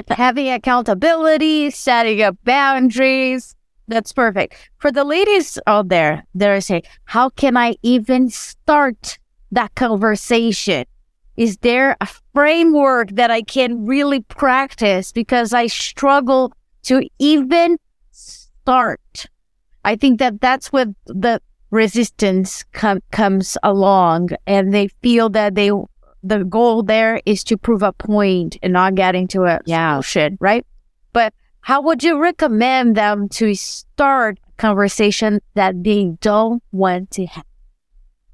Having 0.08 0.50
accountability, 0.50 1.70
setting 1.70 2.22
up 2.22 2.36
boundaries. 2.42 3.54
That's 3.86 4.12
perfect. 4.12 4.56
For 4.78 4.90
the 4.90 5.04
ladies 5.04 5.56
out 5.68 5.90
there 5.90 6.24
that 6.34 6.50
are 6.50 6.60
saying, 6.60 6.82
how 7.04 7.28
can 7.28 7.56
I 7.56 7.76
even 7.84 8.30
start 8.30 9.20
that 9.52 9.72
conversation? 9.76 10.86
Is 11.36 11.56
there 11.58 11.96
a 12.00 12.08
framework 12.34 13.10
that 13.10 13.30
I 13.30 13.42
can 13.42 13.86
really 13.86 14.22
practice 14.22 15.12
because 15.12 15.52
I 15.52 15.68
struggle 15.68 16.52
to 16.82 17.08
even 17.20 17.76
start? 18.10 19.26
I 19.84 19.94
think 19.94 20.18
that 20.18 20.40
that's 20.40 20.72
what 20.72 20.88
the 21.06 21.40
resistance 21.70 22.64
com- 22.72 23.04
comes 23.12 23.56
along 23.62 24.30
and 24.48 24.74
they 24.74 24.88
feel 25.00 25.28
that 25.28 25.54
they 25.54 25.70
the 26.22 26.44
goal 26.44 26.82
there 26.82 27.20
is 27.24 27.44
to 27.44 27.56
prove 27.56 27.82
a 27.82 27.92
point 27.92 28.58
and 28.62 28.72
not 28.72 28.94
get 28.94 29.14
into 29.14 29.44
a 29.44 29.60
yeah. 29.64 29.94
solution, 29.94 30.38
right? 30.40 30.66
But 31.12 31.34
how 31.60 31.82
would 31.82 32.02
you 32.02 32.20
recommend 32.20 32.96
them 32.96 33.28
to 33.30 33.54
start 33.54 34.38
conversation 34.56 35.40
that 35.54 35.82
they 35.82 36.12
don't 36.20 36.62
want 36.72 37.10
to 37.12 37.26
have? 37.26 37.44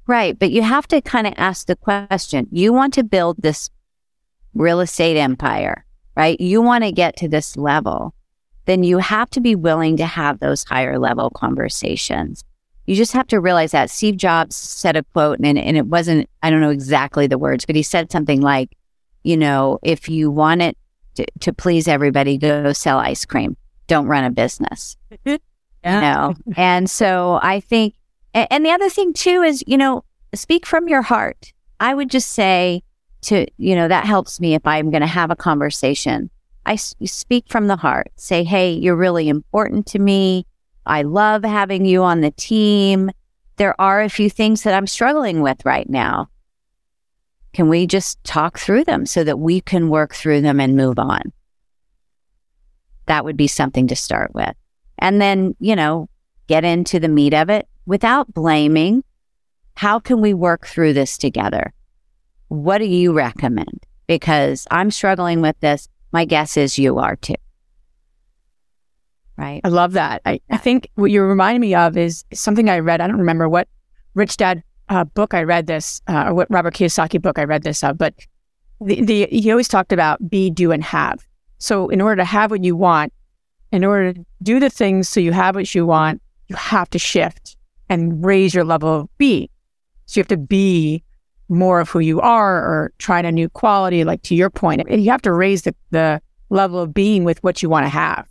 Right. 0.05 0.37
But 0.37 0.51
you 0.51 0.61
have 0.61 0.87
to 0.87 1.01
kind 1.01 1.27
of 1.27 1.33
ask 1.37 1.67
the 1.67 1.75
question. 1.75 2.47
You 2.51 2.71
want 2.71 2.93
to 2.93 3.03
build 3.03 3.37
this 3.39 3.69
real 4.53 4.79
estate 4.79 5.17
empire, 5.17 5.85
right? 6.15 6.39
You 6.39 6.61
want 6.61 6.83
to 6.83 6.91
get 6.91 7.17
to 7.17 7.27
this 7.27 7.57
level. 7.57 8.13
Then 8.65 8.83
you 8.83 8.97
have 8.97 9.29
to 9.31 9.41
be 9.41 9.55
willing 9.55 9.97
to 9.97 10.05
have 10.05 10.39
those 10.39 10.63
higher 10.63 10.97
level 10.97 11.29
conversations 11.29 12.43
you 12.87 12.95
just 12.95 13.11
have 13.11 13.27
to 13.27 13.39
realize 13.39 13.71
that 13.71 13.89
Steve 13.89 14.15
Jobs 14.15 14.55
said 14.55 14.95
a 14.95 15.03
quote 15.03 15.39
and, 15.43 15.57
and 15.57 15.77
it 15.77 15.85
wasn't, 15.85 16.29
I 16.41 16.49
don't 16.49 16.61
know 16.61 16.69
exactly 16.69 17.27
the 17.27 17.37
words, 17.37 17.65
but 17.65 17.75
he 17.75 17.83
said 17.83 18.11
something 18.11 18.41
like, 18.41 18.75
you 19.23 19.35
know, 19.35 19.77
if 19.83 20.07
you 20.07 20.31
want 20.31 20.61
it 20.61 20.77
to, 21.15 21.25
to 21.41 21.53
please 21.53 21.87
everybody, 21.87 22.37
go 22.37 22.71
sell 22.71 22.97
ice 22.97 23.25
cream. 23.25 23.57
Don't 23.87 24.07
run 24.07 24.23
a 24.23 24.31
business. 24.31 24.95
yeah. 25.25 25.37
You 25.83 26.01
know? 26.01 26.33
and 26.55 26.89
so 26.89 27.39
I 27.43 27.59
think, 27.59 27.93
and 28.33 28.65
the 28.65 28.71
other 28.71 28.89
thing 28.89 29.11
too 29.13 29.41
is, 29.41 29.63
you 29.67 29.77
know, 29.77 30.05
speak 30.33 30.65
from 30.65 30.87
your 30.87 31.01
heart. 31.01 31.51
I 31.79 31.93
would 31.93 32.09
just 32.09 32.29
say 32.29 32.83
to, 33.23 33.45
you 33.57 33.75
know, 33.75 33.89
that 33.89 34.05
helps 34.05 34.39
me 34.39 34.53
if 34.55 34.65
I'm 34.65 34.91
going 34.91 35.01
to 35.01 35.07
have 35.07 35.29
a 35.29 35.35
conversation. 35.35 36.29
I 36.65 36.75
speak 36.75 37.45
from 37.49 37.67
the 37.67 37.75
heart. 37.75 38.11
Say, 38.15 38.43
hey, 38.43 38.71
you're 38.71 38.95
really 38.95 39.27
important 39.29 39.87
to 39.87 39.99
me. 39.99 40.45
I 40.87 41.03
love 41.03 41.43
having 41.43 41.85
you 41.85 42.03
on 42.03 42.21
the 42.21 42.31
team. 42.31 43.11
There 43.57 43.79
are 43.79 44.01
a 44.01 44.09
few 44.09 44.29
things 44.29 44.63
that 44.63 44.73
I'm 44.73 44.87
struggling 44.87 45.41
with 45.41 45.65
right 45.65 45.89
now. 45.89 46.29
Can 47.53 47.69
we 47.69 47.87
just 47.87 48.23
talk 48.23 48.57
through 48.57 48.83
them 48.83 49.05
so 49.05 49.23
that 49.23 49.39
we 49.39 49.61
can 49.61 49.89
work 49.89 50.13
through 50.13 50.41
them 50.41 50.59
and 50.59 50.75
move 50.75 50.99
on? 50.99 51.21
That 53.07 53.25
would 53.25 53.37
be 53.37 53.47
something 53.47 53.87
to 53.87 53.95
start 53.95 54.33
with. 54.33 54.53
And 54.99 55.21
then, 55.21 55.55
you 55.59 55.75
know, 55.75 56.09
get 56.47 56.63
into 56.63 56.99
the 56.99 57.07
meat 57.07 57.33
of 57.33 57.49
it 57.49 57.67
without 57.85 58.33
blaming. 58.33 59.03
How 59.75 59.99
can 59.99 60.21
we 60.21 60.33
work 60.33 60.67
through 60.67 60.93
this 60.93 61.17
together? 61.17 61.73
What 62.47 62.77
do 62.77 62.85
you 62.85 63.13
recommend? 63.13 63.85
Because 64.07 64.67
I'm 64.71 64.91
struggling 64.91 65.41
with 65.41 65.59
this. 65.59 65.89
My 66.11 66.25
guess 66.25 66.57
is 66.57 66.79
you 66.79 66.99
are 66.99 67.15
too. 67.15 67.35
Right? 69.37 69.61
I 69.63 69.69
love 69.69 69.93
that. 69.93 70.21
I, 70.25 70.41
I 70.49 70.57
think 70.57 70.89
what 70.95 71.11
you 71.11 71.21
remind 71.21 71.61
me 71.61 71.75
of 71.75 71.97
is 71.97 72.25
something 72.33 72.69
I 72.69 72.79
read. 72.79 73.01
I 73.01 73.07
don't 73.07 73.19
remember 73.19 73.47
what 73.47 73.67
Rich 74.13 74.37
Dad 74.37 74.63
uh, 74.89 75.03
book 75.03 75.33
I 75.33 75.43
read 75.43 75.67
this, 75.67 76.01
uh, 76.07 76.25
or 76.27 76.33
what 76.33 76.47
Robert 76.49 76.73
Kiyosaki 76.73 77.21
book 77.21 77.37
I 77.37 77.43
read 77.43 77.63
this 77.63 77.83
of, 77.83 77.97
but 77.97 78.13
the, 78.81 79.01
the 79.01 79.27
he 79.29 79.51
always 79.51 79.67
talked 79.67 79.91
about 79.91 80.29
be, 80.29 80.49
do, 80.49 80.71
and 80.71 80.83
have. 80.83 81.25
So 81.59 81.89
in 81.89 82.01
order 82.01 82.17
to 82.17 82.25
have 82.25 82.51
what 82.51 82.63
you 82.63 82.75
want, 82.75 83.13
in 83.71 83.83
order 83.83 84.13
to 84.13 84.25
do 84.43 84.59
the 84.59 84.69
things 84.69 85.09
so 85.09 85.19
you 85.19 85.31
have 85.31 85.55
what 85.55 85.73
you 85.73 85.85
want, 85.85 86.21
you 86.47 86.55
have 86.55 86.89
to 86.91 86.99
shift 86.99 87.57
and 87.89 88.25
raise 88.25 88.53
your 88.53 88.63
level 88.63 89.01
of 89.01 89.17
be. 89.17 89.49
So 90.05 90.19
you 90.19 90.21
have 90.21 90.27
to 90.29 90.37
be 90.37 91.03
more 91.49 91.79
of 91.79 91.89
who 91.89 91.99
you 91.99 92.21
are 92.21 92.57
or 92.57 92.93
trying 92.97 93.25
a 93.25 93.31
new 93.31 93.49
quality, 93.49 94.03
like 94.03 94.21
to 94.23 94.35
your 94.35 94.49
point. 94.49 94.89
You 94.89 95.11
have 95.11 95.21
to 95.23 95.33
raise 95.33 95.63
the, 95.63 95.75
the 95.91 96.21
level 96.49 96.79
of 96.79 96.93
being 96.93 97.23
with 97.23 97.43
what 97.43 97.61
you 97.61 97.69
want 97.69 97.85
to 97.85 97.89
have. 97.89 98.27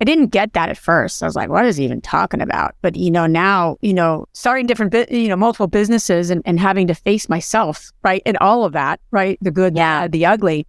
I 0.00 0.04
didn't 0.04 0.28
get 0.28 0.54
that 0.54 0.70
at 0.70 0.78
first. 0.78 1.22
I 1.22 1.26
was 1.26 1.36
like, 1.36 1.50
what 1.50 1.66
is 1.66 1.76
he 1.76 1.84
even 1.84 2.00
talking 2.00 2.40
about? 2.40 2.74
But, 2.80 2.96
you 2.96 3.10
know, 3.10 3.26
now, 3.26 3.76
you 3.82 3.92
know, 3.92 4.26
starting 4.32 4.66
different, 4.66 4.92
bu- 4.92 5.06
you 5.10 5.28
know, 5.28 5.36
multiple 5.36 5.66
businesses 5.66 6.30
and, 6.30 6.40
and 6.46 6.58
having 6.58 6.86
to 6.86 6.94
face 6.94 7.28
myself, 7.28 7.90
right? 8.02 8.22
And 8.24 8.38
all 8.38 8.64
of 8.64 8.72
that, 8.72 9.00
right? 9.10 9.38
The 9.42 9.50
good, 9.50 9.76
Yeah. 9.76 10.04
the, 10.04 10.12
the 10.18 10.26
ugly. 10.26 10.66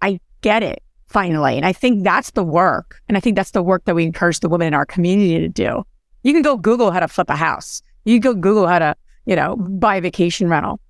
I 0.00 0.20
get 0.42 0.62
it 0.62 0.82
finally. 1.08 1.56
And 1.56 1.66
I 1.66 1.72
think 1.72 2.04
that's 2.04 2.30
the 2.30 2.44
work. 2.44 3.00
And 3.08 3.16
I 3.16 3.20
think 3.20 3.36
that's 3.36 3.50
the 3.50 3.62
work 3.62 3.84
that 3.86 3.94
we 3.94 4.04
encourage 4.04 4.40
the 4.40 4.48
women 4.48 4.68
in 4.68 4.74
our 4.74 4.86
community 4.86 5.38
to 5.40 5.48
do. 5.48 5.82
You 6.22 6.32
can 6.32 6.42
go 6.42 6.56
Google 6.56 6.92
how 6.92 7.00
to 7.00 7.08
flip 7.08 7.30
a 7.30 7.36
house. 7.36 7.82
You 8.04 8.20
can 8.20 8.32
go 8.32 8.40
Google 8.40 8.68
how 8.68 8.78
to, 8.78 8.96
you 9.26 9.34
know, 9.36 9.56
buy 9.56 9.96
a 9.96 10.00
vacation 10.00 10.48
rental. 10.48 10.80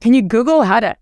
Can 0.00 0.14
you 0.14 0.22
Google 0.22 0.62
how 0.62 0.80
to 0.80 0.96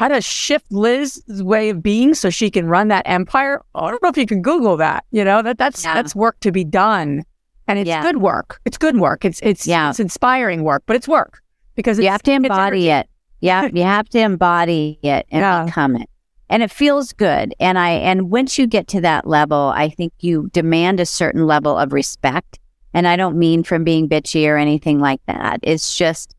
how 0.00 0.08
to 0.08 0.18
shift 0.22 0.64
Liz's 0.72 1.42
way 1.42 1.68
of 1.68 1.82
being 1.82 2.14
so 2.14 2.30
she 2.30 2.50
can 2.50 2.66
run 2.66 2.88
that 2.88 3.02
empire? 3.04 3.60
Oh, 3.74 3.84
I 3.84 3.90
don't 3.90 4.02
know 4.02 4.08
if 4.08 4.16
you 4.16 4.24
can 4.24 4.40
Google 4.40 4.78
that. 4.78 5.04
You 5.10 5.22
know 5.24 5.42
that 5.42 5.58
that's 5.58 5.84
Yeah. 5.84 5.92
that's 5.92 6.16
work 6.16 6.40
to 6.40 6.50
be 6.50 6.64
done, 6.64 7.22
and 7.68 7.78
it's 7.78 7.86
Yeah. 7.86 8.00
good 8.00 8.16
work. 8.16 8.60
It's 8.64 8.78
good 8.78 8.96
work. 8.98 9.26
It's 9.26 9.40
it's 9.42 9.66
Yeah. 9.66 9.90
it's 9.90 10.00
inspiring 10.00 10.64
work, 10.64 10.84
but 10.86 10.96
it's 10.96 11.06
work 11.06 11.42
because 11.74 11.98
it's, 11.98 12.04
you 12.06 12.10
have 12.10 12.22
to 12.22 12.32
embody 12.32 12.88
it. 12.88 13.08
Yeah, 13.42 13.68
you 13.74 13.82
have 13.82 14.08
to 14.08 14.18
embody 14.20 14.98
it 15.02 15.26
and 15.30 15.42
Yeah. 15.42 15.64
become 15.66 15.96
it. 15.96 16.08
And 16.48 16.62
it 16.62 16.70
feels 16.70 17.12
good. 17.12 17.54
And 17.60 17.78
I 17.78 17.90
and 17.90 18.30
once 18.30 18.58
you 18.58 18.66
get 18.66 18.88
to 18.88 19.02
that 19.02 19.26
level, 19.26 19.70
I 19.76 19.90
think 19.90 20.14
you 20.20 20.48
demand 20.54 20.98
a 20.98 21.04
certain 21.04 21.46
level 21.46 21.76
of 21.76 21.92
respect. 21.92 22.58
And 22.94 23.06
I 23.06 23.16
don't 23.16 23.36
mean 23.36 23.64
from 23.64 23.84
being 23.84 24.08
bitchy 24.08 24.48
or 24.48 24.56
anything 24.56 24.98
like 24.98 25.20
that. 25.26 25.60
It's 25.62 25.94
just, 25.96 26.34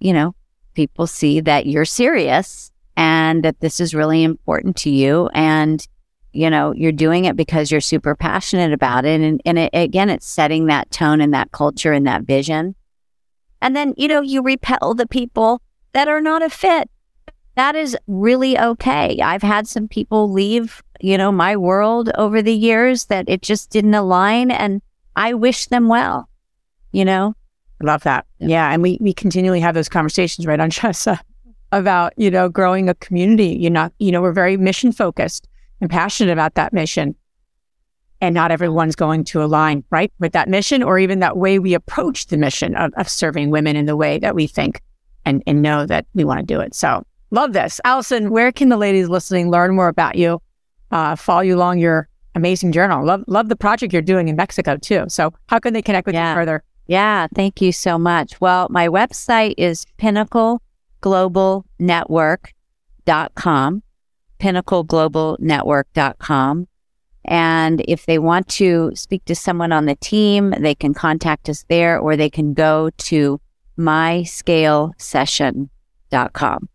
you 0.00 0.12
know, 0.12 0.34
people 0.74 1.06
see 1.06 1.38
that 1.40 1.66
you're 1.66 1.84
serious 1.86 2.72
and 2.96 3.44
that 3.44 3.60
this 3.60 3.80
is 3.80 3.94
really 3.94 4.22
important 4.22 4.76
to 4.76 4.90
you 4.90 5.28
and 5.34 5.86
you 6.36 6.50
know, 6.50 6.72
you're 6.72 6.92
doing 6.92 7.24
it 7.24 7.34
because 7.34 7.70
you're 7.70 7.80
super 7.80 8.14
passionate 8.14 8.70
about 8.70 9.06
it. 9.06 9.22
And, 9.22 9.40
and 9.46 9.58
it, 9.58 9.70
again, 9.72 10.10
it's 10.10 10.26
setting 10.26 10.66
that 10.66 10.90
tone 10.90 11.22
and 11.22 11.32
that 11.32 11.50
culture 11.50 11.92
and 11.92 12.06
that 12.06 12.24
vision. 12.24 12.74
And 13.62 13.74
then, 13.74 13.94
you 13.96 14.06
know, 14.06 14.20
you 14.20 14.42
repel 14.42 14.94
the 14.94 15.06
people 15.06 15.62
that 15.92 16.08
are 16.08 16.20
not 16.20 16.42
a 16.42 16.50
fit. 16.50 16.90
That 17.54 17.74
is 17.74 17.96
really 18.06 18.58
okay. 18.58 19.18
I've 19.22 19.42
had 19.42 19.66
some 19.66 19.88
people 19.88 20.30
leave, 20.30 20.82
you 21.00 21.16
know, 21.16 21.32
my 21.32 21.56
world 21.56 22.10
over 22.16 22.42
the 22.42 22.52
years 22.52 23.06
that 23.06 23.24
it 23.28 23.40
just 23.40 23.70
didn't 23.70 23.94
align 23.94 24.50
and 24.50 24.82
I 25.16 25.32
wish 25.32 25.66
them 25.66 25.88
well, 25.88 26.28
you 26.92 27.06
know? 27.06 27.34
I 27.80 27.86
love 27.86 28.02
that. 28.02 28.26
Yeah. 28.40 28.70
And 28.70 28.82
we, 28.82 28.98
we 29.00 29.14
continually 29.14 29.60
have 29.60 29.74
those 29.74 29.88
conversations, 29.88 30.46
right, 30.46 30.60
on 30.60 30.70
Jessa, 30.70 31.18
about, 31.76 32.12
you 32.16 32.30
know, 32.30 32.48
growing 32.48 32.88
a 32.88 32.94
community. 32.94 33.56
You're 33.58 33.70
not, 33.70 33.92
you 33.98 34.10
know, 34.12 34.22
we're 34.22 34.32
very 34.32 34.56
mission 34.56 34.92
focused 34.92 35.48
and 35.80 35.90
passionate 35.90 36.32
about 36.32 36.54
that 36.54 36.72
mission. 36.72 37.14
And 38.20 38.34
not 38.34 38.50
everyone's 38.50 38.96
going 38.96 39.24
to 39.24 39.42
align, 39.42 39.84
right, 39.90 40.10
with 40.18 40.32
that 40.32 40.48
mission 40.48 40.82
or 40.82 40.98
even 40.98 41.20
that 41.20 41.36
way 41.36 41.58
we 41.58 41.74
approach 41.74 42.28
the 42.28 42.38
mission 42.38 42.74
of, 42.74 42.92
of 42.96 43.08
serving 43.08 43.50
women 43.50 43.76
in 43.76 43.84
the 43.86 43.96
way 43.96 44.18
that 44.18 44.34
we 44.34 44.46
think 44.46 44.80
and, 45.26 45.42
and 45.46 45.60
know 45.60 45.84
that 45.86 46.06
we 46.14 46.24
want 46.24 46.40
to 46.40 46.46
do 46.46 46.60
it. 46.60 46.74
So 46.74 47.04
love 47.30 47.52
this. 47.52 47.80
Allison, 47.84 48.30
where 48.30 48.52
can 48.52 48.70
the 48.70 48.78
ladies 48.78 49.08
listening 49.08 49.50
learn 49.50 49.74
more 49.74 49.88
about 49.88 50.16
you, 50.16 50.40
uh, 50.90 51.14
follow 51.16 51.42
you 51.42 51.56
along 51.56 51.78
your 51.78 52.08
amazing 52.34 52.72
journal? 52.72 53.04
Love, 53.04 53.22
love 53.26 53.50
the 53.50 53.56
project 53.56 53.92
you're 53.92 54.00
doing 54.00 54.28
in 54.28 54.36
Mexico 54.36 54.78
too. 54.78 55.04
So 55.08 55.34
how 55.48 55.58
can 55.58 55.74
they 55.74 55.82
connect 55.82 56.06
with 56.06 56.14
Yeah. 56.14 56.30
you 56.30 56.36
further? 56.36 56.62
Yeah, 56.86 57.26
thank 57.34 57.60
you 57.60 57.72
so 57.72 57.98
much. 57.98 58.40
Well, 58.40 58.68
my 58.70 58.88
website 58.88 59.54
is 59.58 59.84
pinnacleglobalnetwork.com, 61.06 63.82
pinnacleglobalnetwork.com. 64.38 66.68
And 67.28 67.82
if 67.88 68.06
they 68.06 68.20
want 68.20 68.46
to 68.48 68.92
speak 68.94 69.24
to 69.24 69.34
someone 69.34 69.72
on 69.72 69.86
the 69.86 69.96
team, 69.96 70.54
they 70.58 70.76
can 70.76 70.94
contact 70.94 71.48
us 71.48 71.64
there 71.68 71.98
or 71.98 72.16
they 72.16 72.30
can 72.30 72.54
go 72.54 72.90
to 72.98 73.40
myscalesession.com. 73.78 76.68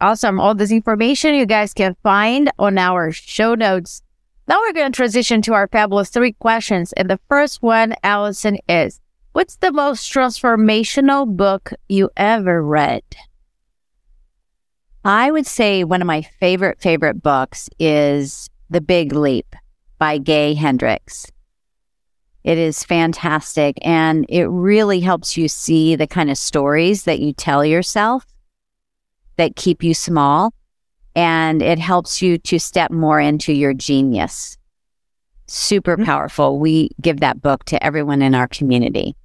Awesome. 0.00 0.40
All 0.40 0.54
this 0.54 0.70
information 0.70 1.34
you 1.34 1.46
guys 1.46 1.74
can 1.74 1.96
find 2.02 2.52
on 2.58 2.78
our 2.78 3.10
show 3.10 3.56
notes. 3.56 4.02
Now 4.46 4.60
we're 4.60 4.72
going 4.72 4.92
to 4.92 4.96
transition 4.96 5.42
to 5.42 5.52
our 5.54 5.66
fabulous 5.68 6.10
three 6.10 6.32
questions. 6.32 6.92
And 6.92 7.10
the 7.10 7.18
first 7.28 7.60
one, 7.62 7.94
Allison, 8.04 8.58
is 8.68 9.00
What's 9.34 9.56
the 9.56 9.72
most 9.72 10.12
transformational 10.12 11.26
book 11.26 11.72
you 11.88 12.08
ever 12.16 12.62
read? 12.62 13.02
I 15.04 15.32
would 15.32 15.44
say 15.44 15.82
one 15.82 16.00
of 16.00 16.06
my 16.06 16.22
favorite, 16.22 16.80
favorite 16.80 17.20
books 17.20 17.68
is 17.80 18.48
The 18.70 18.80
Big 18.80 19.12
Leap 19.12 19.56
by 19.98 20.18
Gay 20.18 20.54
Hendricks. 20.54 21.26
It 22.44 22.58
is 22.58 22.84
fantastic 22.84 23.76
and 23.82 24.24
it 24.28 24.44
really 24.44 25.00
helps 25.00 25.36
you 25.36 25.48
see 25.48 25.96
the 25.96 26.06
kind 26.06 26.30
of 26.30 26.38
stories 26.38 27.02
that 27.02 27.18
you 27.18 27.32
tell 27.32 27.64
yourself 27.64 28.24
that 29.36 29.56
keep 29.56 29.82
you 29.82 29.94
small. 29.94 30.54
And 31.16 31.60
it 31.60 31.80
helps 31.80 32.22
you 32.22 32.38
to 32.38 32.60
step 32.60 32.92
more 32.92 33.18
into 33.18 33.52
your 33.52 33.74
genius. 33.74 34.56
Super 35.48 35.96
mm-hmm. 35.96 36.04
powerful. 36.04 36.60
We 36.60 36.90
give 37.00 37.18
that 37.18 37.42
book 37.42 37.64
to 37.64 37.84
everyone 37.84 38.22
in 38.22 38.36
our 38.36 38.46
community. 38.46 39.16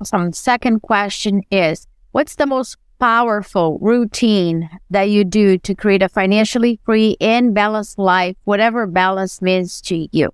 Awesome. 0.00 0.32
Second 0.32 0.80
question 0.82 1.42
is 1.50 1.86
What's 2.12 2.36
the 2.36 2.46
most 2.46 2.76
powerful 3.00 3.78
routine 3.80 4.70
that 4.90 5.10
you 5.10 5.24
do 5.24 5.58
to 5.58 5.74
create 5.74 6.02
a 6.02 6.08
financially 6.08 6.78
free 6.84 7.16
and 7.20 7.52
balanced 7.54 7.98
life, 7.98 8.36
whatever 8.44 8.86
balance 8.86 9.42
means 9.42 9.80
to 9.82 10.08
you? 10.12 10.30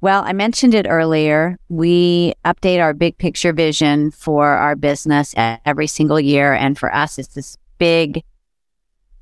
Well, 0.00 0.24
I 0.24 0.32
mentioned 0.32 0.74
it 0.74 0.86
earlier. 0.88 1.58
We 1.68 2.34
update 2.44 2.80
our 2.80 2.92
big 2.92 3.18
picture 3.18 3.52
vision 3.52 4.10
for 4.10 4.48
our 4.48 4.74
business 4.74 5.32
every 5.36 5.86
single 5.86 6.18
year. 6.18 6.54
And 6.54 6.76
for 6.76 6.92
us, 6.92 7.18
it's 7.18 7.34
this 7.34 7.56
big, 7.78 8.24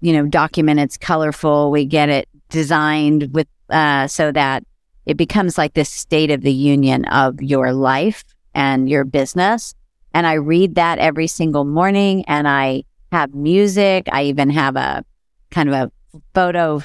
you 0.00 0.14
know, 0.14 0.26
document. 0.26 0.80
It's 0.80 0.96
colorful. 0.96 1.70
We 1.70 1.84
get 1.84 2.08
it 2.08 2.28
designed 2.48 3.34
with, 3.34 3.46
uh, 3.68 4.06
so 4.06 4.32
that 4.32 4.64
it 5.10 5.16
becomes 5.16 5.58
like 5.58 5.74
this 5.74 5.90
state 5.90 6.30
of 6.30 6.42
the 6.42 6.52
union 6.52 7.04
of 7.06 7.42
your 7.42 7.72
life 7.72 8.24
and 8.54 8.88
your 8.88 9.02
business. 9.02 9.74
And 10.14 10.24
I 10.24 10.34
read 10.34 10.76
that 10.76 11.00
every 11.00 11.26
single 11.26 11.64
morning 11.64 12.24
and 12.28 12.46
I 12.46 12.84
have 13.10 13.34
music. 13.34 14.08
I 14.12 14.26
even 14.26 14.50
have 14.50 14.76
a 14.76 15.04
kind 15.50 15.68
of 15.68 15.74
a 15.74 15.90
photo 16.32 16.76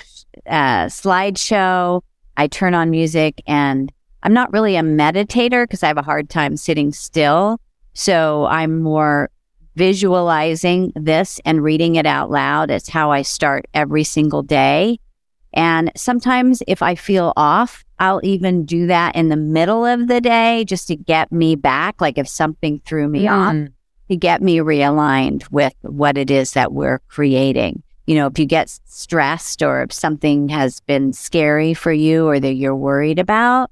uh, 0.47 0.86
slideshow. 0.88 2.01
I 2.36 2.47
turn 2.47 2.73
on 2.73 2.89
music 2.89 3.43
and 3.45 3.91
I'm 4.23 4.34
not 4.34 4.51
really 4.51 4.76
a 4.76 4.82
meditator 4.82 5.65
because 5.65 5.84
I 5.84 5.88
have 5.88 5.99
a 5.99 6.01
hard 6.01 6.28
time 6.28 6.57
sitting 6.57 6.93
still. 6.93 7.59
So 7.93 8.47
I'm 8.47 8.82
more 8.82 9.30
visualizing 9.76 10.93
this 10.95 11.39
and 11.45 11.63
reading 11.63 11.97
it 11.97 12.07
out 12.07 12.32
loud. 12.32 12.71
It's 12.71 12.89
how 12.89 13.11
I 13.11 13.21
start 13.21 13.67
every 13.76 14.03
single 14.03 14.41
day. 14.41 14.99
And 15.56 15.91
sometimes 15.95 16.62
if 16.68 16.82
I 16.82 16.95
feel 16.95 17.32
off, 17.38 17.86
I'll 17.97 18.20
even 18.24 18.66
do 18.66 18.88
that 18.88 19.16
in 19.16 19.30
the 19.30 19.38
middle 19.38 19.86
of 19.86 20.08
the 20.08 20.20
day 20.20 20.66
just 20.66 20.88
to 20.89 20.95
get 20.95 21.32
me 21.32 21.56
back. 21.56 22.01
Like 22.01 22.18
if 22.18 22.28
something 22.28 22.82
threw 22.86 23.08
me 23.08 23.28
off, 23.28 23.53
mm-hmm. 23.53 23.74
to 24.10 24.18
get 24.18 24.41
me 24.41 24.58
realigned 24.58 25.49
with 25.51 25.74
what 25.82 26.18
it 26.18 26.30
is 26.30 26.51
that 26.51 26.74
we're 26.74 26.99
creating. 27.08 27.84
You 28.06 28.16
know, 28.16 28.28
if 28.28 28.38
you 28.38 28.45
get 28.45 28.70
stressed 28.86 29.64
or 29.64 29.82
if 29.84 29.93
something 29.93 30.49
has 30.49 30.82
been 30.82 31.14
scary 31.14 31.74
for 31.74 31.91
you 31.91 32.28
or 32.28 32.39
that 32.39 32.53
you're 32.53 32.76
worried 32.76 33.18
about, 33.18 33.72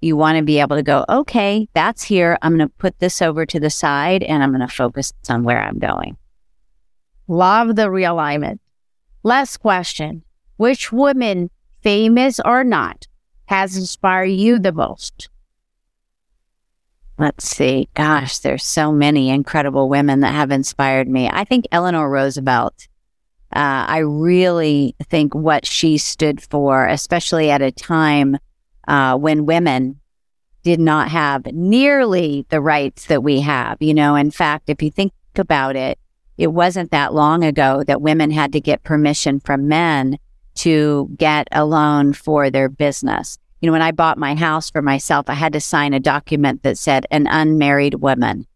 you 0.00 0.16
want 0.16 0.38
to 0.38 0.44
be 0.44 0.60
able 0.60 0.76
to 0.76 0.82
go, 0.82 1.04
okay, 1.08 1.68
that's 1.74 2.02
here. 2.02 2.38
I'm 2.40 2.56
going 2.56 2.68
to 2.68 2.74
put 2.78 2.98
this 3.00 3.20
over 3.20 3.44
to 3.46 3.60
the 3.60 3.70
side 3.70 4.22
and 4.22 4.42
I'm 4.42 4.50
going 4.50 4.66
to 4.66 4.74
focus 4.74 5.12
on 5.28 5.42
where 5.42 5.60
I'm 5.60 5.78
going. 5.78 6.16
Love 7.26 7.76
the 7.76 7.88
realignment. 7.88 8.58
Last 9.22 9.58
question 9.58 10.22
Which 10.58 10.92
woman, 10.92 11.50
famous 11.80 12.38
or 12.44 12.62
not, 12.62 13.06
has 13.46 13.76
inspired 13.76 14.26
you 14.26 14.58
the 14.58 14.72
most? 14.72 15.30
Let's 17.18 17.48
see. 17.48 17.88
Gosh, 17.94 18.38
there's 18.38 18.64
so 18.64 18.92
many 18.92 19.30
incredible 19.30 19.88
women 19.88 20.20
that 20.20 20.34
have 20.34 20.50
inspired 20.50 21.08
me. 21.08 21.30
I 21.32 21.44
think 21.44 21.66
Eleanor 21.72 22.10
Roosevelt 22.10 22.86
uh, 23.50 23.88
I 23.88 23.98
really 23.98 24.94
think 25.08 25.34
what 25.34 25.64
she 25.64 25.96
stood 25.96 26.42
for, 26.42 26.86
especially 26.86 27.50
at 27.50 27.62
a 27.62 27.72
time 27.72 28.36
uh, 28.86 29.16
when 29.16 29.46
women 29.46 30.00
did 30.64 30.78
not 30.78 31.08
have 31.08 31.46
nearly 31.46 32.44
the 32.50 32.60
rights 32.60 33.06
that 33.06 33.22
we 33.22 33.40
have. 33.40 33.78
You 33.80 33.94
know, 33.94 34.16
in 34.16 34.30
fact, 34.30 34.68
if 34.68 34.82
you 34.82 34.90
think 34.90 35.12
about 35.34 35.76
it, 35.76 35.98
it 36.36 36.48
wasn't 36.48 36.90
that 36.90 37.14
long 37.14 37.42
ago 37.42 37.82
that 37.86 38.02
women 38.02 38.30
had 38.30 38.52
to 38.52 38.60
get 38.60 38.82
permission 38.82 39.40
from 39.40 39.66
men 39.66 40.18
to 40.58 41.08
get 41.16 41.48
a 41.52 41.64
loan 41.64 42.12
for 42.12 42.50
their 42.50 42.68
business. 42.68 43.38
You 43.60 43.66
know, 43.66 43.72
when 43.72 43.82
I 43.82 43.92
bought 43.92 44.18
my 44.18 44.34
house 44.34 44.70
for 44.70 44.82
myself, 44.82 45.28
I 45.28 45.34
had 45.34 45.52
to 45.52 45.60
sign 45.60 45.94
a 45.94 46.00
document 46.00 46.62
that 46.62 46.78
said 46.78 47.06
an 47.10 47.26
unmarried 47.26 47.94
woman, 47.94 48.46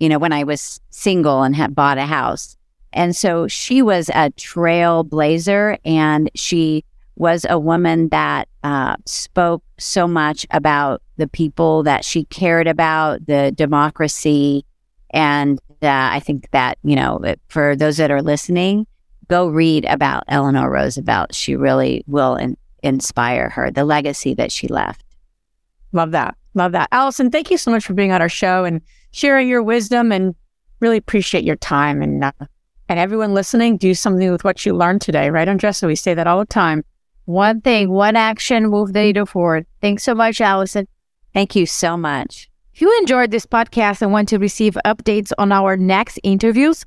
you 0.00 0.08
know, 0.08 0.18
when 0.18 0.32
I 0.32 0.44
was 0.44 0.80
single 0.90 1.42
and 1.42 1.54
had 1.54 1.74
bought 1.74 1.98
a 1.98 2.06
house. 2.06 2.56
And 2.92 3.14
so 3.14 3.46
she 3.48 3.82
was 3.82 4.08
a 4.08 4.30
trailblazer 4.30 5.78
and 5.84 6.30
she 6.34 6.84
was 7.16 7.44
a 7.48 7.58
woman 7.58 8.08
that 8.10 8.48
uh, 8.62 8.96
spoke 9.04 9.62
so 9.78 10.06
much 10.06 10.46
about 10.50 11.02
the 11.16 11.28
people 11.28 11.82
that 11.82 12.04
she 12.04 12.24
cared 12.24 12.66
about, 12.66 13.26
the 13.26 13.52
democracy. 13.54 14.64
And 15.10 15.58
uh, 15.82 15.88
I 15.88 16.20
think 16.20 16.50
that, 16.52 16.78
you 16.82 16.96
know, 16.96 17.20
for 17.48 17.74
those 17.74 17.96
that 17.96 18.10
are 18.10 18.22
listening, 18.22 18.86
go 19.28 19.48
read 19.48 19.84
about 19.84 20.24
Eleanor 20.28 20.70
Roosevelt. 20.70 21.34
She 21.34 21.56
really 21.56 22.04
will 22.06 22.36
in- 22.36 22.56
inspire 22.82 23.50
her, 23.50 23.70
the 23.70 23.84
legacy 23.84 24.34
that 24.34 24.50
she 24.50 24.68
left. 24.68 25.04
Love 25.92 26.10
that. 26.12 26.36
Love 26.54 26.72
that. 26.72 26.88
Allison, 26.92 27.30
thank 27.30 27.50
you 27.50 27.58
so 27.58 27.70
much 27.70 27.86
for 27.86 27.94
being 27.94 28.12
on 28.12 28.20
our 28.20 28.28
show 28.28 28.64
and 28.64 28.80
sharing 29.12 29.48
your 29.48 29.62
wisdom 29.62 30.12
and 30.12 30.34
really 30.80 30.96
appreciate 30.96 31.44
your 31.44 31.56
time. 31.56 32.02
And, 32.02 32.24
uh, 32.24 32.32
and 32.88 32.98
everyone 32.98 33.34
listening, 33.34 33.76
do 33.76 33.94
something 33.94 34.30
with 34.30 34.44
what 34.44 34.64
you 34.64 34.74
learned 34.74 35.00
today, 35.00 35.30
right, 35.30 35.48
Andressa? 35.48 35.86
We 35.86 35.96
say 35.96 36.14
that 36.14 36.26
all 36.26 36.38
the 36.38 36.46
time. 36.46 36.84
One 37.26 37.60
thing, 37.60 37.90
one 37.90 38.16
action, 38.16 38.68
move 38.68 38.92
the 38.92 39.00
needle 39.02 39.26
forward. 39.26 39.66
Thanks 39.82 40.02
so 40.02 40.14
much, 40.14 40.40
Allison. 40.40 40.88
Thank 41.34 41.54
you 41.54 41.66
so 41.66 41.96
much. 41.96 42.48
If 42.72 42.80
you 42.80 42.96
enjoyed 43.00 43.30
this 43.30 43.44
podcast 43.44 44.02
and 44.02 44.12
want 44.12 44.28
to 44.30 44.38
receive 44.38 44.78
updates 44.86 45.32
on 45.36 45.52
our 45.52 45.76
next 45.76 46.18
interviews, 46.22 46.86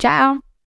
Ciao. 0.00 0.49